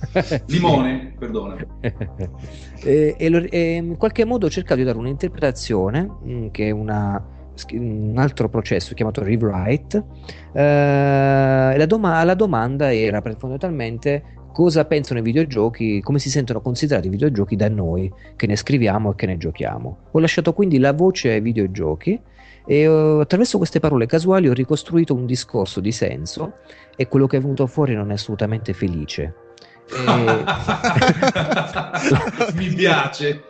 Limone, 0.46 1.14
perdona. 1.18 1.56
e, 2.82 3.14
e 3.18 3.28
lo- 3.28 3.46
e 3.48 3.72
in 3.74 3.96
qualche 3.96 4.24
modo 4.24 4.46
ho 4.46 4.50
cercato 4.50 4.76
di 4.76 4.84
dare 4.84 4.98
un'interpretazione 4.98 6.02
mh, 6.22 6.50
che 6.50 6.68
è 6.68 6.70
una- 6.70 7.22
un 7.72 8.14
altro 8.16 8.48
processo 8.48 8.94
chiamato 8.94 9.22
rewrite 9.22 10.02
eh, 10.54 11.74
la, 11.76 11.84
doma- 11.86 12.24
la 12.24 12.34
domanda 12.34 12.92
era 12.94 13.20
fondamentalmente 13.20 14.22
cosa 14.60 14.84
pensano 14.84 15.20
i 15.20 15.22
videogiochi 15.22 16.02
come 16.02 16.18
si 16.18 16.28
sentono 16.28 16.60
considerati 16.60 17.06
i 17.06 17.10
videogiochi 17.10 17.56
da 17.56 17.70
noi 17.70 18.12
che 18.36 18.46
ne 18.46 18.56
scriviamo 18.56 19.12
e 19.12 19.14
che 19.14 19.24
ne 19.24 19.38
giochiamo. 19.38 19.96
Ho 20.10 20.18
lasciato 20.18 20.52
quindi 20.52 20.78
la 20.78 20.92
voce 20.92 21.30
ai 21.30 21.40
videogiochi 21.40 22.20
e 22.66 22.80
eh, 22.80 23.20
attraverso 23.22 23.56
queste 23.56 23.80
parole 23.80 24.04
casuali 24.04 24.50
ho 24.50 24.52
ricostruito 24.52 25.14
un 25.14 25.24
discorso 25.24 25.80
di 25.80 25.92
senso 25.92 26.56
e 26.94 27.08
quello 27.08 27.26
che 27.26 27.38
è 27.38 27.40
venuto 27.40 27.66
fuori 27.66 27.94
non 27.94 28.10
è 28.10 28.12
assolutamente 28.12 28.74
felice 28.74 29.34
E- 29.92 30.44
Mi 32.54 32.68
piace. 32.68 33.44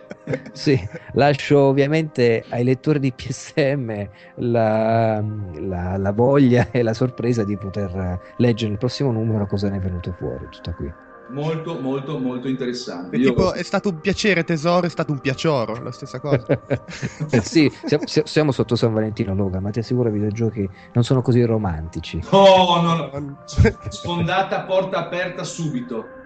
Sì, 0.53 0.79
lascio 1.15 1.59
ovviamente 1.61 2.45
ai 2.51 2.63
lettori 2.65 3.01
di 3.01 3.13
PSM 3.13 4.09
la, 4.37 5.23
la- 5.59 5.97
la 5.97 6.13
voglia 6.13 6.69
e 6.71 6.83
la 6.83 6.95
sorpresa 6.95 7.43
di 7.45 7.57
poter 7.57 8.19
leggere 8.37 8.71
nel 8.71 8.79
prossimo 8.79 9.11
numero 9.13 9.47
cosa 9.47 9.69
ne 9.69 9.77
è 9.77 9.81
venuto 9.81 10.15
fuori. 10.19 10.47
Tutto 10.51 10.73
qui. 10.77 10.93
Molto, 11.31 11.79
molto, 11.81 12.19
molto 12.19 12.49
interessante. 12.49 13.17
È 13.17 13.21
Io- 13.21 13.29
tipo, 13.29 13.53
è 13.53 13.63
stato 13.63 13.89
un 13.91 14.01
piacere 14.01 14.43
tesoro, 14.43 14.87
è 14.87 14.91
stato 14.91 15.13
un 15.13 15.21
piacioro, 15.21 15.81
la 15.83 15.93
stessa 15.93 16.19
cosa. 16.19 16.45
Sì, 17.43 17.71
siamo, 17.85 18.05
siamo 18.07 18.51
sotto 18.53 18.75
San 18.77 18.93
Valentino, 18.93 19.35
Logan, 19.35 19.63
ma 19.63 19.71
ti 19.71 19.79
assicuro 19.79 20.09
i 20.09 20.13
videogiochi 20.13 20.69
non 20.93 21.05
sono 21.05 21.23
così 21.23 21.43
romantici. 21.45 22.21
No, 22.33 22.81
no, 22.83 23.11
no. 23.13 23.37
Sfondata 23.89 24.63
porta 24.63 24.99
aperta 24.99 25.45
subito. 25.45 26.19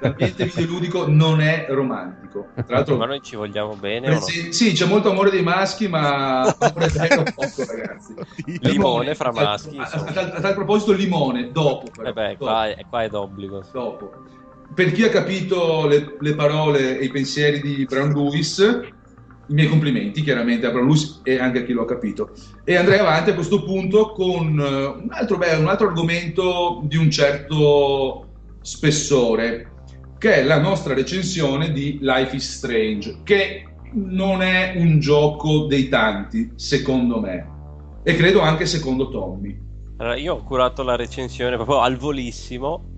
L'ambiente 0.00 0.44
videoludico 0.44 1.06
non 1.08 1.40
è 1.40 1.66
romantico. 1.68 2.50
Tra 2.54 2.76
l'altro, 2.76 2.96
Ma 2.96 3.06
noi 3.06 3.20
ci 3.22 3.36
vogliamo 3.36 3.74
bene 3.74 4.08
o 4.10 4.14
no? 4.14 4.20
sì, 4.20 4.72
c'è 4.72 4.86
molto 4.86 5.10
amore 5.10 5.30
dei 5.30 5.42
maschi, 5.42 5.88
ma 5.88 6.42
amore 6.42 6.90
poco, 7.34 7.64
ragazzi. 7.66 8.14
Limone 8.60 9.14
fra 9.14 9.32
maschi, 9.32 9.76
A, 9.78 9.82
a- 9.82 9.84
insomma. 9.84 10.32
a 10.34 10.40
tal, 10.40 10.54
proposito, 10.54 10.92
limone, 10.92 11.50
dopo. 11.50 11.90
Però, 11.94 12.08
Eh 12.08 12.12
beh, 12.12 12.28
dopo, 12.32 12.44
qua 12.44 12.68
è, 12.68 12.84
qua 12.88 13.02
è 13.04 13.08
d'obbligo. 13.08 13.64
dopo. 13.72 14.12
Per 14.74 14.92
chi 14.92 15.04
ha 15.04 15.08
capito 15.08 15.86
le, 15.86 16.16
le 16.18 16.34
parole 16.34 16.98
e 16.98 17.04
i 17.04 17.10
pensieri 17.10 17.60
di 17.60 17.84
Brown 17.84 18.12
Lewis, 18.12 18.58
i 19.48 19.54
miei 19.54 19.68
complimenti 19.68 20.22
chiaramente 20.22 20.66
a 20.66 20.70
Brown 20.70 20.86
Lewis 20.86 21.20
e 21.22 21.38
anche 21.38 21.60
a 21.60 21.62
chi 21.62 21.72
lo 21.72 21.82
ha 21.82 21.86
capito. 21.86 22.32
E 22.64 22.74
andrei 22.76 22.98
avanti 22.98 23.30
a 23.30 23.34
questo 23.34 23.62
punto 23.62 24.10
con 24.10 24.58
eh, 24.58 24.84
un 25.02 25.08
altro, 25.10 25.36
beh, 25.38 25.54
un 25.54 25.68
altro 25.68 25.86
argomento 25.86 26.82
di 26.84 26.96
un 26.96 27.08
certo 27.10 28.26
spessore, 28.60 29.70
che 30.26 30.38
è 30.38 30.42
la 30.42 30.58
nostra 30.58 30.92
recensione 30.92 31.70
di 31.70 31.98
Life 32.00 32.34
is 32.34 32.56
Strange, 32.56 33.18
che 33.22 33.64
non 33.92 34.42
è 34.42 34.74
un 34.74 34.98
gioco 34.98 35.66
dei 35.66 35.88
tanti, 35.88 36.50
secondo 36.56 37.20
me, 37.20 38.00
e 38.02 38.16
credo 38.16 38.40
anche 38.40 38.66
secondo 38.66 39.08
Tommy. 39.08 39.56
Allora, 39.98 40.16
io 40.16 40.34
ho 40.34 40.42
curato 40.42 40.82
la 40.82 40.96
recensione 40.96 41.54
proprio 41.54 41.78
al 41.78 41.96
volissimo. 41.96 42.94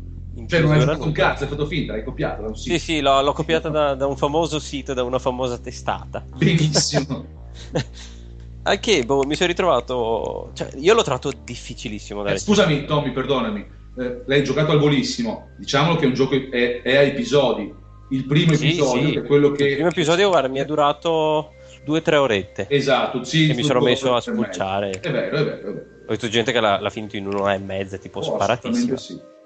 Cioè, 0.47 0.61
non 0.61 0.72
hai 0.72 0.81
fatto 0.81 1.05
un 1.05 1.12
cazzo, 1.12 1.43
hai 1.43 1.51
fatto 1.51 1.66
finta, 1.66 1.93
l'hai 1.93 2.03
copiato. 2.03 2.41
da 2.41 2.49
un 2.49 2.57
sito. 2.57 2.79
Sì, 2.79 2.83
sì, 2.83 3.01
l'ho, 3.01 3.20
l'ho 3.20 3.33
copiata 3.35 3.68
da, 3.68 3.95
da 3.95 4.07
un 4.07 4.16
famoso 4.16 4.59
sito, 4.59 4.95
da 4.95 5.03
una 5.03 5.18
famosa 5.18 5.59
testata. 5.59 6.24
Benissimo. 6.35 7.26
Anche, 8.62 9.05
boh, 9.05 9.24
mi 9.24 9.35
sono 9.35 9.49
ritrovato... 9.49 10.51
Cioè, 10.55 10.70
io 10.76 10.95
l'ho 10.95 11.03
trovato 11.03 11.31
difficilissimo 11.45 12.22
da 12.22 12.33
Eh, 12.33 12.39
scusami, 12.39 12.87
Tommy, 12.87 13.12
perdonami. 13.12 13.76
Eh, 13.99 14.23
l'hai 14.27 14.45
giocato 14.45 14.73
al 14.73 14.79
volissimo. 14.79 15.51
Diciamolo 15.57 15.97
che 15.97 16.05
è 16.05 16.07
un 16.07 16.15
gioco 16.15 16.35
è, 16.35 16.83
è 16.83 16.97
a 16.97 17.03
episodi. 17.03 17.75
Il 18.11 18.25
primo 18.27 18.55
Sì, 18.55 18.69
episodio 18.69 19.07
sì. 19.07 19.13
che 19.13 19.19
è 19.21 19.23
quello 19.25 19.51
che. 19.53 19.67
Il 19.67 19.75
primo 19.75 19.89
episodio, 19.89 20.29
guarda, 20.29 20.49
mi 20.49 20.59
è 20.61 20.65
durato 20.65 21.53
due 21.85 21.99
o 21.99 22.03
tre 22.03 22.17
orette. 22.17 22.67
Esatto, 22.71 23.23
sì. 23.25 23.49
E 23.51 23.55
mi 23.55 23.63
sono 23.63 23.81
messo 23.81 24.15
a 24.15 24.21
spulciare. 24.21 24.91
È 25.01 25.11
vero, 25.11 25.27
è 25.27 25.31
vero. 25.45 25.57
È 25.59 25.63
vero. 25.73 25.85
Ho 26.07 26.11
visto 26.11 26.29
gente 26.29 26.53
che 26.53 26.61
l'ha, 26.61 26.81
l'ha 26.81 26.91
finito 26.91 27.17
in 27.17 27.27
un'ora 27.27 27.53
e 27.55 27.59
mezza, 27.59 27.97
tipo 27.99 28.21
Oh, 28.21 28.23
sparatissimo. 28.23 28.95
assolutamente 28.95 29.03
sì. 29.03 29.37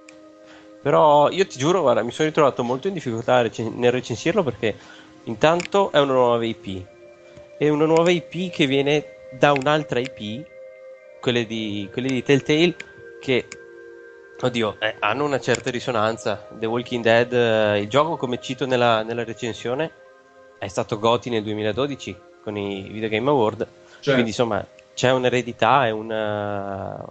Però 0.82 1.30
io 1.30 1.46
ti 1.46 1.58
giuro, 1.58 1.80
guarda, 1.80 2.02
mi 2.02 2.10
sono 2.10 2.28
ritrovato 2.28 2.62
molto 2.64 2.88
in 2.88 2.94
difficoltà 2.94 3.40
recen- 3.42 3.74
nel 3.78 3.92
recensirlo 3.92 4.42
perché 4.42 4.74
intanto 5.24 5.90
è 5.92 5.98
una 6.00 6.12
nuova 6.12 6.44
IP. 6.44 6.84
È 7.56 7.68
una 7.68 7.84
nuova 7.84 8.10
IP 8.10 8.50
che 8.50 8.66
viene 8.66 9.04
da 9.38 9.52
un'altra 9.52 10.00
IP, 10.00 10.44
quelle 11.20 11.46
di, 11.46 11.88
quelle 11.92 12.08
di 12.08 12.22
Telltale, 12.22 12.74
che, 13.20 13.46
oddio, 14.46 14.76
eh, 14.80 14.96
hanno 14.98 15.24
una 15.24 15.40
certa 15.40 15.70
risonanza. 15.70 16.48
The 16.50 16.66
Walking 16.66 17.02
Dead, 17.02 17.32
eh, 17.32 17.80
il 17.80 17.88
gioco, 17.88 18.16
come 18.16 18.40
cito 18.40 18.66
nella, 18.66 19.02
nella 19.02 19.24
recensione, 19.24 19.90
è 20.58 20.68
stato 20.68 20.98
GOTY 20.98 21.30
nel 21.30 21.42
2012 21.42 22.16
con 22.42 22.56
i 22.56 22.88
Video 22.90 23.08
Game 23.08 23.28
Award. 23.28 23.66
Cioè, 24.00 24.14
Quindi 24.14 24.30
insomma 24.30 24.66
c'è 24.94 25.10
un'eredità 25.10 25.86
e 25.86 25.90
una, 25.90 27.04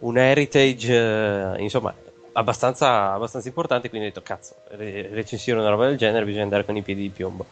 un 0.00 0.18
heritage 0.18 1.54
eh, 1.56 1.62
insomma 1.62 1.94
abbastanza, 2.32 3.12
abbastanza 3.12 3.48
importante. 3.48 3.88
Quindi 3.88 4.08
ho 4.08 4.10
detto 4.10 4.22
cazzo, 4.22 4.56
re- 4.70 5.08
recensire 5.08 5.58
una 5.58 5.68
roba 5.68 5.86
del 5.86 5.96
genere 5.96 6.24
bisogna 6.24 6.44
andare 6.44 6.64
con 6.64 6.76
i 6.76 6.82
piedi 6.82 7.02
di 7.02 7.10
piombo. 7.10 7.46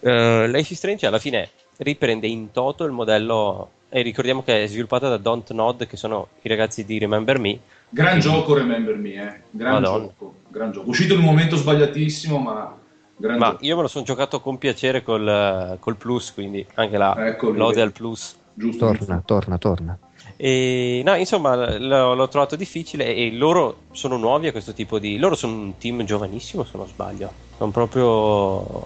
Uh, 0.00 0.46
Life 0.46 0.72
is 0.72 0.78
Strange 0.78 1.06
alla 1.06 1.18
fine 1.18 1.50
riprende 1.78 2.26
in 2.26 2.50
toto 2.50 2.84
il 2.84 2.92
modello. 2.92 3.70
E 3.90 4.02
ricordiamo 4.02 4.42
che 4.42 4.64
è 4.64 4.66
sviluppata 4.66 5.08
da 5.08 5.16
Don't 5.16 5.50
Nod, 5.52 5.86
che 5.86 5.96
sono 5.96 6.28
i 6.42 6.48
ragazzi 6.48 6.84
di 6.84 6.98
Remember 6.98 7.38
Me. 7.38 7.58
Gran 7.90 8.20
gioco, 8.20 8.54
Remember 8.54 8.96
Me, 8.96 9.12
eh. 9.14 9.40
Gran 9.50 9.80
Madonna. 9.80 10.06
gioco. 10.06 10.34
Gran 10.48 10.72
gioco. 10.72 10.88
Uscito 10.88 11.14
in 11.14 11.20
un 11.20 11.24
momento 11.26 11.56
sbagliatissimo, 11.56 12.38
ma. 12.38 12.76
Ma 13.20 13.36
gioco. 13.36 13.56
io 13.64 13.74
me 13.76 13.82
lo 13.82 13.88
sono 13.88 14.04
giocato 14.04 14.40
con 14.40 14.58
piacere 14.58 15.02
col, 15.02 15.76
col 15.80 15.96
Plus, 15.96 16.32
quindi 16.32 16.64
anche 16.74 16.96
la 16.96 17.26
Ecco 17.28 17.50
lode 17.50 17.80
al 17.80 17.92
Plus. 17.92 18.36
Giusto. 18.54 18.86
Torna, 18.92 19.22
torna, 19.24 19.58
torna. 19.58 19.98
E 20.36 21.02
no, 21.04 21.14
insomma, 21.16 21.54
l- 21.56 21.86
l'ho 21.88 22.28
trovato 22.28 22.54
difficile 22.54 23.12
e 23.14 23.32
loro 23.32 23.78
sono 23.90 24.16
nuovi 24.16 24.46
a 24.46 24.52
questo 24.52 24.72
tipo 24.72 24.98
di. 25.00 25.18
Loro 25.18 25.34
sono 25.34 25.54
un 25.54 25.76
team 25.78 26.04
giovanissimo, 26.04 26.62
se 26.64 26.76
non 26.76 26.86
sbaglio. 26.86 27.32
Sono 27.56 27.70
proprio 27.72 28.84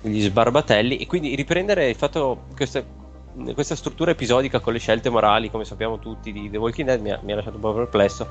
gli 0.00 0.22
sbarbatelli. 0.22 0.96
E 0.98 1.06
quindi 1.06 1.34
riprendere 1.34 1.88
il 1.90 1.96
fatto 1.96 2.44
queste- 2.54 2.84
questa 3.54 3.76
struttura 3.76 4.10
episodica 4.12 4.60
con 4.60 4.72
le 4.72 4.78
scelte 4.78 5.10
morali, 5.10 5.50
come 5.50 5.64
sappiamo 5.64 5.98
tutti, 5.98 6.32
di 6.32 6.50
The 6.50 6.56
Walking 6.56 6.86
Dead 6.86 7.00
mi 7.00 7.10
ha, 7.10 7.20
mi 7.22 7.32
ha 7.32 7.36
lasciato 7.36 7.56
un 7.56 7.62
po' 7.62 7.72
perplesso. 7.74 8.26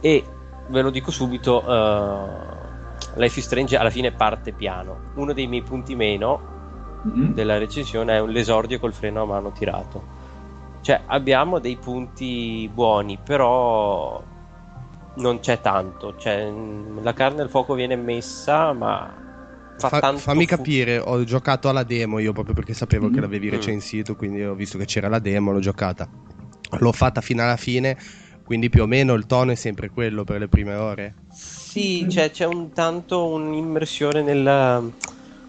E 0.00 0.24
ve 0.68 0.80
lo 0.82 0.90
dico 0.90 1.10
subito: 1.10 1.62
eh, 1.62 2.58
Life 3.16 3.38
is 3.38 3.44
Strange 3.44 3.76
alla 3.76 3.90
fine 3.90 4.12
parte 4.12 4.52
piano. 4.52 5.12
Uno 5.14 5.32
dei 5.32 5.46
miei 5.46 5.62
punti 5.62 5.94
meno 5.94 6.58
Mhm. 7.02 7.32
della 7.32 7.56
recensione 7.56 8.16
è 8.16 8.20
un 8.20 8.28
l'esordio 8.28 8.78
col 8.78 8.92
freno 8.92 9.22
a 9.22 9.24
mano 9.24 9.52
tirato. 9.52 10.18
Cioè, 10.82 11.00
abbiamo 11.06 11.58
dei 11.58 11.76
punti 11.76 12.70
buoni, 12.72 13.18
però 13.22 14.22
non 15.14 15.40
c'è 15.40 15.60
tanto. 15.60 16.16
Cioè, 16.16 16.50
la 17.00 17.12
carne 17.12 17.42
al 17.42 17.48
fuoco 17.48 17.74
viene 17.74 17.96
messa, 17.96 18.72
ma 18.72 19.12
fa 19.88 20.14
fammi 20.16 20.46
capire, 20.46 20.98
ho 20.98 21.22
giocato 21.24 21.68
alla 21.68 21.82
demo 21.82 22.18
io 22.18 22.32
proprio 22.32 22.54
perché 22.54 22.74
sapevo 22.74 23.08
Mm. 23.08 23.12
che 23.14 23.20
l'avevi 23.20 23.48
recensito, 23.48 24.14
quindi 24.16 24.42
ho 24.42 24.54
visto 24.54 24.78
che 24.78 24.84
c'era 24.84 25.08
la 25.08 25.18
demo, 25.18 25.52
l'ho 25.52 25.60
giocata. 25.60 26.08
L'ho 26.78 26.92
fatta 26.92 27.20
fino 27.20 27.42
alla 27.42 27.56
fine, 27.56 27.96
quindi 28.44 28.68
più 28.68 28.82
o 28.82 28.86
meno 28.86 29.14
il 29.14 29.26
tono 29.26 29.52
è 29.52 29.54
sempre 29.56 29.90
quello 29.90 30.24
per 30.24 30.38
le 30.38 30.48
prime 30.48 30.74
ore. 30.74 31.14
Sì, 31.32 32.06
c'è, 32.08 32.30
c'è 32.30 32.44
un 32.46 32.72
tanto 32.72 33.26
un'immersione 33.26 34.22
nel, 34.22 34.92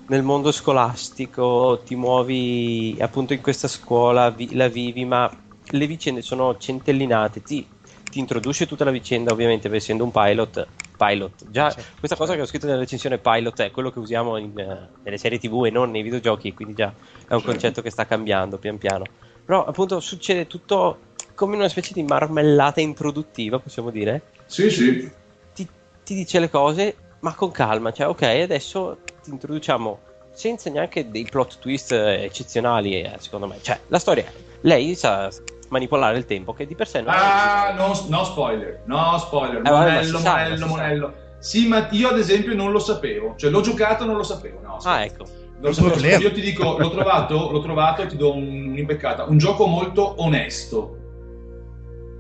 nel 0.06 0.24
mondo 0.24 0.52
scolastico, 0.52 1.82
ti 1.86 1.96
muovi 1.96 2.98
appunto 3.00 3.34
in 3.34 3.42
questa 3.42 3.68
scuola, 3.68 4.30
vi- 4.30 4.54
la 4.56 4.68
vivi, 4.68 5.06
ma 5.06 5.30
le 5.72 5.88
vicende 5.88 6.22
sono 6.22 6.58
centellinate, 6.58 7.44
ti, 7.44 7.66
ti 8.10 8.20
introduce 8.20 8.68
tutta 8.68 8.84
la 8.84 8.92
vicenda, 8.92 9.32
ovviamente 9.32 9.74
essendo 9.76 10.04
un 10.04 10.12
pilot. 10.12 10.68
Pilot, 11.04 11.50
già 11.50 11.72
Certo, 11.72 11.98
questa 11.98 12.16
cosa 12.16 12.36
che 12.36 12.42
ho 12.42 12.46
scritto 12.46 12.68
nella 12.68 12.78
recensione 12.78 13.18
pilot 13.18 13.62
è 13.62 13.72
quello 13.72 13.92
che 13.92 13.98
usiamo 13.98 14.38
in, 14.38 14.58
eh, 14.60 14.90
nelle 15.02 15.18
serie 15.18 15.40
tv 15.40 15.66
e 15.66 15.72
non 15.72 15.90
nei 15.90 16.04
videogiochi, 16.04 16.54
quindi 16.54 16.76
già 16.76 16.94
è 17.28 17.34
un 17.34 17.42
concetto 17.42 17.82
che 17.82 17.90
sta 17.90 18.06
cambiando 18.06 18.60
pian 18.60 18.78
piano. 18.78 19.06
Però 19.44 19.66
appunto 19.66 20.00
succede 20.00 20.46
tutto 20.46 21.00
come 21.34 21.56
una 21.56 21.70
specie 21.70 21.94
di 21.94 22.04
marmellata 22.04 22.82
introduttiva, 22.82 23.58
possiamo 23.58 23.90
dire. 23.90 24.22
Sì, 24.46 24.70
sì. 24.70 25.10
Ti, 25.56 25.68
ti 26.04 26.14
dice 26.14 26.40
le 26.40 26.52
cose, 26.52 26.96
ma 27.22 27.34
con 27.34 27.50
calma, 27.50 27.92
cioè 27.92 28.08
ok, 28.08 28.22
adesso 28.22 29.00
ti 29.24 29.32
introduciamo 29.32 30.00
senza 30.34 30.70
neanche 30.70 31.10
dei 31.10 31.26
plot 31.26 31.58
twist 31.58 31.94
eccezionali, 31.94 33.02
eh, 33.02 33.16
secondo 33.18 33.48
me. 33.48 33.58
Cioè, 33.60 33.80
la 33.88 33.98
storia 33.98 34.26
è, 34.26 34.32
lei 34.62 34.94
sa 34.94 35.32
manipolare 35.72 36.18
il 36.18 36.26
tempo, 36.26 36.54
che 36.54 36.66
di 36.66 36.76
per 36.76 36.88
sé 36.88 37.02
non 37.02 37.14
Ah, 37.16 37.74
no, 37.76 37.94
no 38.08 38.24
spoiler, 38.24 38.84
no 38.86 39.18
spoiler, 39.18 39.62
eh, 39.66 39.70
monello, 39.70 40.20
vabbè, 40.20 40.44
monello, 40.44 40.58
sa, 40.58 40.66
monello. 40.68 41.14
Sì, 41.40 41.68
ma 41.68 41.88
io 41.92 42.10
ad 42.10 42.20
esempio 42.20 42.54
non 42.54 42.72
lo 42.72 42.80
sapevo, 42.80 43.34
cioè 43.38 43.50
l'ho 43.50 43.62
giocato 43.62 44.04
e 44.04 44.06
non 44.06 44.18
lo 44.18 44.24
sapevo, 44.24 44.60
no. 44.62 44.78
Ah, 44.84 45.04
ecco. 45.04 45.26
Non 45.60 45.74
so, 45.74 45.88
io 45.88 46.32
ti 46.32 46.42
dico, 46.42 46.78
l'ho 46.78 46.90
trovato, 46.90 47.52
l'ho 47.52 47.62
trovato 47.62 48.02
e 48.02 48.08
ti 48.08 48.18
do 48.18 48.36
un'imbeccata. 48.36 49.26
Un 49.26 49.38
gioco 49.38 49.66
molto 49.68 50.22
onesto. 50.22 50.98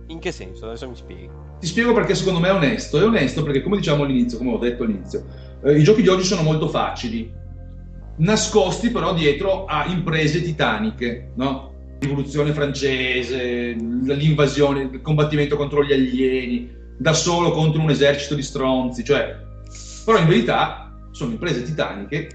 In 0.08 0.20
che 0.20 0.32
senso? 0.32 0.68
Adesso 0.68 0.88
mi 0.88 0.95
spieghi. 0.95 1.30
Ti 1.60 1.68
spiego 1.68 1.93
perché 1.93 2.14
secondo 2.16 2.39
me 2.39 2.49
è 2.49 2.54
onesto. 2.54 2.99
È 2.99 3.04
onesto 3.04 3.43
perché, 3.43 3.62
come 3.62 3.78
diciamo 3.78 4.04
all'inizio, 4.04 4.38
come 4.38 4.54
ho 4.54 4.58
detto 4.58 4.84
all'inizio, 4.84 5.26
eh, 5.64 5.78
i 5.78 5.84
giochi 5.84 6.04
di 6.04 6.08
oggi 6.08 6.24
sono 6.24 6.43
molto 6.43 6.68
facili, 6.68 7.34
nascosti 8.18 8.91
però 8.91 9.14
dietro 9.14 9.66
a 9.66 9.86
imprese 9.88 10.43
titaniche, 10.43 11.32
no? 11.36 11.71
Rivoluzione 12.02 12.52
francese, 12.52 13.74
l'invasione, 13.74 14.89
il 14.91 15.02
combattimento 15.02 15.56
contro 15.56 15.84
gli 15.84 15.93
alieni, 15.93 16.68
da 16.97 17.14
solo 17.14 17.52
contro 17.52 17.80
un 17.80 17.91
esercito 17.91 18.34
di 18.34 18.41
stronzi, 18.41 19.04
cioè... 19.04 19.38
Però 20.04 20.18
in 20.18 20.26
verità 20.26 20.97
sono 21.12 21.32
imprese 21.34 21.62
titaniche 21.62 22.30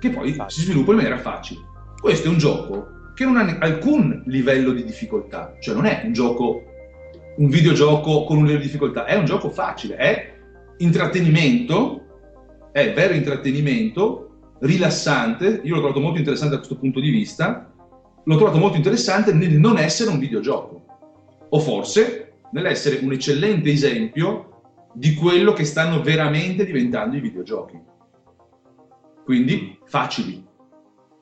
che 0.00 0.08
poi 0.08 0.34
si 0.46 0.62
sviluppa 0.62 0.92
in 0.92 0.96
maniera 0.96 1.18
facile. 1.18 1.60
Questo 2.00 2.28
è 2.28 2.30
un 2.30 2.38
gioco 2.38 3.12
che 3.14 3.26
non 3.26 3.36
ha 3.36 3.58
alcun 3.60 4.22
livello 4.24 4.72
di 4.72 4.84
difficoltà, 4.84 5.54
cioè 5.60 5.74
non 5.74 5.84
è 5.84 6.00
un 6.06 6.14
gioco, 6.14 6.62
un 7.36 7.50
videogioco 7.50 8.24
con 8.24 8.38
un 8.38 8.44
livello 8.44 8.60
di 8.60 8.66
difficoltà, 8.68 9.04
è 9.04 9.16
un 9.16 9.26
gioco 9.26 9.50
facile, 9.50 9.96
è 9.96 10.34
intrattenimento, 10.78 12.06
è 12.72 12.94
vero 12.94 13.12
intrattenimento, 13.12 14.54
rilassante, 14.60 15.60
io 15.62 15.74
l'ho 15.74 15.80
trovato 15.80 16.00
molto 16.00 16.18
interessante 16.18 16.54
da 16.54 16.60
questo 16.60 16.78
punto 16.78 17.00
di 17.00 17.10
vista, 17.10 17.69
l'ho 18.30 18.36
trovato 18.36 18.58
molto 18.58 18.76
interessante 18.76 19.32
nel 19.32 19.58
non 19.58 19.78
essere 19.78 20.10
un 20.10 20.18
videogioco, 20.18 20.84
o 21.48 21.58
forse 21.60 22.32
nell'essere 22.52 23.00
un 23.02 23.12
eccellente 23.12 23.70
esempio 23.70 24.62
di 24.92 25.14
quello 25.14 25.52
che 25.52 25.64
stanno 25.64 26.02
veramente 26.02 26.64
diventando 26.64 27.16
i 27.16 27.20
videogiochi 27.20 27.88
quindi 29.30 29.78
facili. 29.84 30.44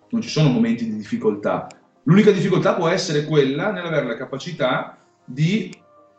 Non 0.08 0.22
ci 0.22 0.30
sono 0.30 0.48
momenti 0.48 0.86
di 0.88 0.96
difficoltà. 0.96 1.66
L'unica 2.04 2.30
difficoltà 2.30 2.72
può 2.72 2.88
essere 2.88 3.26
quella 3.26 3.70
nell'avere 3.70 4.06
la 4.06 4.16
capacità 4.16 4.96
di 5.26 5.70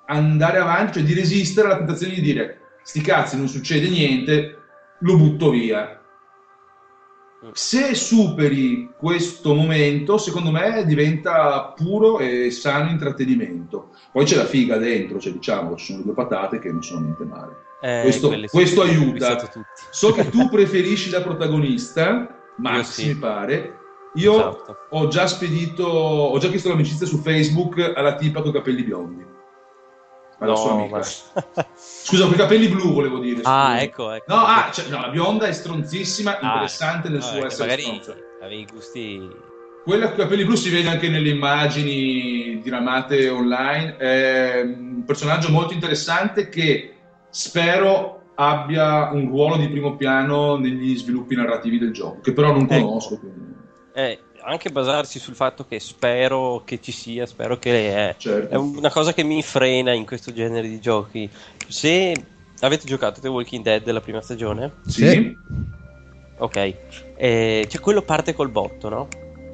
andare 0.05 0.59
avanti, 0.59 0.99
cioè 0.99 1.03
di 1.03 1.15
resistere 1.15 1.65
alla 1.65 1.77
tentazione 1.77 2.13
di 2.13 2.21
dire 2.21 2.59
sti 2.83 3.01
cazzi, 3.01 3.37
non 3.37 3.47
succede 3.47 3.89
niente, 3.89 4.55
lo 4.99 5.17
butto 5.17 5.49
via. 5.49 5.98
Se 7.53 7.95
superi 7.95 8.89
questo 8.97 9.53
momento, 9.53 10.17
secondo 10.17 10.51
me 10.51 10.83
diventa 10.85 11.73
puro 11.75 12.19
e 12.19 12.51
sano 12.51 12.89
intrattenimento. 12.89 13.91
Poi 14.11 14.25
c'è 14.25 14.35
la 14.35 14.45
figa 14.45 14.77
dentro, 14.77 15.19
cioè 15.19 15.31
diciamo, 15.31 15.75
ci 15.75 15.93
sono 15.93 16.03
due 16.03 16.13
patate 16.13 16.59
che 16.59 16.71
non 16.71 16.83
sono 16.83 17.01
niente 17.01 17.23
male. 17.23 17.55
Eh, 17.81 18.01
questo, 18.01 18.35
questo 18.51 18.81
aiuta. 18.81 19.49
So 19.89 20.11
che 20.11 20.29
tu 20.29 20.49
preferisci 20.51 21.09
la 21.09 21.21
protagonista, 21.21 22.27
Max 22.57 22.89
sì. 22.91 23.07
mi 23.07 23.15
pare. 23.15 23.77
Io 24.15 24.33
esatto. 24.33 24.77
ho 24.89 25.07
già 25.07 25.27
spedito, 25.27 25.85
ho 25.85 26.37
già 26.39 26.49
chiesto 26.49 26.69
l'amicizia 26.69 27.05
su 27.05 27.19
Facebook 27.19 27.93
alla 27.95 28.15
tipa 28.15 28.41
con 28.41 28.49
i 28.49 28.53
capelli 28.53 28.83
biondi. 28.83 29.28
Alla 30.39 30.51
no, 30.51 30.57
sua 30.57 30.71
amica. 30.71 30.97
Ma... 30.97 31.03
Scusa, 31.75 32.25
con 32.25 32.33
i 32.33 32.37
capelli 32.37 32.67
blu 32.67 32.93
volevo 32.93 33.19
dire. 33.19 33.41
Ah, 33.43 33.71
scusa. 33.71 33.81
ecco, 33.81 34.11
ecco. 34.11 34.33
No, 34.33 34.45
ah, 34.45 34.69
cioè, 34.71 34.87
no, 34.89 35.01
la 35.01 35.09
bionda 35.09 35.45
è 35.47 35.51
stronzissima, 35.51 36.39
ah, 36.39 36.45
interessante 36.45 37.09
nel 37.09 37.19
no, 37.19 37.23
suo 37.23 37.45
essere 37.45 37.69
magari 37.69 37.81
stronza. 37.81 38.15
Avevi 38.41 38.67
gusti 38.71 39.47
quella 39.83 40.05
con 40.07 40.15
i 40.15 40.17
capelli 40.19 40.45
blu 40.45 40.55
si 40.55 40.69
vede 40.69 40.89
anche 40.89 41.09
nelle 41.09 41.29
immagini 41.29 42.59
diramate 42.61 43.27
online. 43.29 43.97
È 43.97 44.61
un 44.61 45.03
personaggio 45.05 45.49
molto 45.49 45.73
interessante 45.73 46.49
che 46.49 46.93
spero 47.29 48.33
abbia 48.35 49.09
un 49.11 49.27
ruolo 49.27 49.57
di 49.57 49.67
primo 49.67 49.95
piano 49.95 50.57
negli 50.57 50.95
sviluppi 50.95 51.35
narrativi 51.35 51.79
del 51.79 51.91
gioco, 51.91 52.21
che 52.21 52.33
però 52.33 52.51
non 52.51 52.67
ecco. 52.69 52.85
conosco. 52.85 53.19
Eh, 53.93 54.19
anche 54.49 54.69
basarsi 54.71 55.19
sul 55.19 55.35
fatto 55.35 55.65
che 55.65 55.79
spero 55.79 56.63
che 56.65 56.81
ci 56.81 56.91
sia, 56.91 57.25
spero 57.25 57.57
che 57.59 57.93
è, 57.93 58.15
certo. 58.17 58.53
è 58.53 58.57
una 58.57 58.89
cosa 58.89 59.13
che 59.13 59.23
mi 59.23 59.41
frena 59.43 59.93
in 59.93 60.05
questo 60.05 60.33
genere 60.33 60.67
di 60.67 60.79
giochi. 60.79 61.29
Se 61.67 62.13
avete 62.59 62.87
giocato 62.87 63.21
The 63.21 63.27
Walking 63.27 63.63
Dead 63.63 63.89
la 63.89 64.01
prima 64.01 64.21
stagione? 64.21 64.73
Sì. 64.87 65.37
Ok, 66.37 66.73
eh, 67.15 67.67
cioè 67.69 67.81
quello 67.81 68.01
parte 68.01 68.33
col 68.33 68.49
botto, 68.49 68.89
no? 68.89 69.07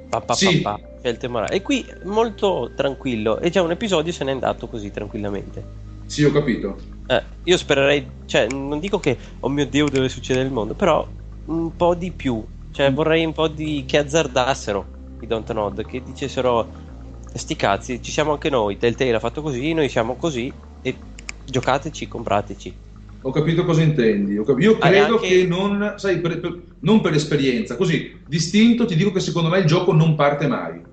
Pa, 0.07 0.21
pa, 0.21 0.33
sì. 0.33 0.61
pa, 0.61 0.79
pa, 1.01 1.47
E 1.47 1.61
qui 1.61 1.85
molto 2.03 2.71
tranquillo, 2.75 3.39
e 3.39 3.49
già 3.49 3.61
un 3.61 3.71
episodio 3.71 4.13
se 4.13 4.23
n'è 4.23 4.31
andato 4.31 4.67
così 4.67 4.91
tranquillamente. 4.91 5.63
Sì, 6.05 6.23
ho 6.23 6.31
capito. 6.31 6.77
Eh, 7.07 7.23
io 7.43 7.57
spererei, 7.57 8.07
cioè, 8.25 8.47
non 8.47 8.79
dico 8.79 8.99
che, 8.99 9.17
oh 9.39 9.49
mio 9.49 9.65
dio, 9.65 9.89
deve 9.89 10.09
succedere 10.09 10.45
il 10.45 10.53
mondo, 10.53 10.73
però 10.73 11.05
un 11.45 11.75
po' 11.75 11.95
di 11.95 12.11
più. 12.11 12.45
Cioè, 12.75 12.91
vorrei 12.91 13.23
un 13.23 13.31
po' 13.31 13.47
di. 13.47 13.85
che 13.87 13.99
azzardassero 13.99 14.85
i 15.21 15.27
Dontnod, 15.27 15.85
che 15.85 16.03
dicessero, 16.03 16.67
sti 17.33 17.55
cazzi, 17.55 18.01
ci 18.01 18.11
siamo 18.11 18.33
anche 18.33 18.49
noi, 18.49 18.77
Telltale 18.77 19.15
ha 19.15 19.19
fatto 19.19 19.41
così, 19.41 19.71
noi 19.71 19.87
siamo 19.87 20.17
così, 20.17 20.51
e 20.81 20.93
giocateci, 21.45 22.09
comprateci. 22.09 22.75
Ho 23.21 23.31
capito 23.31 23.63
cosa 23.63 23.81
intendi. 23.81 24.33
Io 24.33 24.43
credo 24.43 25.15
anche... 25.15 25.25
che 25.25 25.45
non, 25.45 25.93
sai, 25.95 26.19
per, 26.19 26.41
per, 26.41 26.61
non 26.81 26.99
per 26.99 27.13
esperienza, 27.13 27.77
così 27.77 28.19
distinto 28.27 28.83
ti 28.83 28.97
dico 28.97 29.13
che 29.13 29.21
secondo 29.21 29.47
me 29.47 29.59
il 29.59 29.65
gioco 29.65 29.93
non 29.93 30.15
parte 30.15 30.45
mai. 30.47 30.83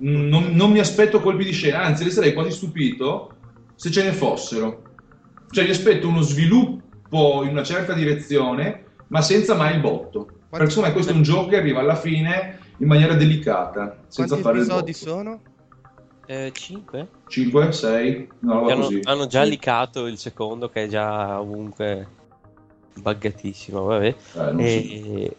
Non, 0.00 0.50
non 0.52 0.70
mi 0.70 0.80
aspetto 0.80 1.22
colpi 1.22 1.44
di 1.44 1.52
scena, 1.52 1.82
anzi, 1.82 2.04
resterei 2.04 2.34
quasi 2.34 2.50
stupito 2.50 3.32
se 3.74 3.90
ce 3.90 4.04
ne 4.04 4.12
fossero. 4.12 4.82
Cioè, 5.50 5.64
gli 5.64 5.70
aspetto 5.70 6.08
uno 6.08 6.20
sviluppo 6.20 7.42
in 7.42 7.48
una 7.52 7.64
certa 7.64 7.94
direzione, 7.94 8.84
ma 9.06 9.22
senza 9.22 9.54
mai 9.54 9.76
il 9.76 9.80
botto. 9.80 10.32
Secondo 10.50 10.80
me 10.80 10.92
questo 10.92 11.12
è 11.12 11.14
un 11.14 11.22
gioco 11.22 11.48
che 11.48 11.56
arriva 11.56 11.80
alla 11.80 11.96
fine 11.96 12.58
in 12.78 12.86
maniera 12.86 13.14
delicata, 13.14 13.98
senza 14.08 14.38
Quanti 14.38 14.42
fare 14.42 14.58
il 14.60 14.66
botto. 14.66 14.92
sono? 14.92 15.40
5? 16.52 17.00
Eh, 17.00 17.06
5, 17.26 17.72
6? 17.72 18.28
No, 18.40 18.66
hanno, 18.66 18.88
hanno, 19.04 19.26
già 19.26 19.42
licato 19.42 20.06
il 20.06 20.18
secondo 20.18 20.68
che 20.68 20.84
è 20.84 20.88
già 20.88 21.40
ovunque 21.40 22.06
buggatissimo, 22.94 23.82
vabbè. 23.82 24.14
Eh, 24.34 24.64
e, 24.64 25.36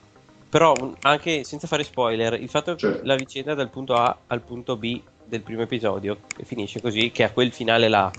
però 0.50 0.74
anche 1.02 1.44
senza 1.44 1.68
fare 1.68 1.84
spoiler, 1.84 2.34
il 2.42 2.50
fatto 2.50 2.76
certo. 2.76 3.02
che 3.02 3.06
la 3.06 3.16
vicenda 3.16 3.54
dal 3.54 3.70
punto 3.70 3.94
A 3.94 4.18
al 4.28 4.42
punto 4.42 4.78
B 4.78 5.00
del 5.26 5.42
primo 5.42 5.62
episodio, 5.62 6.18
che 6.28 6.44
finisce 6.44 6.82
così, 6.82 7.12
che 7.12 7.24
ha 7.24 7.32
quel 7.32 7.52
finale 7.52 7.88
là, 7.88 8.12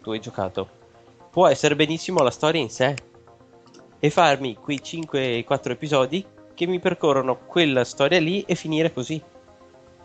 tu 0.00 0.12
hai 0.12 0.20
giocato, 0.20 0.68
può 1.30 1.48
essere 1.48 1.74
benissimo 1.74 2.22
la 2.22 2.30
storia 2.30 2.60
in 2.60 2.70
sé 2.70 2.94
e 4.00 4.10
farmi 4.10 4.56
quei 4.56 4.80
5-4 4.82 5.70
episodi 5.70 6.24
che 6.54 6.66
mi 6.66 6.80
percorrono 6.80 7.38
quella 7.46 7.84
storia 7.84 8.18
lì 8.18 8.42
e 8.46 8.54
finire 8.54 8.92
così, 8.92 9.22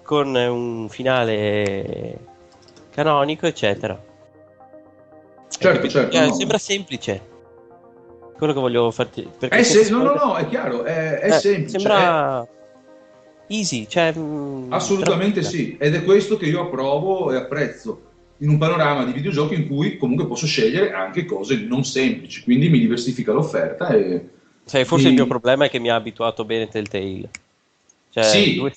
con 0.04 0.36
un 0.36 0.88
finale 0.90 2.20
canonico, 2.92 3.48
eccetera. 3.48 4.00
Certo, 5.50 5.88
certo. 5.88 6.16
Eh, 6.16 6.28
no. 6.28 6.34
Sembra 6.34 6.58
semplice. 6.58 7.32
Quello 8.38 8.54
che 8.54 8.60
voglio 8.60 8.92
farti. 8.92 9.28
È 9.40 9.64
se... 9.64 9.90
No, 9.90 10.04
no, 10.04 10.14
no, 10.14 10.36
è 10.36 10.48
chiaro, 10.48 10.84
è, 10.84 11.20
è 11.20 11.34
eh, 11.34 11.40
semplice. 11.40 11.80
Sembra. 11.80 12.44
È 12.44 12.48
easy, 13.48 13.88
cioè, 13.88 14.14
mm, 14.16 14.72
assolutamente 14.72 15.42
tranquilla. 15.42 15.66
sì, 15.66 15.78
ed 15.80 15.96
è 15.96 16.04
questo 16.04 16.38
che 16.38 16.46
io 16.46 16.62
approvo 16.62 17.32
e 17.32 17.38
apprezzo 17.38 18.12
in 18.38 18.50
un 18.50 18.58
panorama 18.58 19.06
di 19.06 19.14
videogiochi 19.14 19.56
in 19.56 19.68
cui 19.68 19.98
comunque 19.98 20.28
posso 20.28 20.46
scegliere 20.46 20.92
anche 20.92 21.26
cose 21.26 21.58
non 21.68 21.84
semplici, 21.86 22.44
quindi 22.44 22.70
mi 22.70 22.80
diversifica 22.80 23.32
l'offerta 23.32 23.90
e... 23.90 24.30
Sai, 24.66 24.86
forse 24.86 25.06
mi... 25.06 25.12
il 25.12 25.16
mio 25.16 25.28
problema 25.28 25.66
è 25.66 25.70
che 25.70 25.80
mi 25.80 25.90
ha 25.90 25.96
abituato 25.96 26.46
bene 26.46 26.68
Telltale. 26.68 27.30
Cioè, 28.10 28.24
sì. 28.24 28.56
due, 28.56 28.74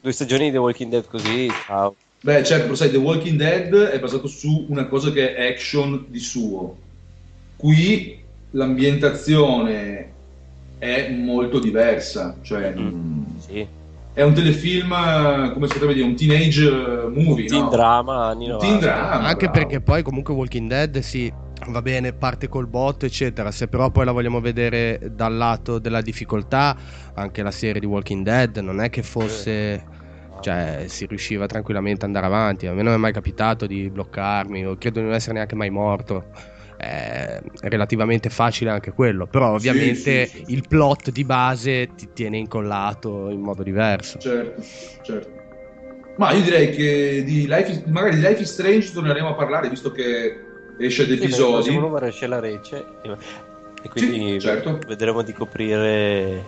due 0.00 0.12
stagioni 0.12 0.44
di 0.46 0.52
The 0.52 0.58
Walking 0.58 0.90
Dead 0.90 1.06
così, 1.06 1.48
ciao. 1.66 1.94
Beh, 2.20 2.44
certo, 2.44 2.74
sai, 2.74 2.90
The 2.90 2.98
Walking 2.98 3.36
Dead 3.36 3.74
è 3.74 3.98
basato 3.98 4.28
su 4.28 4.66
una 4.68 4.86
cosa 4.86 5.10
che 5.10 5.34
è 5.34 5.48
action 5.48 6.06
di 6.08 6.20
suo. 6.20 6.76
Qui 7.56 8.18
l'ambientazione 8.52 10.12
è 10.78 11.10
molto 11.10 11.58
diversa, 11.58 12.36
cioè... 12.42 12.74
Mm, 12.76 13.22
sì 13.38 13.80
è 14.14 14.22
un 14.22 14.34
telefilm, 14.34 15.52
come 15.54 15.66
si 15.66 15.72
potrebbe 15.72 15.94
dire, 15.94 16.06
un 16.06 16.14
teenage 16.14 16.70
movie, 17.08 17.42
un 17.42 17.46
teen 17.46 17.62
no? 17.64 17.70
drama, 17.70 18.26
anni 18.26 18.46
90. 18.46 18.66
Teen 18.66 18.78
drama, 18.78 19.26
Anche 19.26 19.48
bravo. 19.48 19.52
perché 19.52 19.80
poi 19.80 20.02
comunque 20.02 20.34
Walking 20.34 20.68
Dead 20.68 20.98
sì, 20.98 21.32
va 21.68 21.80
bene, 21.80 22.12
parte 22.12 22.48
col 22.48 22.66
botto, 22.66 23.06
eccetera. 23.06 23.50
Se 23.50 23.68
però 23.68 23.90
poi 23.90 24.04
la 24.04 24.12
vogliamo 24.12 24.40
vedere 24.40 25.00
dal 25.12 25.34
lato 25.34 25.78
della 25.78 26.02
difficoltà, 26.02 26.76
anche 27.14 27.42
la 27.42 27.50
serie 27.50 27.80
di 27.80 27.86
Walking 27.86 28.22
Dead 28.24 28.56
non 28.58 28.80
è 28.80 28.90
che 28.90 29.02
fosse 29.02 30.00
cioè 30.42 30.86
si 30.88 31.06
riusciva 31.06 31.46
tranquillamente 31.46 32.04
ad 32.04 32.14
andare 32.14 32.26
avanti. 32.26 32.66
A 32.66 32.74
me 32.74 32.82
non 32.82 32.92
è 32.92 32.96
mai 32.96 33.12
capitato 33.12 33.66
di 33.66 33.88
bloccarmi, 33.88 34.66
o 34.66 34.76
credo 34.76 34.98
di 34.98 35.06
non 35.06 35.14
essere 35.14 35.34
neanche 35.34 35.54
mai 35.54 35.70
morto. 35.70 36.26
È 36.82 37.40
relativamente 37.60 38.28
facile 38.28 38.70
anche 38.70 38.90
quello, 38.90 39.28
però 39.28 39.52
ovviamente 39.54 40.26
sì, 40.26 40.38
sì, 40.38 40.44
sì. 40.44 40.52
il 40.52 40.66
plot 40.66 41.12
di 41.12 41.24
base 41.24 41.90
ti 41.94 42.08
tiene 42.12 42.38
incollato 42.38 43.30
in 43.30 43.40
modo 43.40 43.62
diverso. 43.62 44.18
Certo, 44.18 44.60
certo. 45.02 45.30
Ma 46.16 46.32
io 46.32 46.42
direi 46.42 46.70
che 46.70 47.22
di 47.24 47.46
Life, 47.46 47.84
magari 47.86 48.16
di 48.16 48.22
Life 48.22 48.42
is 48.42 48.50
Strange 48.50 48.92
torneremo 48.92 49.28
a 49.28 49.34
parlare, 49.34 49.68
visto 49.68 49.92
che 49.92 50.36
esce 50.78 51.02
ad 51.02 51.12
episodi. 51.12 51.70
Sì, 51.70 51.78
numero 51.78 52.04
esce 52.04 52.26
la 52.26 52.40
rece 52.40 52.84
e 53.82 53.88
quindi 53.88 54.40
certo. 54.40 54.80
vedremo 54.84 55.22
di 55.22 55.32
coprire 55.32 56.44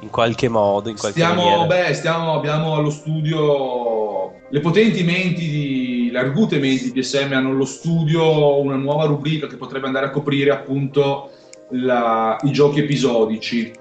in 0.00 0.10
qualche 0.10 0.48
modo, 0.48 0.90
in 0.90 0.98
qualche 0.98 1.20
stiamo, 1.20 1.66
beh, 1.66 1.94
stiamo, 1.94 2.34
abbiamo 2.34 2.74
allo 2.74 2.90
studio 2.90 4.40
le 4.50 4.60
potenti 4.60 5.02
menti 5.02 5.48
di 5.48 5.81
le 6.12 6.18
argute 6.18 6.58
menti 6.58 6.92
di 6.92 7.00
PSM 7.00 7.32
hanno 7.32 7.48
allo 7.48 7.64
studio 7.64 8.60
una 8.60 8.76
nuova 8.76 9.06
rubrica 9.06 9.46
che 9.46 9.56
potrebbe 9.56 9.86
andare 9.86 10.06
a 10.06 10.10
coprire 10.10 10.50
appunto 10.50 11.30
la, 11.70 12.38
i 12.42 12.52
giochi 12.52 12.80
episodici. 12.80 13.72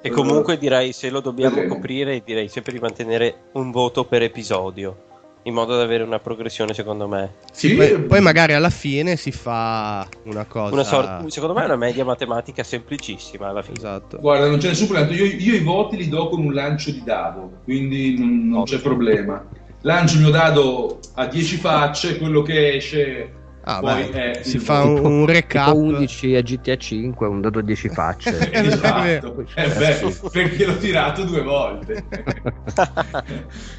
E 0.00 0.10
comunque 0.10 0.58
direi 0.58 0.92
se 0.92 1.08
lo 1.08 1.20
dobbiamo 1.20 1.54
Vedremo. 1.54 1.74
coprire 1.74 2.22
direi 2.24 2.48
sempre 2.48 2.72
di 2.72 2.80
mantenere 2.80 3.50
un 3.52 3.70
voto 3.70 4.04
per 4.04 4.22
episodio 4.22 5.04
in 5.42 5.54
modo 5.54 5.76
da 5.76 5.82
avere 5.82 6.02
una 6.02 6.18
progressione 6.18 6.74
secondo 6.74 7.06
me. 7.06 7.34
Sì, 7.52 7.74
poi, 7.74 8.02
poi, 8.02 8.20
magari 8.20 8.52
alla 8.52 8.70
fine 8.70 9.16
si 9.16 9.30
fa 9.30 10.06
una 10.24 10.44
cosa... 10.44 10.74
Una 10.74 10.84
sorta, 10.84 11.24
secondo 11.28 11.54
me 11.54 11.62
è 11.62 11.64
una 11.64 11.76
media 11.76 12.04
matematica 12.04 12.62
semplicissima 12.62 13.48
alla 13.48 13.62
fine. 13.62 13.78
Esatto. 13.78 14.18
Guarda, 14.18 14.48
non 14.48 14.58
c'è 14.58 14.68
nessun 14.68 14.88
problema, 14.88 15.10
io, 15.12 15.24
io, 15.24 15.54
i 15.54 15.62
voti 15.62 15.96
li 15.96 16.08
do 16.08 16.28
con 16.28 16.44
un 16.44 16.52
lancio 16.52 16.90
di 16.90 17.02
dado, 17.02 17.60
quindi 17.64 18.18
non, 18.18 18.48
non 18.48 18.64
c'è 18.64 18.78
problema. 18.80 19.42
Lancio 19.82 20.16
il 20.16 20.22
mio 20.22 20.30
dado 20.30 20.98
a 21.14 21.26
10 21.26 21.56
facce, 21.56 22.18
quello 22.18 22.42
che 22.42 22.76
esce 22.76 23.36
Ah, 23.70 23.80
Poi 23.80 24.08
beh, 24.10 24.40
si 24.44 24.58
fa 24.58 24.82
un, 24.82 25.04
un 25.04 25.26
recap. 25.26 25.74
11 25.74 26.36
a 26.36 26.40
GTA 26.40 26.76
5 26.76 27.26
un 27.26 27.42
dato 27.42 27.60
10 27.60 27.90
facce. 27.90 28.38
Esatto. 28.50 29.44
Eh 29.54 29.68
beh, 29.68 30.16
perché 30.32 30.64
l'ho 30.64 30.78
tirato 30.78 31.24
due 31.24 31.42
volte. 31.42 32.02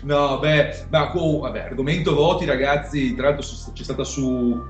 No 0.04 0.38
beh 0.40 0.86
ma 0.90 1.12
oh, 1.16 1.40
vabbè 1.40 1.62
argomento 1.62 2.14
voti 2.14 2.46
ragazzi. 2.46 3.16
Tra 3.16 3.30
l'altro 3.30 3.44
c'è 3.74 3.84
stata 3.84 4.04
su 4.04 4.64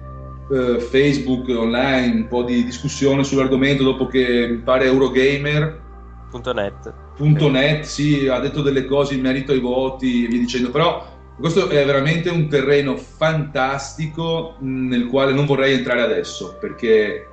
uh, 0.48 0.80
Facebook 0.80 1.50
online 1.50 2.16
un 2.16 2.30
po' 2.30 2.44
di 2.44 2.64
discussione 2.64 3.26
sull'argomento 3.26 3.84
dopo 3.84 4.08
che 4.08 4.48
mi 4.50 4.60
pare 4.60 4.86
Eurogamer.net 4.86 6.94
.net 7.18 7.84
sì 7.84 8.30
ha 8.30 8.40
detto 8.40 8.62
delle 8.62 8.86
cose 8.86 9.16
in 9.16 9.22
merito 9.22 9.52
ai 9.52 9.60
voti 9.60 10.24
e 10.24 10.30
via 10.30 10.40
dicendo. 10.40 10.72
Però 10.72 11.19
questo 11.40 11.70
è 11.70 11.86
veramente 11.86 12.30
un 12.30 12.48
terreno 12.50 12.98
fantastico 12.98 14.56
nel 14.60 15.08
quale 15.08 15.32
non 15.32 15.46
vorrei 15.46 15.74
entrare 15.74 16.02
adesso 16.02 16.58
perché 16.60 17.28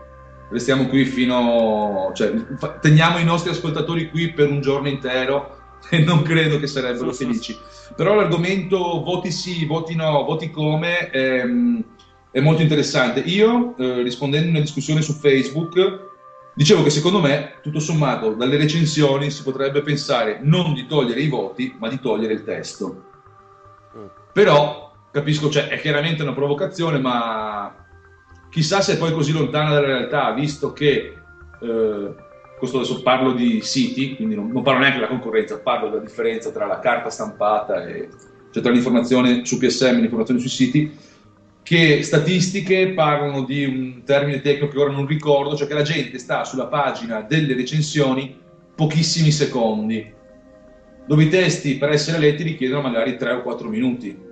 restiamo 0.48 0.86
qui 0.86 1.04
fino, 1.04 2.12
cioè, 2.14 2.32
teniamo 2.80 3.18
i 3.18 3.24
nostri 3.24 3.50
ascoltatori 3.50 4.08
qui 4.10 4.32
per 4.32 4.48
un 4.48 4.60
giorno 4.60 4.88
intero 4.88 5.56
e 5.90 5.98
non 5.98 6.22
credo 6.22 6.58
che 6.58 6.66
sarebbero 6.66 7.12
felici. 7.12 7.56
Però 7.94 8.14
l'argomento 8.14 9.02
voti 9.02 9.30
sì, 9.30 9.64
voti 9.64 9.94
no, 9.94 10.24
voti 10.24 10.50
come 10.50 11.10
è, 11.10 11.44
è 12.30 12.40
molto 12.40 12.62
interessante. 12.62 13.20
Io, 13.20 13.76
eh, 13.76 14.02
rispondendo 14.02 14.48
a 14.48 14.50
una 14.50 14.60
discussione 14.60 15.02
su 15.02 15.14
Facebook, 15.14 16.04
dicevo 16.54 16.82
che 16.82 16.90
secondo 16.90 17.20
me, 17.20 17.54
tutto 17.62 17.80
sommato, 17.80 18.34
dalle 18.34 18.56
recensioni 18.56 19.30
si 19.30 19.42
potrebbe 19.42 19.82
pensare 19.82 20.40
non 20.42 20.74
di 20.74 20.86
togliere 20.86 21.20
i 21.20 21.28
voti, 21.28 21.74
ma 21.78 21.88
di 21.88 21.98
togliere 22.00 22.34
il 22.34 22.44
testo. 22.44 23.05
Però 24.36 24.92
capisco, 25.10 25.48
cioè, 25.48 25.68
è 25.68 25.80
chiaramente 25.80 26.22
una 26.22 26.34
provocazione, 26.34 26.98
ma 26.98 27.74
chissà 28.50 28.82
se 28.82 28.92
è 28.92 28.98
poi 28.98 29.10
così 29.10 29.32
lontana 29.32 29.70
dalla 29.70 29.86
realtà, 29.86 30.30
visto 30.32 30.74
che 30.74 31.14
eh, 31.58 32.14
questo 32.58 32.76
adesso 32.76 33.00
parlo 33.00 33.32
di 33.32 33.62
siti, 33.62 34.14
quindi 34.14 34.34
non, 34.34 34.50
non, 34.50 34.62
parlo 34.62 34.80
neanche 34.80 34.98
della 34.98 35.08
concorrenza, 35.08 35.58
parlo 35.58 35.88
della 35.88 36.02
differenza 36.02 36.50
tra 36.50 36.66
la 36.66 36.80
carta 36.80 37.08
stampata 37.08 37.86
e 37.86 38.10
cioè 38.50 38.62
tra 38.62 38.70
l'informazione 38.70 39.42
su 39.46 39.56
PSM 39.56 39.96
e 39.96 40.00
l'informazione 40.00 40.38
sui 40.38 40.50
siti, 40.50 40.94
che 41.62 42.02
statistiche 42.02 42.88
parlano 42.88 43.42
di 43.42 43.64
un 43.64 44.02
termine 44.04 44.42
tecnico 44.42 44.68
che 44.68 44.78
ora 44.78 44.92
non 44.92 45.06
ricordo, 45.06 45.56
cioè 45.56 45.66
che 45.66 45.72
la 45.72 45.80
gente 45.80 46.18
sta 46.18 46.44
sulla 46.44 46.66
pagina 46.66 47.22
delle 47.22 47.54
recensioni 47.54 48.38
pochissimi 48.74 49.30
secondi, 49.30 50.12
dove 51.06 51.24
i 51.24 51.30
testi 51.30 51.78
per 51.78 51.88
essere 51.88 52.18
letti 52.18 52.42
richiedono 52.42 52.82
magari 52.82 53.16
3 53.16 53.32
o 53.32 53.42
4 53.42 53.68
minuti. 53.70 54.25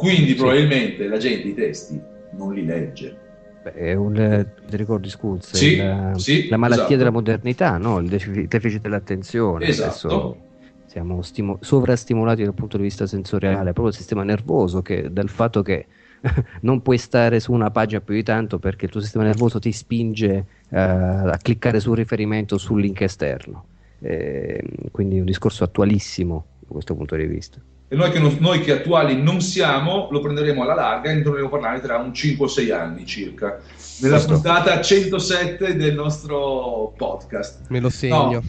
Quindi 0.00 0.34
probabilmente 0.34 1.06
la 1.08 1.18
gente 1.18 1.48
i 1.48 1.54
testi 1.54 2.00
non 2.30 2.54
li 2.54 2.64
legge. 2.64 3.14
Beh, 3.62 3.72
è 3.72 3.92
un, 3.92 4.46
ti 4.66 4.76
ricordi 4.78 5.10
Scuz? 5.10 5.54
Sì, 5.54 5.74
il, 5.74 6.12
sì, 6.16 6.48
la 6.48 6.56
malattia 6.56 6.84
esatto. 6.84 6.96
della 6.96 7.10
modernità, 7.10 7.76
no? 7.76 7.98
il 7.98 8.08
deficit 8.08 8.80
dell'attenzione. 8.80 9.66
Esatto. 9.66 9.84
Adesso 9.84 10.36
siamo 10.86 11.20
stimo- 11.20 11.58
sovrastimolati 11.60 12.44
dal 12.44 12.54
punto 12.54 12.78
di 12.78 12.84
vista 12.84 13.06
sensoriale, 13.06 13.72
proprio 13.72 13.88
il 13.88 13.94
sistema 13.94 14.22
nervoso 14.22 14.80
che 14.80 15.12
dal 15.12 15.28
fatto 15.28 15.60
che 15.60 15.86
non 16.62 16.80
puoi 16.80 16.96
stare 16.96 17.38
su 17.38 17.52
una 17.52 17.70
pagina 17.70 18.00
più 18.00 18.14
di 18.14 18.22
tanto 18.22 18.58
perché 18.58 18.86
il 18.86 18.90
tuo 18.90 19.02
sistema 19.02 19.24
nervoso 19.24 19.58
ti 19.58 19.70
spinge 19.70 20.46
uh, 20.70 20.76
a 20.76 21.38
cliccare 21.42 21.78
sul 21.78 21.96
riferimento 21.96 22.56
sul 22.56 22.80
link 22.80 23.02
esterno. 23.02 23.66
Eh, 24.00 24.64
quindi 24.90 25.18
un 25.18 25.26
discorso 25.26 25.62
attualissimo 25.62 26.46
da 26.58 26.68
questo 26.72 26.94
punto 26.94 27.16
di 27.16 27.26
vista 27.26 27.60
e 27.92 27.96
noi 27.96 28.12
che, 28.12 28.20
non, 28.20 28.36
noi 28.38 28.60
che, 28.60 28.70
attuali 28.70 29.20
non 29.20 29.40
siamo 29.40 30.06
lo 30.12 30.20
prenderemo 30.20 30.62
alla 30.62 30.74
larga 30.74 31.10
e 31.10 31.14
ne 31.14 31.22
dovremo 31.22 31.48
parlare 31.48 31.80
tra 31.80 31.98
un 31.98 32.14
5 32.14 32.44
o 32.44 32.48
6 32.48 32.70
anni 32.70 33.04
circa. 33.04 33.60
Nella 34.00 34.14
Questo. 34.14 34.34
puntata 34.34 34.80
107 34.80 35.74
del 35.74 35.94
nostro 35.94 36.94
podcast. 36.96 37.66
Me 37.68 37.80
lo 37.80 37.90
segno. 37.90 38.30
no, 38.30 38.42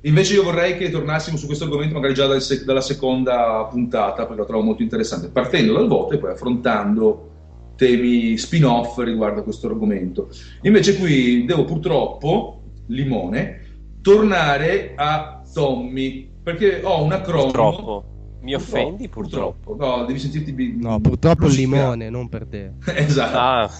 invece 0.00 0.32
io 0.32 0.42
vorrei 0.42 0.78
che 0.78 0.88
tornassimo 0.88 1.36
su 1.36 1.44
questo 1.44 1.64
argomento 1.64 1.92
magari 1.92 2.14
già 2.14 2.26
dal 2.26 2.40
sec- 2.40 2.64
dalla 2.64 2.80
seconda 2.80 3.68
puntata 3.70 4.22
perché 4.22 4.40
lo 4.40 4.46
trovo 4.46 4.62
molto 4.62 4.82
interessante. 4.82 5.28
Partendo 5.28 5.74
dal 5.74 5.86
voto 5.86 6.14
e 6.14 6.18
poi 6.18 6.30
affrontando 6.30 7.28
temi 7.76 8.38
spin-off 8.38 8.96
riguardo 9.00 9.40
a 9.40 9.42
questo 9.42 9.66
argomento. 9.66 10.30
Invece 10.62 10.96
qui 10.96 11.44
devo 11.44 11.66
purtroppo 11.66 12.62
limone 12.86 13.66
tornare 14.00 14.94
a 14.96 15.42
Tommy 15.52 16.26
perché 16.42 16.80
ho 16.82 17.02
un 17.02 17.12
acronimo 17.12 17.50
Purtroppo 17.50 18.16
mi 18.48 18.54
offendi 18.54 19.08
purtroppo. 19.08 19.74
purtroppo. 19.74 19.98
No, 19.98 20.04
devi 20.06 20.18
sentirti. 20.18 20.76
No, 20.80 20.98
purtroppo 21.00 21.46
il 21.46 21.54
limone, 21.54 22.08
non 22.08 22.28
per 22.30 22.46
te. 22.46 22.72
esatto. 22.96 23.36
Ah. 23.36 23.70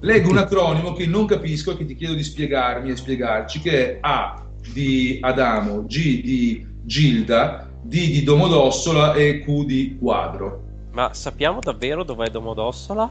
Leggo 0.00 0.30
un 0.30 0.38
acronimo 0.38 0.92
che 0.92 1.06
non 1.06 1.26
capisco 1.26 1.72
e 1.72 1.76
che 1.76 1.84
ti 1.84 1.94
chiedo 1.94 2.14
di 2.14 2.22
spiegarmi 2.22 2.90
e 2.90 2.96
spiegarci, 2.96 3.60
che 3.60 3.70
è 3.70 3.98
A 4.00 4.44
di 4.72 5.18
Adamo, 5.20 5.84
G 5.84 6.22
di 6.22 6.66
Gilda, 6.84 7.68
D 7.82 7.90
di 7.90 8.22
Domodossola 8.22 9.14
e 9.14 9.40
Q 9.40 9.64
di 9.64 9.96
Quadro. 9.98 10.70
Ma 10.92 11.12
sappiamo 11.14 11.60
davvero 11.60 12.04
dov'è 12.04 12.28
Domodossola? 12.28 13.10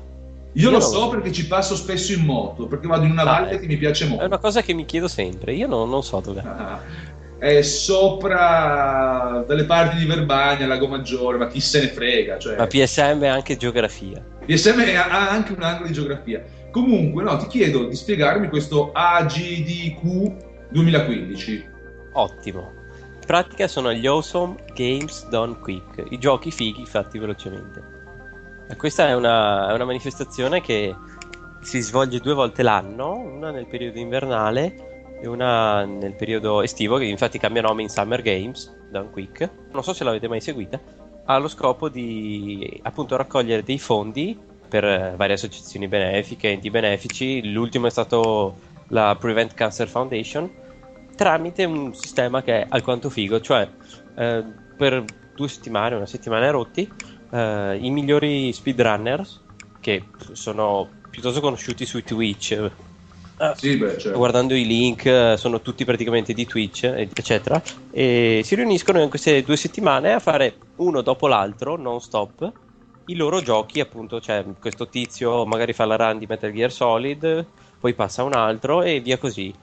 Io, 0.54 0.70
Io 0.70 0.70
lo 0.70 0.82
so 0.82 1.08
perché 1.10 1.32
ci 1.32 1.48
passo 1.48 1.76
spesso 1.76 2.12
in 2.12 2.26
moto, 2.26 2.68
perché 2.68 2.88
vado 2.88 3.06
in 3.06 3.12
una 3.12 3.22
ah, 3.22 3.26
valle 3.26 3.60
che 3.60 3.68
mi 3.68 3.78
piace 3.78 4.06
molto. 4.06 4.24
È 4.24 4.28
una 4.28 4.38
cosa 4.38 4.62
che 4.62 4.74
mi 4.74 4.86
chiedo 4.86 5.08
sempre, 5.08 5.54
io 5.54 5.68
non, 5.68 5.90
non 5.90 6.04
so 6.04 6.20
dov'è. 6.20 6.42
Ah, 6.42 6.80
è 7.42 7.64
sopra 7.64 9.44
dalle 9.48 9.64
parti 9.64 9.98
di 9.98 10.06
Verbania, 10.06 10.68
Lago 10.68 10.88
Maggiore, 10.88 11.40
ma 11.40 11.48
chi 11.48 11.60
se 11.60 11.82
ne 11.82 11.88
frega. 11.88 12.38
Cioè... 12.38 12.56
Ma 12.56 12.68
PSM 12.68 13.20
è 13.22 13.28
anche 13.30 13.58
geografia. 13.58 14.24
PSM 14.46 14.80
ha 14.96 15.28
anche 15.32 15.52
un 15.54 15.64
angolo 15.64 15.88
di 15.88 15.94
geografia. 15.94 16.44
Comunque, 16.70 17.24
no, 17.24 17.38
ti 17.38 17.48
chiedo 17.48 17.86
di 17.86 17.96
spiegarmi 17.96 18.48
questo 18.48 18.92
AGDQ 18.94 20.70
2015. 20.70 21.70
Ottimo. 22.14 22.74
In 23.16 23.26
pratica 23.26 23.68
sono 23.68 23.92
gli 23.92 24.06
Awesome 24.06 24.58
Games 24.76 25.28
Done 25.30 25.58
Quick, 25.58 26.12
i 26.12 26.20
giochi 26.20 26.52
fighi 26.52 26.86
fatti 26.86 27.18
velocemente. 27.18 27.82
E 28.70 28.76
questa 28.76 29.08
è 29.08 29.16
una, 29.16 29.68
è 29.68 29.74
una 29.74 29.86
manifestazione 29.86 30.62
che 30.62 30.96
si 31.62 31.80
svolge 31.80 32.20
due 32.20 32.36
volte 32.36 32.62
l'anno, 32.62 33.18
una 33.18 33.50
nel 33.50 33.66
periodo 33.66 33.98
invernale 33.98 34.90
e 35.22 35.28
una 35.28 35.86
nel 35.86 36.16
periodo 36.16 36.62
estivo, 36.62 36.98
che 36.98 37.06
infatti 37.06 37.38
cambia 37.38 37.62
nome 37.62 37.84
in 37.84 37.90
Summer 37.90 38.22
Games, 38.22 38.76
Done 38.90 39.12
Quick. 39.12 39.50
Non 39.72 39.84
so 39.84 39.94
se 39.94 40.04
l'avete 40.04 40.28
mai 40.28 40.42
seguita. 40.42 40.80
Ha 41.26 41.38
lo 41.38 41.48
scopo 41.48 41.90
di 41.90 42.80
appunto 42.84 43.16
raccogliere 43.16 43.62
dei 43.62 43.78
fondi 43.78 44.38
per 44.68 45.16
varie 45.16 45.36
associazioni 45.36 45.88
benefiche, 45.88 46.50
enti 46.50 46.70
benefici. 46.72 47.52
L'ultimo 47.52 47.88
è 47.88 47.92
stato 47.92 48.56
la 48.88 49.16
Prevent 49.20 49.54
Cancer 49.54 49.88
Foundation, 49.88 50.50
tramite 51.16 51.66
un 51.66 51.94
sistema 51.94 52.42
che 52.42 52.62
è 52.62 52.66
alquanto 52.70 53.10
figo, 53.10 53.40
cioè 53.42 53.70
eh, 54.16 54.44
per 54.76 55.04
due 55.36 55.48
settimane, 55.48 55.96
una 55.96 56.06
settimana 56.08 56.50
rotti, 56.50 56.92
eh, 57.32 57.78
i 57.80 57.90
migliori 57.92 58.52
speedrunners, 58.52 59.42
che 59.80 60.04
sono 60.32 60.90
piuttosto 61.10 61.42
conosciuti 61.42 61.86
su 61.86 62.02
Twitch, 62.04 62.72
sì, 63.56 63.78
beh, 63.78 63.98
certo. 63.98 64.18
guardando 64.18 64.54
i 64.54 64.66
link, 64.66 65.34
sono 65.38 65.62
tutti 65.62 65.84
praticamente 65.86 66.34
di 66.34 66.46
Twitch, 66.46 66.84
eccetera, 66.84 67.62
e 67.90 68.42
si 68.44 68.56
riuniscono 68.56 69.02
in 69.02 69.10
queste 69.10 69.42
due 69.44 69.58
settimane 69.58 70.14
a 70.14 70.20
fare 70.20 70.56
uno 70.78 71.02
dopo 71.02 71.28
l'altro, 71.28 71.76
non 71.76 72.02
stop, 72.02 72.52
i 73.06 73.16
loro 73.16 73.42
giochi, 73.42 73.80
appunto, 73.80 74.22
cioè 74.22 74.46
questo 74.60 74.88
tizio 74.88 75.46
magari 75.46 75.74
fa 75.74 75.86
la 75.86 75.96
run 75.96 76.20
di 76.20 76.28
Metal 76.28 76.52
Gear 76.52 76.72
Solid, 76.72 77.46
poi 77.80 77.94
passa 77.94 78.24
un 78.24 78.34
altro 78.34 78.84
e 78.84 79.00
via 79.00 79.18
così. 79.18 79.54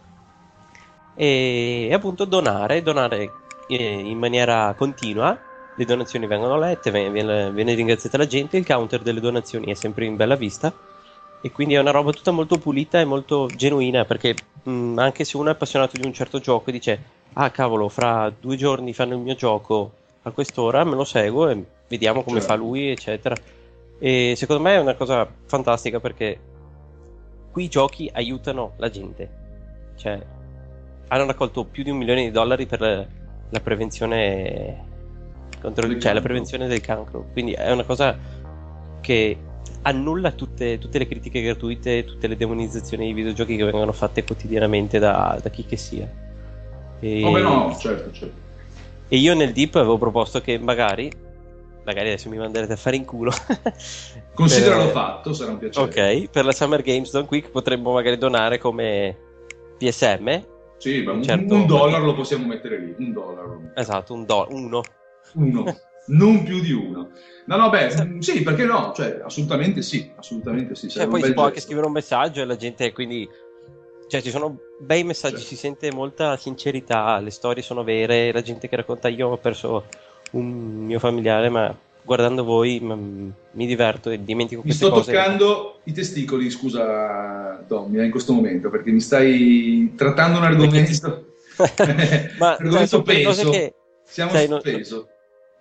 E, 1.15 1.91
appunto 1.93 2.25
donare, 2.25 2.83
donare 2.83 3.31
eh, 3.69 3.77
in 3.77 4.19
maniera 4.19 4.75
continua, 4.77 5.39
le 5.77 5.85
donazioni 5.85 6.27
vengono 6.27 6.59
lette, 6.59 6.91
viene, 6.91 7.53
viene 7.53 7.75
ringraziata 7.75 8.19
la 8.19 8.27
gente, 8.27 8.57
il 8.57 8.67
counter 8.67 9.01
delle 9.03 9.21
donazioni 9.21 9.67
è 9.67 9.75
sempre 9.75 10.05
in 10.05 10.17
bella 10.17 10.35
vista 10.35 10.73
e 11.41 11.51
quindi 11.53 11.75
è 11.75 11.79
una 11.79 11.91
roba 11.91 12.11
tutta 12.11 12.31
molto 12.31 12.59
pulita 12.59 13.01
e 13.01 13.05
molto 13.05 13.49
genuina 13.55 14.05
perché 14.05 14.35
mh, 14.63 14.99
anche 14.99 15.25
se 15.25 15.37
uno 15.37 15.49
è 15.49 15.53
appassionato 15.53 15.97
di 15.97 16.07
un 16.07 16.13
certo 16.13 16.41
gioco 16.41 16.71
e 16.71 16.73
dice 16.73 17.03
ah 17.35 17.51
cavolo 17.51 17.89
fra 17.89 18.33
due 18.39 18.57
giorni 18.57 18.93
fanno 18.93 19.15
il 19.15 19.21
mio 19.21 19.35
gioco 19.35 19.93
a 20.23 20.31
quest'ora 20.31 20.85
me 20.85 20.95
lo 20.95 21.05
seguo 21.05 21.49
e 21.49 21.65
vediamo 21.89 22.23
come 22.23 22.41
certo. 22.41 22.55
fa 22.55 22.59
lui 22.59 22.91
eccetera. 22.91 23.35
E 23.99 24.35
secondo 24.37 24.63
me 24.63 24.75
è 24.75 24.79
una 24.79 24.95
cosa 24.95 25.29
fantastica 25.47 25.99
perché 25.99 26.39
qui 27.51 27.65
i 27.65 27.69
giochi 27.69 28.09
aiutano 28.13 28.75
la 28.77 28.91
gente. 28.91 29.47
Cioè 29.97 30.21
hanno 31.09 31.27
raccolto 31.27 31.65
più 31.65 31.83
di 31.83 31.91
un 31.91 31.97
milione 31.97 32.23
di 32.23 32.31
dollari 32.31 32.67
per 32.67 32.81
la, 32.81 33.05
la 33.49 33.61
prevenzione 33.61 34.87
contro, 35.61 35.99
cioè 35.99 36.13
la 36.13 36.21
prevenzione 36.21 36.69
del 36.69 36.81
cancro. 36.81 37.27
Quindi 37.33 37.53
è 37.53 37.73
una 37.73 37.85
cosa 37.85 38.17
che 39.01 39.37
annulla 39.89 40.33
tutte, 40.33 40.79
tutte, 40.79 40.99
le 40.99 41.07
critiche 41.07 41.43
gratuite, 41.43 42.05
tutte 42.05 42.27
le 42.27 42.37
demonizzazioni 42.37 43.07
di 43.07 43.13
videogiochi 43.13 43.57
che 43.57 43.65
vengono 43.65 43.93
fatte 43.93 44.25
quotidianamente 44.25 44.99
da, 44.99 45.39
da 45.43 45.51
chi 45.51 45.65
che 45.65 45.77
sia. 45.77 46.09
E... 47.01 47.21
Come 47.23 47.41
no, 47.41 47.77
certo, 47.79 48.13
certo. 48.13 48.47
E 49.09 49.17
io 49.17 49.35
nel 49.35 49.53
Deep 49.53 49.75
avevo 49.77 49.97
proposto 49.97 50.41
che 50.41 50.59
magari, 50.59 51.11
magari 51.85 52.09
adesso 52.09 52.29
mi 52.29 52.37
manderete 52.37 52.75
a 52.75 52.77
fare 52.77 52.97
in 52.97 53.07
culo. 53.07 53.33
Consideralo 54.35 54.85
per... 54.85 54.93
fatto, 54.93 55.33
sarà 55.33 55.53
un 55.53 55.59
piacere. 55.59 55.87
Ok, 55.87 56.31
per 56.31 56.45
la 56.45 56.53
Summer 56.53 56.83
Games 56.83 57.11
Done 57.11 57.27
Quick 57.27 57.51
potremmo 57.51 57.93
magari 57.93 58.19
donare 58.19 58.59
come 58.59 59.17
PSM. 59.79 60.45
Sì, 60.77 61.03
ma 61.03 61.13
un, 61.13 61.23
certo... 61.23 61.55
un 61.55 61.67
dollaro 61.67 62.05
lo 62.05 62.15
possiamo 62.15 62.47
mettere 62.47 62.79
lì, 62.79 62.95
un 62.99 63.13
dollaro. 63.13 63.61
Esatto, 63.75 64.13
un 64.13 64.27
dollaro, 64.27 64.55
uno. 64.55 64.83
Uno, 65.35 65.65
non 66.09 66.43
più 66.43 66.61
di 66.61 66.73
uno. 66.73 67.11
No, 67.47 67.57
no, 67.57 67.71
beh, 67.71 68.19
sì, 68.19 68.43
perché 68.43 68.65
no? 68.65 68.93
Cioè, 68.95 69.23
assolutamente 69.25 69.81
sì, 69.83 70.11
assolutamente 70.17 70.75
sì. 70.75 70.89
Cioè, 70.89 71.07
poi 71.07 71.23
si 71.23 71.33
può 71.33 71.45
anche 71.45 71.61
scrivere 71.61 71.87
un 71.87 71.93
messaggio 71.93 72.43
e 72.43 72.45
la 72.45 72.57
gente 72.57 72.93
quindi... 72.93 73.29
Cioè, 74.07 74.23
ci 74.23 74.31
sono 74.31 74.57
bei 74.81 75.05
messaggi, 75.05 75.37
certo. 75.37 75.49
si 75.49 75.57
sente 75.57 75.93
molta 75.93 76.37
sincerità, 76.39 77.19
le 77.21 77.31
storie 77.31 77.63
sono 77.63 77.85
vere, 77.85 78.33
la 78.33 78.41
gente 78.41 78.67
che 78.67 78.77
racconta 78.77 79.09
io 79.09 79.29
ho 79.29 79.37
perso 79.37 79.85
un 80.31 80.85
mio 80.87 80.99
familiare, 80.99 81.51
ma 81.51 81.75
guardando 82.03 82.43
voi 82.43 82.81
m- 82.81 83.31
mi 83.51 83.67
diverto 83.67 84.09
e 84.09 84.25
dimentico 84.25 84.63
mi 84.65 84.73
sto 84.73 84.89
cose. 84.89 85.13
toccando 85.13 85.81
i 85.85 85.93
testicoli, 85.93 86.49
scusa 86.49 87.63
Tommy, 87.67 88.03
in 88.03 88.11
questo 88.11 88.33
momento, 88.33 88.71
perché 88.71 88.91
mi 88.91 89.01
stai 89.01 89.93
trattando 89.95 90.39
un 90.39 90.45
argomento... 90.45 91.27
ma 92.39 92.57
argomento 92.57 93.03
cioè, 93.03 93.03
peso. 93.03 93.51
Che, 93.51 93.75
Siamo 94.05 94.31
sai, 94.31 94.47
su 94.47 94.61
peso 94.63 95.09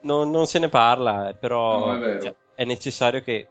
non, 0.07 0.31
non 0.31 0.47
se 0.47 0.57
ne 0.59 0.69
parla, 0.69 1.35
però 1.37 1.93
no, 1.93 2.03
è, 2.03 2.21
cioè, 2.21 2.35
è, 2.55 2.63
necessario 2.63 3.21
che 3.21 3.47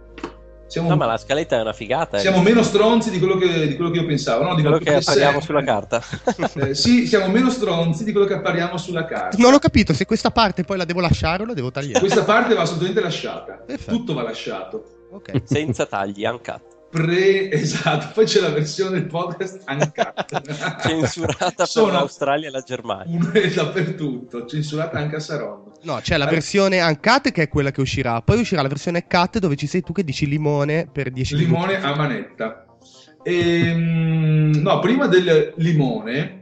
siamo, 0.67 0.89
no, 0.89 0.95
ma 0.95 1.05
la 1.05 1.17
scaletta 1.17 1.57
è 1.57 1.61
una 1.61 1.73
figata. 1.73 2.17
Eh. 2.17 2.21
Siamo 2.21 2.39
eh. 2.39 2.41
meno 2.41 2.63
stronzi 2.63 3.11
di 3.11 3.19
quello 3.19 3.37
che, 3.37 3.67
di 3.67 3.75
quello 3.75 3.91
che 3.91 3.99
io 3.99 4.05
pensavo. 4.05 4.43
No? 4.43 4.55
Di 4.55 4.61
quello 4.61 4.79
che 4.79 4.95
appariamo 4.95 5.39
sulla 5.39 5.63
carta. 5.63 6.01
eh, 6.55 6.73
sì, 6.73 7.05
siamo 7.05 7.27
meno 7.27 7.49
stronzi 7.49 8.03
di 8.03 8.11
quello 8.11 8.25
che 8.25 8.33
appariamo 8.33 8.77
sulla 8.77 9.05
carta. 9.05 9.37
Non 9.37 9.53
ho 9.53 9.59
capito 9.59 9.93
se 9.93 10.05
questa 10.05 10.31
parte 10.31 10.63
poi 10.63 10.77
la 10.77 10.85
devo 10.85 11.01
lasciare 11.01 11.43
o 11.43 11.45
la 11.45 11.53
devo 11.53 11.69
tagliare. 11.69 11.99
Questa 11.99 12.23
parte 12.23 12.55
va 12.55 12.61
assolutamente 12.61 13.01
lasciata. 13.01 13.53
Perfetto. 13.65 13.91
Tutto 13.91 14.13
va 14.13 14.23
lasciato. 14.23 14.83
Okay. 15.11 15.43
Senza 15.45 15.85
tagli, 15.85 16.25
uncut 16.25 16.72
pre 16.93 17.49
esatto 17.51 18.11
poi 18.13 18.25
c'è 18.25 18.39
la 18.39 18.49
versione 18.49 18.99
del 18.99 19.07
podcast 19.07 19.63
uncut. 19.67 20.79
Censurata 20.85 21.65
Sono 21.65 21.85
per 21.87 21.95
l'Australia 21.95 22.47
e 22.47 22.51
la 22.51 22.61
Germania. 22.61 23.19
dappertutto 23.55 24.45
censurata 24.45 24.99
anche 24.99 25.15
a 25.15 25.19
Saronno. 25.19 25.71
No 25.81 25.99
c'è 26.01 26.17
la 26.17 26.27
versione 26.27 26.81
uncut 26.81 27.31
che 27.31 27.43
è 27.43 27.47
quella 27.49 27.71
che 27.71 27.81
uscirà 27.81 28.21
poi 28.21 28.39
uscirà 28.39 28.61
la 28.61 28.67
versione 28.67 29.07
cut 29.07 29.39
dove 29.39 29.55
ci 29.55 29.65
sei 29.65 29.81
tu 29.81 29.91
che 29.91 30.03
dici 30.03 30.27
limone 30.27 30.87
per 30.91 31.09
10 31.09 31.35
limone 31.35 31.77
minuti. 31.77 31.85
a 31.85 31.95
manetta. 31.95 32.65
Ehm, 33.23 34.51
no 34.61 34.79
prima 34.79 35.07
del 35.07 35.53
limone 35.57 36.41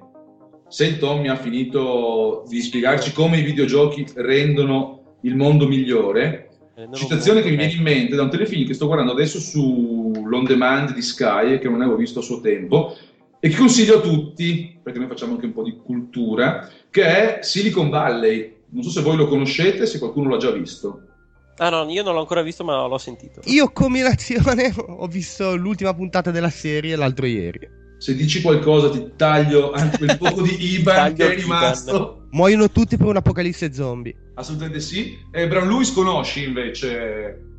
se 0.68 0.97
Tommy 0.97 1.28
ha 1.30 1.36
finito 1.36 2.43
di 2.47 2.62
spiegarci 2.62 3.14
come 3.14 3.38
i 3.38 3.43
videogiochi 3.43 4.06
rendono 4.16 5.18
il 5.22 5.36
mondo 5.36 5.68
migliore 5.68 6.49
citazione 6.93 7.41
che 7.41 7.49
mi 7.49 7.57
viene 7.57 7.74
in 7.74 7.82
mente 7.82 8.15
da 8.15 8.24
un 8.24 8.30
telefilm 8.30 8.65
che 8.65 8.74
sto 8.74 8.86
guardando 8.86 9.11
adesso 9.11 9.39
sull'on 9.39 10.43
demand 10.45 10.93
di 10.93 11.01
Sky 11.01 11.59
che 11.59 11.69
non 11.69 11.82
avevo 11.82 11.97
visto 11.97 12.19
a 12.19 12.24
suo 12.24 12.39
tempo 12.39 12.95
e 13.39 13.49
che 13.49 13.57
consiglio 13.57 13.97
a 13.97 14.01
tutti 14.01 14.80
perché 14.82 14.99
noi 14.99 15.07
facciamo 15.07 15.34
anche 15.34 15.45
un 15.45 15.53
po' 15.53 15.63
di 15.63 15.78
cultura 15.84 16.69
che 16.89 17.03
è 17.03 17.43
Silicon 17.43 17.89
Valley 17.89 18.55
non 18.69 18.84
so 18.84 18.89
se 18.89 19.01
voi 19.01 19.17
lo 19.17 19.28
conoscete 19.28 19.86
se 19.86 19.99
qualcuno 19.99 20.30
l'ha 20.30 20.38
già 20.38 20.51
visto 20.51 21.05
Ah 21.57 21.69
no, 21.69 21.88
io 21.91 22.01
non 22.01 22.13
l'ho 22.13 22.22
ancora 22.22 22.41
visto, 22.41 22.63
ma 22.63 22.88
l'ho 22.88 22.97
sentito. 22.97 23.41
Io 23.43 23.72
come 23.72 24.01
nazione 24.01 24.74
ho 24.76 25.05
visto 25.05 25.55
l'ultima 25.55 25.93
puntata 25.93 26.32
della 26.32 26.49
serie 26.49 26.95
l'altro 26.95 27.28
ieri. 27.28 27.69
Se 27.99 28.15
dici 28.15 28.41
qualcosa 28.41 28.89
ti 28.89 29.11
taglio 29.15 29.72
anche 29.72 29.99
quel 29.99 30.17
poco 30.17 30.41
di 30.41 30.57
Iban 30.59 31.13
che 31.13 31.34
è 31.34 31.36
rimasto. 31.36 32.20
Muoiono 32.32 32.69
tutti 32.69 32.97
per 32.97 33.07
un'apocalisse 33.07 33.73
zombie. 33.73 34.15
Assolutamente 34.36 34.79
sì. 34.79 35.17
E 35.32 35.47
Brown 35.47 35.67
Lewis 35.67 35.91
conosci 35.93 36.43
invece 36.43 37.49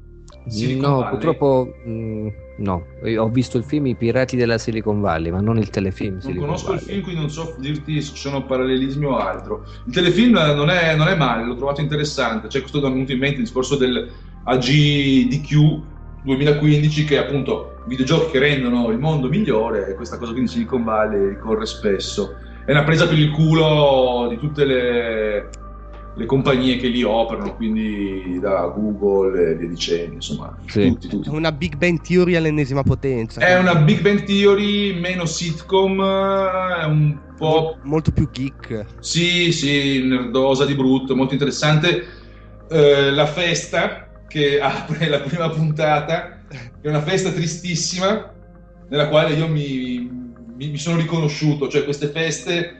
Silicon 0.49 0.91
no, 0.91 0.97
Valley? 0.99 1.11
purtroppo 1.11 1.75
mh, 1.85 1.91
mm, 1.91 2.29
no. 2.59 2.87
Io 3.05 3.23
ho 3.23 3.29
visto 3.29 3.59
il 3.59 3.65
film 3.65 3.87
I 3.87 3.95
Pirati 3.95 4.37
della 4.37 4.59
Silicon 4.59 5.01
Valley, 5.01 5.31
ma 5.31 5.41
non 5.41 5.59
il 5.59 5.71
telefilm. 5.71 6.13
Non 6.13 6.21
Silicon 6.23 6.45
conosco 6.47 6.67
Valley. 6.69 6.81
il 6.81 6.89
film, 6.89 7.03
quindi 7.03 7.21
non 7.21 7.31
so 7.31 7.55
dirti 7.59 8.01
se 8.01 8.17
sono 8.17 8.45
parallelismi 8.45 9.05
o 9.05 9.17
altro. 9.17 9.65
Il 9.87 9.93
telefilm 9.93 10.35
non 10.35 10.71
è, 10.71 10.95
non 10.97 11.09
è 11.09 11.17
male, 11.17 11.45
l'ho 11.45 11.57
trovato 11.57 11.81
interessante. 11.81 12.49
C'è 12.49 12.61
questo 12.61 12.81
da 12.81 12.89
venuto 12.89 13.13
in 13.13 13.19
mente 13.19 13.37
il 13.37 13.43
discorso 13.43 13.77
del 13.77 14.11
AGDQ, 14.45 15.81
2015 16.25 17.05
che 17.05 17.19
appunto 17.19 17.83
videogiochi 17.87 18.33
che 18.33 18.39
rendono 18.39 18.91
il 18.91 18.99
mondo 18.99 19.29
migliore 19.29 19.89
e 19.89 19.95
questa 19.95 20.19
cosa 20.19 20.33
qui 20.33 20.43
in 20.43 20.49
Silicon 20.49 20.85
Valley 20.85 21.29
ricorre 21.29 21.67
spesso. 21.67 22.35
È 22.65 22.71
una 22.71 22.85
presa 22.85 23.09
per 23.09 23.19
il 23.19 23.31
culo 23.31 24.27
di 24.29 24.39
tutte 24.39 24.65
le, 24.65 25.49
le 26.15 26.27
compagnie 26.27 26.77
che 26.77 26.89
lì 26.89 27.03
operano, 27.03 27.57
quindi 27.57 28.39
da 28.41 28.67
Google 28.67 29.51
e 29.51 29.55
via 29.57 29.69
dicendo, 29.69 30.15
insomma, 30.15 30.57
sì. 30.67 30.89
tutti, 30.89 31.09
tutti. 31.09 31.29
È 31.29 31.33
una 31.33 31.53
Big 31.53 31.77
Bang 31.77 32.01
Theory 32.01 32.37
all'ennesima 32.37 32.83
potenza. 32.83 33.41
È 33.41 33.59
una 33.59 33.75
Big 33.77 34.01
Bang 34.01 34.23
Theory 34.25 34.99
meno 34.99 35.25
sitcom, 35.25 36.01
è 36.03 36.85
un 36.85 37.19
po'... 37.37 37.79
Molto 37.83 38.13
più 38.13 38.31
geek. 38.31 38.85
Sì, 39.01 39.53
sì, 39.53 40.07
nerdosa 40.07 40.65
di 40.65 40.75
brutto, 40.75 41.17
molto 41.17 41.33
interessante. 41.33 42.05
Eh, 42.69 43.11
la 43.11 43.27
festa 43.27 44.09
che 44.29 44.61
apre 44.63 45.09
la 45.09 45.21
prima 45.21 45.49
puntata, 45.51 46.43
è 46.81 46.89
una 46.89 47.03
festa 47.03 47.31
tristissima, 47.31 48.33
nella 48.89 49.09
quale 49.09 49.35
io 49.35 49.49
mi, 49.49 50.22
mi, 50.63 50.71
mi 50.71 50.79
sono 50.79 50.97
riconosciuto, 50.97 51.69
cioè 51.69 51.85
queste 51.85 52.09
feste 52.09 52.77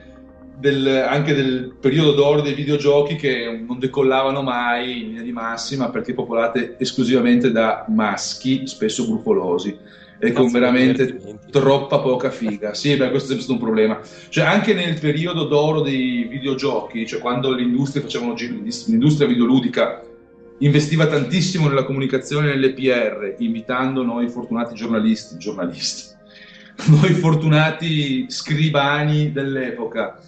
del, 0.57 0.87
anche 0.87 1.33
del 1.33 1.75
periodo 1.79 2.13
d'oro 2.13 2.41
dei 2.41 2.53
videogiochi 2.53 3.15
che 3.15 3.63
non 3.67 3.79
decollavano 3.79 4.41
mai 4.41 5.01
in 5.01 5.07
linea 5.07 5.23
di 5.23 5.31
massima 5.31 5.89
perché 5.89 6.13
popolate 6.13 6.75
esclusivamente 6.79 7.51
da 7.51 7.85
maschi, 7.89 8.65
spesso 8.67 9.05
brufolosi 9.05 9.77
e 10.19 10.31
con 10.31 10.49
veramente 10.51 11.19
troppa 11.51 11.99
poca 11.99 12.29
figa. 12.29 12.73
Sì, 12.73 12.95
beh, 12.95 13.09
questo 13.09 13.33
è 13.33 13.35
sempre 13.35 13.43
stato 13.43 13.53
un 13.53 13.65
problema. 13.65 13.99
Cioè, 14.29 14.45
anche 14.45 14.73
nel 14.73 14.97
periodo 14.97 15.45
d'oro 15.45 15.81
dei 15.81 16.23
videogiochi, 16.29 17.05
cioè 17.05 17.19
quando 17.19 17.51
l'industria 17.51 18.03
facevano 18.03 18.33
l'industria 18.33 19.27
videoludica 19.27 20.01
investiva 20.59 21.07
tantissimo 21.07 21.67
nella 21.67 21.83
comunicazione 21.83 22.47
nelle 22.47 22.71
PR, 22.71 23.35
invitando 23.39 24.03
noi 24.03 24.29
fortunati 24.29 24.75
giornalisti, 24.75 25.37
giornalisti, 25.37 26.12
noi 26.87 27.13
fortunati 27.13 28.25
scribani 28.29 29.31
dell'epoca 29.31 30.19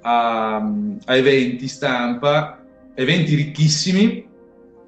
a, 0.00 0.56
a 0.56 1.16
eventi 1.16 1.66
stampa, 1.68 2.64
eventi 2.94 3.34
ricchissimi, 3.34 4.26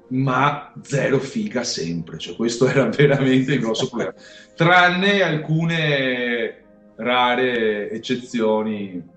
ma 0.09 0.73
zero 0.83 1.19
figa 1.19 1.63
sempre, 1.63 2.17
cioè 2.17 2.35
questo 2.35 2.67
era 2.67 2.85
veramente 2.89 3.53
il 3.53 3.59
grosso 3.59 3.87
problema, 3.87 4.13
tranne 4.55 5.21
alcune 5.21 6.63
rare 6.95 7.91
eccezioni 7.91 9.15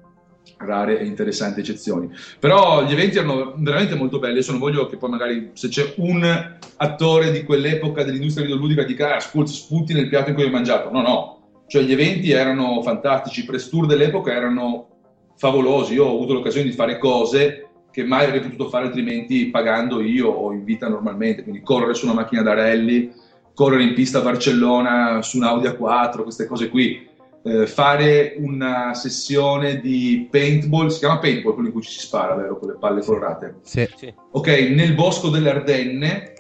rare 0.60 0.98
e 0.98 1.06
interessanti 1.06 1.60
eccezioni. 1.60 2.10
Però 2.38 2.84
gli 2.84 2.92
eventi 2.92 3.18
erano 3.18 3.54
veramente 3.56 3.94
molto 3.94 4.18
belli. 4.18 4.34
Adesso 4.34 4.50
non 4.52 4.60
voglio 4.60 4.86
che 4.86 4.96
poi 4.96 5.10
magari 5.10 5.50
se 5.54 5.68
c'è 5.68 5.94
un 5.96 6.56
attore 6.76 7.30
di 7.32 7.44
quell'epoca 7.44 8.04
dell'industria 8.04 8.44
videoludica 8.44 8.84
dica 8.84 9.16
ah, 9.16 9.20
sputi 9.20 9.94
nel 9.94 10.08
piatto 10.08 10.30
in 10.30 10.34
cui 10.34 10.44
hai 10.44 10.50
mangiato. 10.50 10.90
No, 10.90 11.00
no. 11.00 11.39
Cioè 11.70 11.82
gli 11.82 11.92
eventi 11.92 12.32
erano 12.32 12.82
fantastici, 12.82 13.42
i 13.42 13.44
press 13.44 13.68
tour 13.68 13.86
dell'epoca 13.86 14.32
erano 14.32 14.88
favolosi. 15.36 15.94
Io 15.94 16.04
ho 16.04 16.14
avuto 16.16 16.32
l'occasione 16.32 16.68
di 16.68 16.74
fare 16.74 16.98
cose 16.98 17.68
che 17.92 18.02
mai 18.02 18.24
avrei 18.24 18.40
potuto 18.40 18.68
fare 18.68 18.86
altrimenti 18.86 19.50
pagando 19.50 20.00
io 20.00 20.26
o 20.30 20.50
in 20.50 20.64
vita 20.64 20.88
normalmente. 20.88 21.44
Quindi 21.44 21.62
correre 21.62 21.94
su 21.94 22.06
una 22.06 22.14
macchina 22.14 22.42
da 22.42 22.54
rally, 22.54 23.12
correre 23.54 23.84
in 23.84 23.94
pista 23.94 24.18
a 24.18 24.22
Barcellona 24.22 25.22
su 25.22 25.36
un 25.36 25.44
Audi 25.44 25.68
A4, 25.68 26.24
queste 26.24 26.46
cose 26.46 26.68
qui 26.70 27.06
eh, 27.44 27.68
fare 27.68 28.34
una 28.38 28.92
sessione 28.94 29.78
di 29.78 30.26
paintball, 30.28 30.88
si 30.88 30.98
chiama 30.98 31.20
paintball 31.20 31.52
quello 31.52 31.68
in 31.68 31.74
cui 31.74 31.82
ci 31.82 31.92
si 31.92 32.00
spara, 32.00 32.34
vero? 32.34 32.58
Con 32.58 32.70
le 32.70 32.78
palle 32.80 33.02
forrate. 33.02 33.58
Sì. 33.62 33.88
sì. 33.94 34.12
Ok, 34.32 34.48
nel 34.74 34.94
bosco 34.94 35.28
delle 35.28 35.50
Ardenne, 35.50 36.32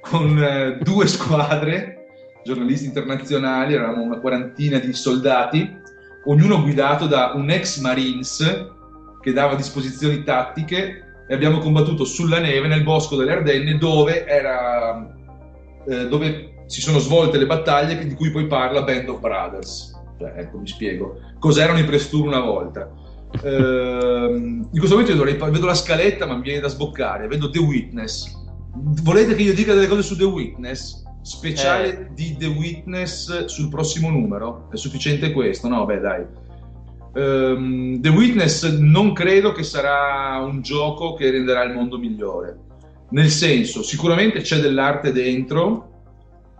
con 0.00 0.40
eh, 0.40 0.78
due 0.80 1.08
squadre, 1.08 1.99
giornalisti 2.44 2.86
internazionali, 2.86 3.74
eravamo 3.74 4.02
una 4.02 4.18
quarantina 4.18 4.78
di 4.78 4.92
soldati, 4.92 5.78
ognuno 6.24 6.60
guidato 6.60 7.06
da 7.06 7.32
un 7.34 7.50
ex 7.50 7.80
Marines 7.80 8.68
che 9.20 9.32
dava 9.32 9.54
disposizioni 9.54 10.22
tattiche 10.22 11.24
e 11.28 11.34
abbiamo 11.34 11.58
combattuto 11.58 12.04
sulla 12.04 12.40
neve 12.40 12.68
nel 12.68 12.82
bosco 12.82 13.16
delle 13.16 13.32
Ardenne 13.32 13.78
dove 13.78 14.26
era... 14.26 15.16
Eh, 15.86 16.08
dove 16.08 16.64
si 16.66 16.80
sono 16.80 16.98
svolte 16.98 17.38
le 17.38 17.46
battaglie 17.46 18.06
di 18.06 18.14
cui 18.14 18.30
poi 18.30 18.46
parla 18.46 18.82
Band 18.82 19.08
of 19.08 19.20
Brothers 19.20 19.90
cioè, 20.20 20.34
ecco, 20.36 20.58
mi 20.58 20.66
spiego. 20.66 21.18
Cos'erano 21.38 21.78
i 21.78 21.84
press 21.84 22.10
tour 22.10 22.26
una 22.26 22.40
volta? 22.40 22.92
Ehm, 23.42 24.68
in 24.70 24.78
questo 24.78 24.96
momento 24.96 25.14
dovrei, 25.14 25.36
vedo 25.50 25.64
la 25.64 25.74
scaletta, 25.74 26.26
ma 26.26 26.36
mi 26.36 26.42
viene 26.42 26.60
da 26.60 26.68
sboccare. 26.68 27.26
Vedo 27.26 27.48
The 27.48 27.58
Witness. 27.58 28.36
Volete 29.02 29.34
che 29.34 29.42
io 29.42 29.54
dica 29.54 29.72
delle 29.72 29.86
cose 29.86 30.02
su 30.02 30.16
The 30.16 30.24
Witness? 30.24 31.02
Speciale 31.22 31.88
eh. 31.88 32.08
di 32.14 32.36
The 32.38 32.46
Witness 32.46 33.44
sul 33.46 33.68
prossimo 33.68 34.10
numero? 34.10 34.68
È 34.70 34.76
sufficiente 34.76 35.32
questo? 35.32 35.68
No, 35.68 35.84
beh, 35.84 36.00
dai. 36.00 36.24
Um, 37.12 38.00
The 38.00 38.08
Witness 38.08 38.78
non 38.78 39.12
credo 39.12 39.52
che 39.52 39.62
sarà 39.62 40.38
un 40.42 40.62
gioco 40.62 41.14
che 41.14 41.30
renderà 41.30 41.64
il 41.64 41.74
mondo 41.74 41.98
migliore. 41.98 42.58
Nel 43.10 43.28
senso, 43.28 43.82
sicuramente 43.82 44.40
c'è 44.40 44.58
dell'arte 44.58 45.12
dentro, 45.12 45.88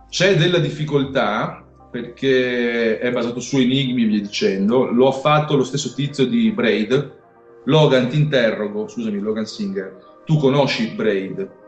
c'è 0.09 0.35
della 0.35 0.59
difficoltà, 0.59 1.65
perché 1.89 2.99
è 2.99 3.11
basato 3.11 3.39
su 3.39 3.57
enigmi 3.57 4.05
via 4.05 4.21
dicendo. 4.21 4.91
Lo 4.91 5.07
ha 5.07 5.11
fatto 5.11 5.55
lo 5.55 5.63
stesso 5.63 5.93
tizio 5.93 6.25
di 6.25 6.51
Braid. 6.51 7.19
Logan, 7.65 8.07
ti 8.07 8.17
interrogo, 8.17 8.87
scusami, 8.87 9.19
Logan 9.19 9.45
Singer, 9.45 9.97
tu 10.25 10.37
conosci 10.37 10.93
Braid? 10.95 11.59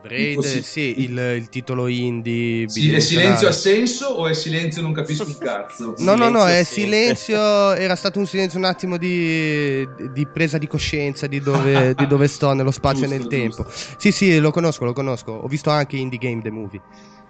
Braid, 0.00 0.36
Così. 0.36 0.62
sì, 0.62 1.02
il, 1.02 1.18
il, 1.18 1.48
titolo 1.48 1.86
indie. 1.88 2.68
Sì, 2.68 2.92
è 2.92 3.00
silenzio 3.00 3.48
ha 3.48 3.52
senso 3.52 4.06
o 4.06 4.26
è 4.26 4.34
silenzio 4.34 4.80
non 4.80 4.92
capisco 4.92 5.24
un 5.24 5.36
cazzo? 5.38 5.94
no, 5.98 6.14
no, 6.14 6.28
no, 6.28 6.46
è 6.46 6.62
silenzio, 6.64 7.72
era 7.72 7.96
stato 7.96 8.18
un 8.18 8.26
silenzio 8.26 8.58
un 8.58 8.64
attimo 8.64 8.96
di, 8.96 9.86
di 10.12 10.26
presa 10.26 10.58
di 10.58 10.66
coscienza 10.66 11.26
di 11.26 11.40
dove, 11.40 11.94
di 11.94 12.06
dove 12.06 12.28
sto 12.28 12.52
nello 12.52 12.70
spazio 12.70 13.06
giusto, 13.06 13.14
e 13.14 13.18
nel 13.18 13.46
giusto. 13.46 13.62
tempo. 13.64 13.70
Sì, 13.98 14.12
sì, 14.12 14.38
lo 14.38 14.50
conosco, 14.50 14.84
lo 14.84 14.92
conosco. 14.92 15.32
Ho 15.32 15.48
visto 15.48 15.70
anche 15.70 15.96
Indie 15.96 16.18
Game 16.18 16.42
The 16.42 16.50
Movie. 16.50 16.80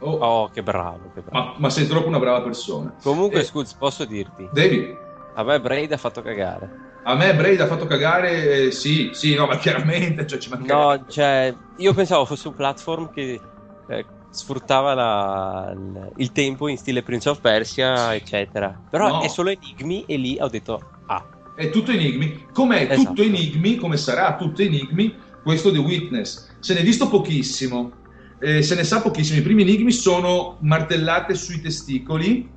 Oh, 0.00 0.18
oh 0.18 0.50
che 0.50 0.62
bravo, 0.62 1.10
che 1.14 1.22
bravo. 1.22 1.48
Ma, 1.48 1.54
ma, 1.58 1.70
sei 1.70 1.86
troppo 1.86 2.06
una 2.06 2.18
brava 2.18 2.42
persona. 2.42 2.94
Comunque, 3.02 3.40
eh, 3.40 3.44
scusa, 3.44 3.74
posso 3.78 4.04
dirti? 4.04 4.48
Devi. 4.52 4.94
A 5.34 5.42
me 5.42 5.60
Braid 5.60 5.92
ha 5.92 5.96
fatto 5.96 6.22
cagare. 6.22 6.86
A 7.08 7.14
me 7.14 7.34
Braid 7.34 7.60
ha 7.60 7.66
fatto 7.66 7.86
cagare, 7.86 8.66
eh, 8.66 8.70
sì, 8.70 9.10
sì, 9.12 9.34
no, 9.34 9.46
ma 9.46 9.56
chiaramente, 9.56 10.26
cioè, 10.26 10.38
ci 10.38 10.50
No, 10.66 11.06
cioè, 11.08 11.54
io 11.78 11.94
pensavo 11.94 12.26
fosse 12.26 12.48
un 12.48 12.54
platform 12.54 13.10
che 13.10 13.40
eh, 13.88 14.04
sfruttava 14.30 14.92
la, 14.92 15.72
il, 15.74 16.12
il, 16.16 16.32
tempo 16.32 16.68
in 16.68 16.76
stile 16.76 17.02
Prince 17.02 17.30
of 17.30 17.40
Persia, 17.40 18.14
eccetera. 18.14 18.78
Però 18.90 19.08
no. 19.08 19.20
è 19.22 19.28
solo 19.28 19.48
enigmi 19.48 20.04
e 20.06 20.18
lì 20.18 20.36
ho 20.38 20.48
detto, 20.48 20.80
ah. 21.06 21.24
È 21.56 21.70
tutto 21.70 21.92
enigmi. 21.92 22.46
Com'è 22.52 22.82
esatto. 22.82 23.08
tutto 23.08 23.22
enigmi, 23.22 23.76
come 23.76 23.96
sarà 23.96 24.36
tutto 24.36 24.60
enigmi, 24.60 25.16
questo 25.42 25.72
The 25.72 25.78
Witness. 25.78 26.56
Se 26.58 26.74
ne 26.74 26.80
è 26.80 26.82
visto 26.82 27.08
pochissimo 27.08 27.98
eh, 28.40 28.62
se 28.62 28.74
ne 28.74 28.84
sa 28.84 29.00
pochissimo. 29.00 29.38
I 29.38 29.42
primi 29.42 29.62
enigmi 29.62 29.92
sono 29.92 30.58
martellate 30.60 31.34
sui 31.34 31.60
testicoli, 31.60 32.48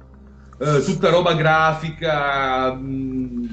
eh, 0.60 0.84
tutta 0.84 1.10
roba 1.10 1.34
grafica, 1.34 2.74
mh, 2.74 2.86
mm, 2.86 3.46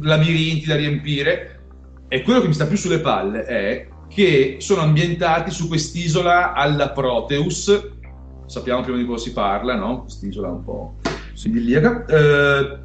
labirinti 0.00 0.66
da 0.66 0.76
riempire. 0.76 1.60
E 2.08 2.22
quello 2.22 2.40
che 2.40 2.48
mi 2.48 2.54
sta 2.54 2.66
più 2.66 2.76
sulle 2.76 3.00
palle 3.00 3.44
è 3.44 3.88
che 4.08 4.56
sono 4.60 4.82
ambientati 4.82 5.50
su 5.50 5.68
quest'isola 5.68 6.52
alla 6.52 6.90
Proteus. 6.90 7.90
Sappiamo 8.46 8.82
prima 8.82 8.98
di 8.98 9.06
cosa 9.06 9.24
si 9.24 9.32
parla, 9.32 9.74
no? 9.74 10.02
Quest'isola 10.02 10.48
un 10.48 10.64
po' 10.64 10.94
idilliaca. 11.44 12.04
Eh, 12.04 12.78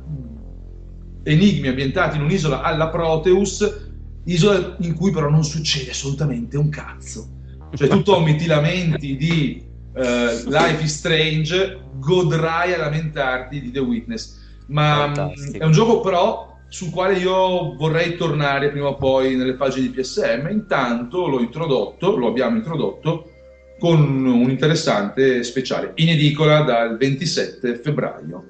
enigmi 1.23 1.67
ambientati 1.67 2.17
in 2.17 2.23
un'isola 2.23 2.61
alla 2.61 2.87
Proteus, 2.89 3.89
isola 4.25 4.75
in 4.79 4.93
cui 4.93 5.11
però 5.11 5.29
non 5.29 5.43
succede 5.43 5.91
assolutamente 5.91 6.57
un 6.57 6.69
cazzo 6.69 7.35
cioè 7.75 7.87
tu 7.87 8.01
tommi, 8.01 8.35
ti 8.35 8.45
lamenti 8.45 9.17
di 9.17 9.63
uh, 9.93 10.49
Life 10.49 10.83
is 10.83 10.95
Strange, 10.95 11.79
godrai 11.99 12.73
a 12.73 12.77
lamentarti 12.77 13.61
di 13.61 13.71
The 13.71 13.79
Witness. 13.79 14.45
Ma 14.67 15.11
Fantastico. 15.13 15.57
è 15.59 15.65
un 15.65 15.71
gioco 15.71 15.99
però 16.01 16.46
sul 16.69 16.91
quale 16.91 17.17
io 17.17 17.75
vorrei 17.75 18.15
tornare 18.15 18.69
prima 18.69 18.87
o 18.87 18.95
poi 18.95 19.35
nelle 19.35 19.55
pagine 19.55 19.87
di 19.87 19.93
PSM. 19.93 20.47
Intanto 20.49 21.27
l'ho 21.27 21.39
introdotto, 21.39 22.15
lo 22.15 22.27
abbiamo 22.27 22.57
introdotto 22.57 23.31
con 23.79 24.25
un 24.25 24.49
interessante 24.49 25.43
speciale 25.43 25.91
in 25.95 26.09
edicola 26.09 26.61
dal 26.61 26.97
27 26.97 27.75
febbraio. 27.75 28.45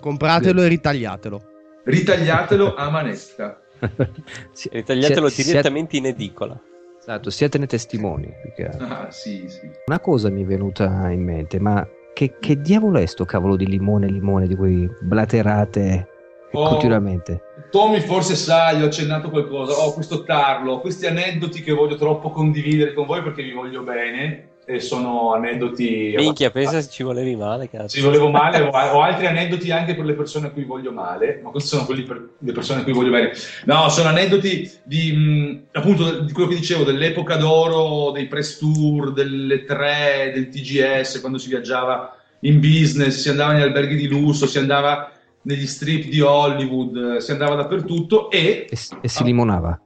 Compratelo 0.00 0.62
e 0.62 0.68
ritagliatelo. 0.68 1.42
Ritagliatelo 1.84 2.74
a 2.74 2.90
manetta. 2.90 3.62
sì, 4.52 4.68
ritagliatelo 4.70 5.28
direttamente 5.28 5.96
in 5.96 6.06
edicola. 6.06 6.60
Esatto, 6.98 7.30
siatene 7.30 7.66
testimoni. 7.66 8.32
Ah, 8.78 9.10
sì, 9.10 9.44
sì. 9.48 9.70
Una 9.86 10.00
cosa 10.00 10.30
mi 10.30 10.42
è 10.42 10.46
venuta 10.46 11.10
in 11.10 11.22
mente, 11.22 11.60
ma 11.60 11.86
che, 12.14 12.36
che 12.40 12.60
diavolo 12.60 12.98
è 12.98 13.06
sto 13.06 13.24
cavolo 13.24 13.56
di 13.56 13.66
limone 13.66 14.08
limone 14.08 14.46
di 14.46 14.56
cui 14.56 14.88
blaterate 15.00 16.13
oh, 16.58 16.68
continuamente? 16.68 17.42
Tommy 17.70 18.00
forse 18.00 18.36
sa, 18.36 18.72
gli 18.72 18.82
ho 18.82 18.86
accennato 18.86 19.30
qualcosa, 19.30 19.72
ho 19.72 19.86
oh, 19.86 19.94
questo 19.94 20.22
tarlo, 20.22 20.80
questi 20.80 21.06
aneddoti 21.06 21.62
che 21.62 21.72
voglio 21.72 21.96
troppo 21.96 22.30
condividere 22.30 22.92
con 22.92 23.06
voi 23.06 23.22
perché 23.22 23.42
vi 23.42 23.52
voglio 23.52 23.82
bene. 23.82 24.52
e 24.66 24.80
sono 24.80 25.34
aneddoti... 25.34 26.14
Minchia, 26.16 26.50
pensa 26.50 26.80
se 26.80 26.88
ci 26.88 27.02
volevi 27.02 27.36
male, 27.36 27.68
cazzo. 27.68 27.96
Ci 27.96 28.00
volevo 28.00 28.30
male, 28.30 28.60
ho, 28.60 28.70
ho, 28.70 29.02
altri 29.02 29.26
aneddoti 29.26 29.70
anche 29.70 29.94
per 29.94 30.04
le 30.04 30.14
persone 30.14 30.46
a 30.46 30.50
cui 30.50 30.64
voglio 30.64 30.90
male, 30.90 31.40
ma 31.42 31.50
questi 31.50 31.70
sono 31.70 31.84
quelli 31.84 32.02
per 32.02 32.30
le 32.38 32.52
persone 32.52 32.80
a 32.80 32.84
cui 32.84 32.92
voglio 32.92 33.10
bene. 33.10 33.32
No, 33.66 33.88
sono 33.90 34.08
aneddoti 34.08 34.70
di, 34.84 35.12
mh, 35.12 35.64
appunto, 35.72 36.20
di 36.20 36.32
quello 36.32 36.48
che 36.48 36.56
dicevo, 36.56 36.84
dell'epoca 36.84 37.36
d'oro, 37.36 38.10
dei 38.10 38.26
press 38.26 38.58
tour, 38.58 39.12
delle 39.12 39.64
tre, 39.64 40.32
del 40.34 40.48
TGS, 40.48 41.20
quando 41.20 41.38
si 41.38 41.48
viaggiava 41.48 42.16
in 42.40 42.60
business, 42.60 43.20
si 43.20 43.28
andava 43.28 43.52
negli 43.52 43.62
alberghi 43.62 43.96
di 43.96 44.08
lusso, 44.08 44.46
si 44.46 44.58
andava 44.58 45.10
negli 45.44 45.66
strip 45.66 46.08
di 46.08 46.20
Hollywood, 46.20 47.18
si 47.18 47.30
andava 47.30 47.54
dappertutto 47.54 48.30
e... 48.30 48.66
E, 48.68 48.78
e 49.00 49.08
si 49.08 49.24
limonava. 49.24 49.78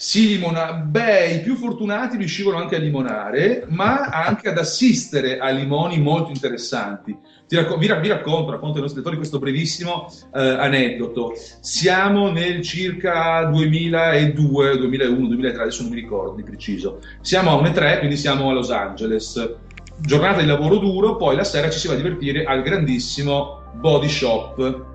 Si 0.00 0.28
limona, 0.28 0.72
beh, 0.72 1.26
i 1.26 1.40
più 1.42 1.56
fortunati 1.56 2.16
riuscivano 2.16 2.56
anche 2.56 2.74
a 2.74 2.78
limonare, 2.78 3.66
ma 3.68 4.06
anche 4.06 4.48
ad 4.48 4.56
assistere 4.56 5.38
a 5.38 5.50
limoni 5.50 6.00
molto 6.00 6.30
interessanti. 6.30 7.14
Racco- 7.50 7.76
vi, 7.76 7.86
vi, 8.00 8.08
racconto, 8.08 8.50
racconto 8.50 8.76
ai 8.76 8.80
nostri 8.80 9.00
lettori 9.00 9.18
questo 9.18 9.38
brevissimo 9.38 10.10
eh, 10.34 10.40
aneddoto. 10.40 11.34
Siamo 11.60 12.30
nel 12.30 12.62
circa 12.62 13.44
2002, 13.44 14.78
2001, 14.78 15.26
2003, 15.26 15.62
adesso 15.64 15.82
non 15.82 15.90
mi 15.90 16.00
ricordo 16.00 16.34
di 16.34 16.44
preciso. 16.44 17.00
Siamo 17.20 17.50
a 17.50 17.56
un 17.56 17.64
E3, 17.64 17.98
quindi 17.98 18.16
siamo 18.16 18.48
a 18.48 18.54
Los 18.54 18.70
Angeles. 18.70 19.56
Giornata 19.98 20.40
di 20.40 20.46
lavoro 20.46 20.78
duro, 20.78 21.16
poi 21.16 21.36
la 21.36 21.44
sera 21.44 21.68
ci 21.68 21.78
si 21.78 21.88
va 21.88 21.92
a 21.92 21.96
divertire 21.98 22.44
al 22.44 22.62
grandissimo 22.62 23.60
Body 23.74 24.08
Shop 24.08 24.88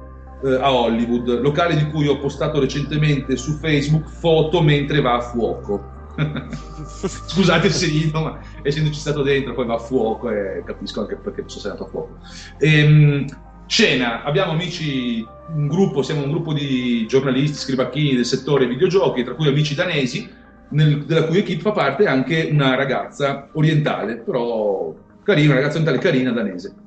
eh, 0.46 0.56
a 0.62 0.72
Hollywood, 0.72 1.42
locale 1.42 1.76
di 1.76 1.90
cui 1.90 2.08
ho 2.08 2.20
postato 2.20 2.60
recentemente 2.60 3.36
su 3.36 3.54
Facebook 3.54 4.08
foto 4.08 4.62
mentre 4.62 5.02
va 5.02 5.16
a 5.16 5.22
fuoco. 5.22 5.94
Scusate 6.86 7.70
se 7.70 7.88
rido, 7.88 8.22
ma 8.22 8.40
essendoci 8.62 9.00
stato 9.00 9.24
dentro 9.24 9.54
poi 9.54 9.66
va 9.66 9.74
a 9.74 9.80
fuoco 9.80 10.30
e 10.30 10.62
capisco 10.64 11.02
anche 11.02 11.16
perché 11.16 11.44
sono 11.48 11.62
stato 11.62 11.86
a 11.86 11.88
fuoco. 11.88 12.18
Ehm, 12.60 13.26
cena, 13.66 14.24
abbiamo 14.24 14.52
amici, 14.52 15.26
un 15.54 15.68
gruppo, 15.68 16.04
siamo 16.04 16.24
un 16.24 16.30
gruppo 16.30 16.54
di 16.54 17.08
giornalisti, 17.08 17.58
scribacchini 17.58 18.16
del 18.16 18.26
settore 18.26 18.68
videogiochi, 18.68 19.24
tra 19.24 19.34
cui 19.34 19.48
amici 19.48 19.74
danesi, 19.74 20.30
nel, 20.70 21.06
della 21.06 21.26
cui 21.26 21.40
equipe 21.40 21.62
fa 21.62 21.72
parte 21.72 22.06
anche 22.06 22.50
una 22.52 22.76
ragazza 22.76 23.50
orientale, 23.54 24.18
però 24.18 24.94
carina, 25.24 25.48
una 25.48 25.56
ragazza 25.56 25.80
orientale 25.80 25.98
carina 25.98 26.32
danese 26.32 26.84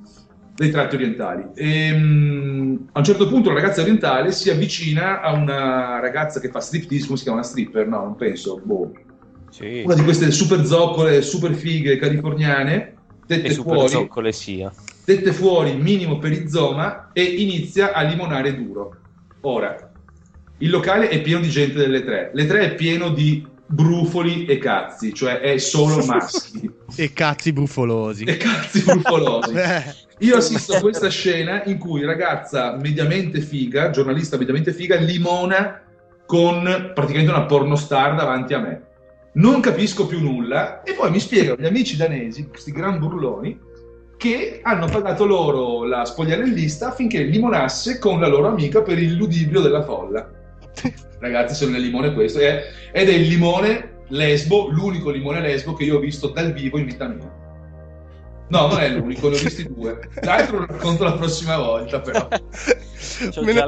dei 0.59 0.71
tratti 0.71 0.97
orientali. 0.97 1.45
E, 1.55 1.93
um, 1.93 2.89
a 2.91 2.99
un 2.99 3.05
certo 3.05 3.29
punto 3.29 3.49
una 3.49 3.61
ragazza 3.61 3.81
orientale 3.81 4.33
si 4.33 4.51
avvicina 4.51 5.21
a 5.21 5.33
una 5.33 6.01
ragazza 6.01 6.41
che 6.41 6.51
fa 6.51 6.61
striptease, 6.61 7.07
come 7.07 7.17
si 7.17 7.23
chiama? 7.23 7.39
Una 7.39 7.47
stripper? 7.47 7.87
No, 7.87 8.03
non 8.03 8.17
penso. 8.17 8.61
Boh. 8.63 8.91
Sì. 9.51 9.83
Una 9.85 9.95
di 9.95 10.03
queste 10.03 10.33
super 10.33 10.65
zoccole, 10.67 11.23
super 11.23 11.55
fighe 11.55 11.97
californiane, 11.97 12.97
dette 13.25 13.55
fuori, 13.55 13.89
zoccole 13.89 14.33
sia. 14.33 14.73
dette 15.05 15.33
fuori 15.33 15.77
minimo 15.77 16.19
perizoma 16.19 17.11
e 17.13 17.23
inizia 17.23 17.93
a 17.93 18.03
limonare 18.03 18.57
duro. 18.57 18.97
Ora, 19.43 19.93
il 20.59 20.71
locale 20.71 21.09
è 21.09 21.23
pieno 21.23 21.41
di 21.41 21.51
gente 21.51 21.79
delle 21.79 22.05
tre. 22.05 22.31
Le 22.35 22.47
tre 22.47 22.61
è 22.63 22.75
pieno 22.75 23.11
di 23.11 23.47
brufoli 23.69 24.47
e 24.47 24.59
cazzi, 24.59 25.13
cioè 25.13 25.41
è 25.41 25.59
solo 25.59 26.05
maschi. 26.07 26.71
e 26.97 27.13
cazzi 27.13 27.53
brufolosi. 27.53 28.25
E 28.25 28.37
cazzi 28.37 28.83
brufolosi. 28.83 29.53
Io 30.21 30.37
assisto 30.37 30.75
a 30.75 30.81
questa 30.81 31.09
scena 31.09 31.63
in 31.65 31.79
cui 31.79 32.05
ragazza 32.05 32.77
mediamente 32.77 33.41
figa, 33.41 33.91
giornalista 33.91 34.37
mediamente 34.37 34.73
figa, 34.73 34.97
limona 34.97 35.83
con 36.27 36.93
praticamente 36.95 37.31
una 37.31 37.45
pornostar 37.45 38.17
davanti 38.17 38.55
a 38.55 38.59
me. 38.59 38.83
Non 39.35 39.61
capisco 39.61 40.07
più 40.07 40.21
nulla 40.21 40.83
e 40.83 40.95
poi 40.95 41.11
mi 41.11 41.21
spiegano 41.21 41.61
gli 41.61 41.67
amici 41.67 41.97
danesi, 41.97 42.49
questi 42.49 42.73
gran 42.73 42.99
burloni, 42.99 43.67
che 44.17 44.59
hanno 44.65 44.87
pagato 44.87 45.25
loro 45.25 45.85
la 45.85 46.05
spogliarellista 46.05 46.89
affinché 46.89 47.23
limonasse 47.23 48.01
con 48.01 48.19
la 48.19 48.27
loro 48.27 48.49
amica 48.49 48.83
per 48.83 48.99
il 48.99 49.15
ludibrio 49.15 49.61
della 49.61 49.85
folla. 49.85 50.29
Ragazzi, 51.19 51.55
sono 51.55 51.73
nel 51.73 51.83
limone 51.83 52.13
questo, 52.13 52.39
ed 52.39 52.63
è 52.93 53.13
il 53.13 53.29
limone 53.29 53.97
lesbo, 54.09 54.69
l'unico 54.69 55.11
limone 55.11 55.41
lesbo 55.41 55.75
che 55.75 55.85
io 55.85 55.97
ho 55.97 56.01
visto 56.01 56.29
dal 56.29 56.53
vivo 56.53 56.79
in 56.79 56.87
vita 56.87 57.09
mia. 57.09 57.47
No, 58.51 58.67
non 58.67 58.81
è 58.81 58.89
l'unico, 58.89 59.29
ne 59.29 59.37
ho 59.37 59.39
visti 59.39 59.65
due. 59.65 59.99
L'altro 60.23 60.61
lo 60.61 60.67
racconto 60.67 61.05
la 61.05 61.13
prossima 61.13 61.59
volta, 61.59 62.01
però. 62.01 62.29
Meno, 63.43 63.65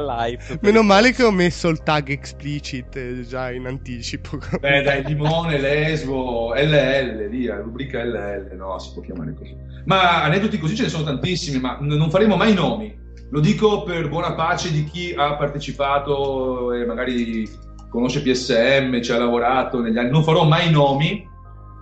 meno 0.61 0.83
male 0.83 1.13
che 1.13 1.23
ho 1.23 1.31
messo 1.31 1.69
il 1.69 1.83
tag 1.83 2.09
explicit 2.09 2.97
eh, 2.97 3.27
già 3.27 3.51
in 3.51 3.67
anticipo. 3.67 4.39
Beh, 4.59 4.83
dai, 4.83 5.05
limone, 5.05 5.59
lesbo, 5.59 6.55
LL, 6.55 7.29
via, 7.29 7.57
rubrica 7.57 8.03
LL, 8.03 8.55
no, 8.57 8.79
si 8.79 8.93
può 8.95 9.03
chiamare 9.03 9.35
così. 9.35 9.55
Ma 9.85 10.23
aneddoti 10.23 10.59
così 10.59 10.77
ce 10.77 10.85
ne 10.85 10.89
sono 10.89 11.05
tantissimi, 11.05 11.59
ma 11.61 11.79
non 11.81 12.11
faremo 12.11 12.37
mai 12.37 12.55
nomi. 12.55 13.00
Lo 13.31 13.41
dico 13.41 13.83
per 13.83 14.09
buona 14.09 14.35
pace 14.35 14.71
di 14.73 14.85
chi 14.85 15.15
ha 15.17 15.37
partecipato 15.37 16.73
e 16.73 16.85
magari 16.85 17.49
conosce 17.89 18.23
PSM, 18.23 19.01
ci 19.01 19.13
ha 19.13 19.19
lavorato 19.19 19.81
negli 19.81 19.99
anni. 19.99 20.11
Non 20.11 20.25
farò 20.25 20.45
mai 20.45 20.71
nomi, 20.71 21.29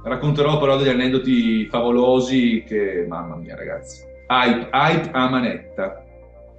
Racconterò 0.08 0.58
però 0.58 0.76
degli 0.76 0.88
aneddoti 0.88 1.66
favolosi 1.66 2.64
che, 2.66 3.04
mamma 3.06 3.36
mia 3.36 3.56
ragazzi, 3.56 4.02
hype, 4.28 4.68
hype 4.72 5.10
a 5.12 5.28
manetta. 5.28 6.04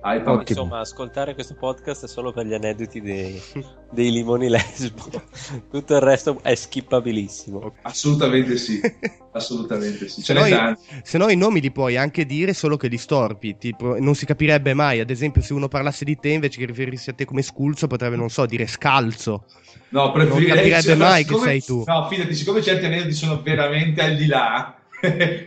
A 0.01 0.15
Insomma, 0.15 0.79
ascoltare 0.79 1.33
questo 1.33 1.55
podcast 1.55 2.05
è 2.05 2.07
solo 2.07 2.31
per 2.31 2.45
gli 2.45 2.53
aneddoti 2.53 3.01
dei, 3.01 3.41
dei 3.91 4.11
limoni 4.11 4.47
lesbo. 4.47 5.09
Tutto 5.69 5.93
il 5.93 5.99
resto 5.99 6.39
è 6.41 6.55
skippabilissimo. 6.55 7.75
Assolutamente 7.81 8.55
sì, 8.55 8.79
assolutamente 9.33 10.07
sì. 10.07 10.23
Ce 10.23 10.33
se, 10.33 10.49
no, 10.49 10.77
se 11.03 11.17
no 11.17 11.29
i 11.29 11.35
nomi 11.35 11.59
li 11.59 11.71
puoi 11.71 11.97
anche 11.97 12.25
dire 12.25 12.53
solo 12.53 12.77
che 12.77 12.87
li 12.87 12.97
storpi, 12.97 13.57
tipo, 13.57 13.99
non 13.99 14.15
si 14.15 14.25
capirebbe 14.25 14.73
mai. 14.73 15.01
Ad 15.01 15.09
esempio 15.09 15.41
se 15.41 15.53
uno 15.53 15.67
parlasse 15.67 16.05
di 16.05 16.17
te 16.17 16.29
invece 16.29 16.59
che 16.59 16.65
riferirsi 16.65 17.09
a 17.09 17.13
te 17.13 17.25
come 17.25 17.41
sculzo 17.41 17.87
potrebbe, 17.87 18.15
non 18.15 18.29
so, 18.29 18.45
dire 18.45 18.67
scalzo. 18.67 19.43
No, 19.89 20.13
preferirei... 20.13 20.47
Non 20.47 20.57
capirebbe 20.57 20.95
mai 20.95 21.23
siccome, 21.23 21.39
che 21.39 21.49
sei 21.49 21.63
tu. 21.63 21.83
No, 21.85 22.07
fidati, 22.07 22.33
siccome 22.33 22.61
certi 22.61 22.85
aneddoti 22.85 23.13
sono 23.13 23.41
veramente 23.41 24.01
al 24.01 24.15
di 24.15 24.27
là, 24.27 24.79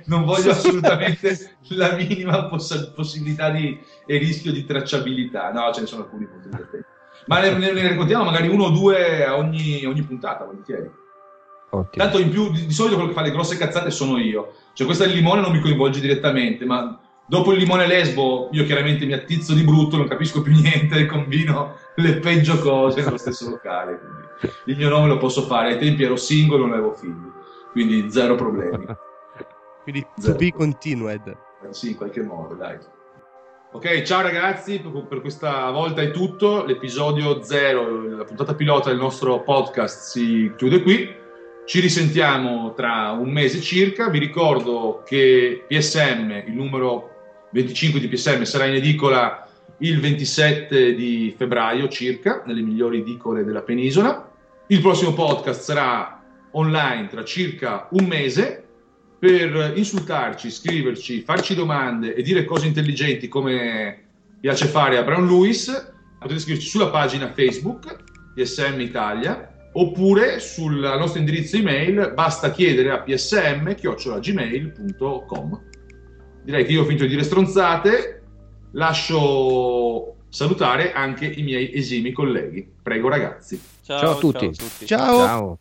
non 0.06 0.24
voglio 0.24 0.50
assolutamente 0.50 1.56
la 1.68 1.94
minima 1.94 2.48
poss- 2.48 2.92
possibilità 2.94 3.50
di, 3.50 3.78
e 4.06 4.18
rischio 4.18 4.52
di 4.52 4.64
tracciabilità. 4.64 5.52
No, 5.52 5.72
ce 5.72 5.80
ne 5.80 5.86
sono 5.86 6.02
alcuni 6.02 6.26
molto 6.30 6.48
divertenti. 6.48 6.86
Ma 7.26 7.40
ne, 7.40 7.52
ne, 7.52 7.72
ne, 7.72 7.88
raccontiamo 7.88 8.24
magari 8.24 8.48
uno 8.48 8.64
o 8.64 8.70
due 8.70 9.24
a 9.24 9.36
ogni, 9.36 9.84
ogni 9.84 10.02
puntata, 10.02 10.44
volentieri. 10.44 10.90
Ottimo. 11.70 12.04
Tanto 12.04 12.18
in 12.18 12.30
più, 12.30 12.50
di, 12.50 12.66
di, 12.66 12.72
solito 12.72 12.96
quello 12.96 13.10
che 13.10 13.16
fa 13.16 13.22
le 13.22 13.30
grosse 13.30 13.56
cazzate 13.56 13.90
sono 13.90 14.18
io. 14.18 14.54
Cioè, 14.74 14.86
questa 14.86 15.04
del 15.06 15.14
limone 15.14 15.40
non 15.40 15.52
mi 15.52 15.60
coinvolge 15.60 16.00
direttamente, 16.00 16.64
ma 16.64 17.00
dopo 17.26 17.52
il 17.52 17.58
limone 17.58 17.86
lesbo, 17.86 18.48
io 18.52 18.64
chiaramente 18.64 19.06
mi 19.06 19.12
attizzo 19.12 19.54
di 19.54 19.62
brutto, 19.62 19.96
non 19.96 20.08
capisco 20.08 20.42
più 20.42 20.52
niente 20.60 20.98
e 20.98 21.06
combino 21.06 21.76
le 21.96 22.18
peggio 22.18 22.58
cose 22.58 23.02
nello 23.02 23.16
stesso 23.16 23.48
locale. 23.48 23.98
Quindi 23.98 24.56
il 24.66 24.76
mio 24.76 24.88
nome 24.88 25.08
lo 25.08 25.16
posso 25.16 25.42
fare. 25.42 25.72
Ai 25.72 25.78
tempi 25.78 26.02
ero 26.02 26.16
singolo, 26.16 26.66
non 26.66 26.72
avevo 26.72 26.92
figli, 26.92 27.30
quindi 27.70 28.10
zero 28.10 28.34
problemi. 28.34 28.84
quindi 29.82 30.06
zero 30.18 30.32
to 30.32 30.38
be 30.38 30.52
continued. 30.52 31.36
Sì, 31.70 31.90
in 31.90 31.96
qualche 31.96 32.22
modo, 32.22 32.54
dai. 32.54 32.76
Ok, 33.74 34.02
ciao 34.02 34.20
ragazzi, 34.20 34.82
per 35.08 35.22
questa 35.22 35.70
volta 35.70 36.02
è 36.02 36.10
tutto. 36.10 36.62
L'episodio 36.66 37.42
0, 37.42 38.16
la 38.18 38.24
puntata 38.24 38.54
pilota 38.54 38.90
del 38.90 38.98
nostro 38.98 39.40
podcast 39.40 40.10
si 40.10 40.52
chiude 40.58 40.82
qui. 40.82 41.10
Ci 41.64 41.80
risentiamo 41.80 42.74
tra 42.74 43.12
un 43.12 43.30
mese 43.30 43.62
circa. 43.62 44.10
Vi 44.10 44.18
ricordo 44.18 45.02
che 45.06 45.64
PSM, 45.66 46.42
il 46.48 46.52
numero 46.52 47.48
25 47.52 47.98
di 47.98 48.08
PSM, 48.08 48.42
sarà 48.42 48.66
in 48.66 48.74
edicola 48.74 49.48
il 49.78 50.00
27 50.00 50.94
di 50.94 51.34
febbraio 51.34 51.88
circa, 51.88 52.42
nelle 52.44 52.60
migliori 52.60 52.98
edicole 52.98 53.42
della 53.42 53.62
penisola. 53.62 54.30
Il 54.66 54.82
prossimo 54.82 55.14
podcast 55.14 55.62
sarà 55.62 56.22
online 56.50 57.08
tra 57.08 57.24
circa 57.24 57.88
un 57.92 58.04
mese 58.04 58.64
per 59.22 59.74
insultarci, 59.76 60.50
scriverci, 60.50 61.20
farci 61.20 61.54
domande 61.54 62.12
e 62.12 62.22
dire 62.22 62.44
cose 62.44 62.66
intelligenti 62.66 63.28
come 63.28 63.96
piace 64.40 64.66
fare 64.66 64.98
a 64.98 65.04
Brown 65.04 65.28
Lewis. 65.28 65.92
Potete 66.18 66.40
scriverci 66.40 66.66
sulla 66.66 66.88
pagina 66.88 67.32
Facebook 67.32 67.98
PSM 68.34 68.80
Italia 68.80 69.68
oppure 69.74 70.40
sul 70.40 70.80
nostro 70.80 71.20
indirizzo 71.20 71.56
email 71.56 72.10
basta 72.16 72.50
chiedere 72.50 72.90
a 72.90 72.98
psm-gmail.com 72.98 75.60
direi 76.42 76.64
che 76.64 76.72
io 76.72 76.82
ho 76.82 76.84
finito 76.84 77.04
di 77.04 77.10
dire 77.10 77.22
stronzate 77.22 78.22
lascio 78.72 80.16
salutare 80.30 80.92
anche 80.92 81.26
i 81.26 81.42
miei 81.42 81.72
esimi 81.72 82.10
colleghi 82.10 82.68
prego 82.82 83.08
ragazzi 83.08 83.60
Ciao, 83.82 83.98
ciao 83.98 84.10
a 84.10 84.16
tutti. 84.16 84.52
Ciao. 84.52 84.66
A 84.66 84.68
tutti. 84.68 84.86
ciao. 84.86 85.16
ciao. 85.16 85.58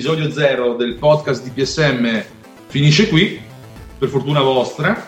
L'episodio 0.00 0.32
0 0.32 0.76
del 0.76 0.94
podcast 0.94 1.42
di 1.42 1.50
PSM 1.50 2.22
finisce 2.68 3.06
qui, 3.10 3.38
per 3.98 4.08
fortuna 4.08 4.40
vostra 4.40 5.06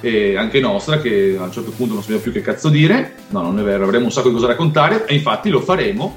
e 0.00 0.34
anche 0.34 0.60
nostra, 0.60 0.98
che 0.98 1.36
a 1.38 1.42
un 1.42 1.52
certo 1.52 1.72
punto 1.72 1.92
non 1.92 2.00
sappiamo 2.00 2.22
più 2.22 2.32
che 2.32 2.40
cazzo 2.40 2.70
dire. 2.70 3.16
No, 3.28 3.42
non 3.42 3.58
è 3.58 3.62
vero, 3.62 3.84
avremo 3.84 4.06
un 4.06 4.10
sacco 4.10 4.28
di 4.28 4.32
cose 4.32 4.46
da 4.46 4.52
raccontare 4.52 5.04
e 5.04 5.12
infatti 5.12 5.50
lo 5.50 5.60
faremo 5.60 6.16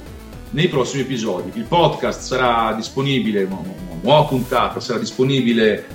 nei 0.51 0.70
prossimi 0.70 1.01
episodi. 1.01 1.51
Il 1.55 1.66
podcast 1.66 2.22
sarà 2.22 2.74
disponibile, 2.74 3.43
una 3.43 3.60
nuova 4.01 4.26
puntata 4.26 4.80
sarà 4.80 4.99
disponibile 4.99 5.86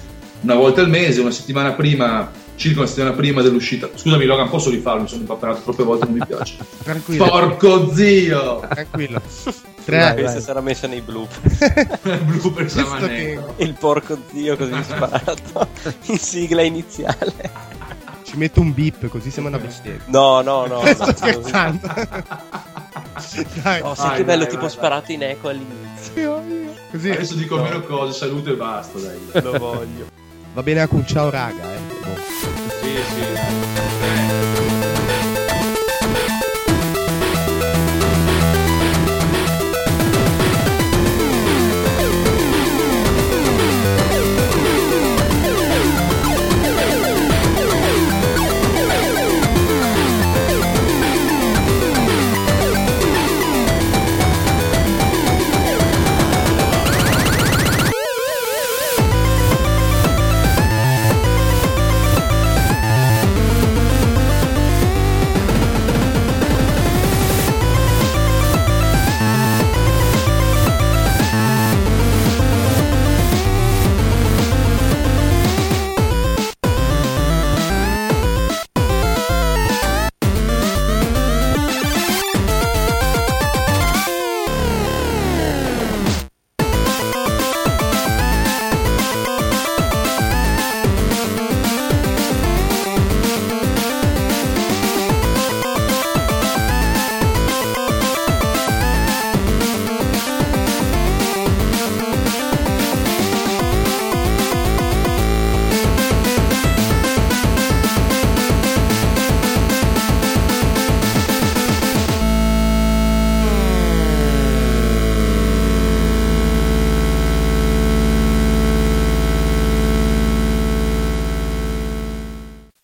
una 0.42 0.56
volta 0.56 0.82
al 0.82 0.90
mese, 0.90 1.22
una 1.22 1.30
settimana 1.30 1.72
prima, 1.72 2.30
circa 2.56 2.80
una 2.80 2.88
settimana 2.88 3.14
prima 3.14 3.40
dell'uscita. 3.40 3.88
Scusami 3.94 4.26
Logan, 4.26 4.50
posso 4.50 4.68
rifarlo? 4.68 5.00
Mi 5.00 5.08
sono 5.08 5.22
impappanato 5.22 5.62
troppe 5.62 5.82
volte, 5.82 6.04
non 6.04 6.14
mi 6.14 6.26
piace. 6.26 6.56
Tranquillo. 6.84 7.24
Porco 7.24 7.94
zio! 7.94 8.66
Tranquillo. 8.68 9.22
Tre, 9.84 9.98
Dai, 9.98 10.14
questa 10.14 10.40
sarà 10.40 10.60
messa 10.60 10.86
nei 10.86 11.00
blooper. 11.00 12.20
blooper 12.24 12.66
che... 12.66 13.38
Il 13.56 13.74
porco 13.74 14.16
zio 14.32 14.56
così 14.56 14.82
sparato. 14.82 15.68
In 16.06 16.18
sigla 16.18 16.62
iniziale. 16.62 17.50
Ci 18.22 18.36
metto 18.36 18.60
un 18.60 18.72
beep 18.72 19.08
così 19.08 19.30
sembra 19.30 19.56
una 19.56 19.64
bestemmia. 19.64 20.04
No, 20.06 20.40
no, 20.40 20.66
no. 20.66 20.84
Sto 20.86 21.06
no, 21.06 21.12
scherzando. 21.14 21.86
dai. 23.62 23.80
Oh, 23.82 23.94
sai 23.94 24.16
che 24.16 24.24
bello, 24.24 24.42
dai, 24.42 24.50
tipo 24.50 24.62
vai, 24.62 24.70
sparato 24.70 25.06
vai. 25.08 25.14
in 25.16 25.22
eco 25.22 25.48
all'inizio. 25.48 26.42
Così. 26.90 27.10
Adesso 27.10 27.34
dico 27.34 27.56
no. 27.56 27.62
meno 27.64 27.82
cose, 27.82 28.16
saluto 28.16 28.50
e 28.50 28.54
basta, 28.54 28.98
dai. 28.98 29.42
Lo 29.42 29.58
voglio. 29.58 30.06
Va 30.54 30.62
bene, 30.62 30.80
Akun, 30.80 31.06
ciao 31.06 31.28
raga, 31.28 31.74
eh. 31.74 31.78
Boh. 31.78 32.20
Sì, 32.80 32.88
sì. 32.88 34.11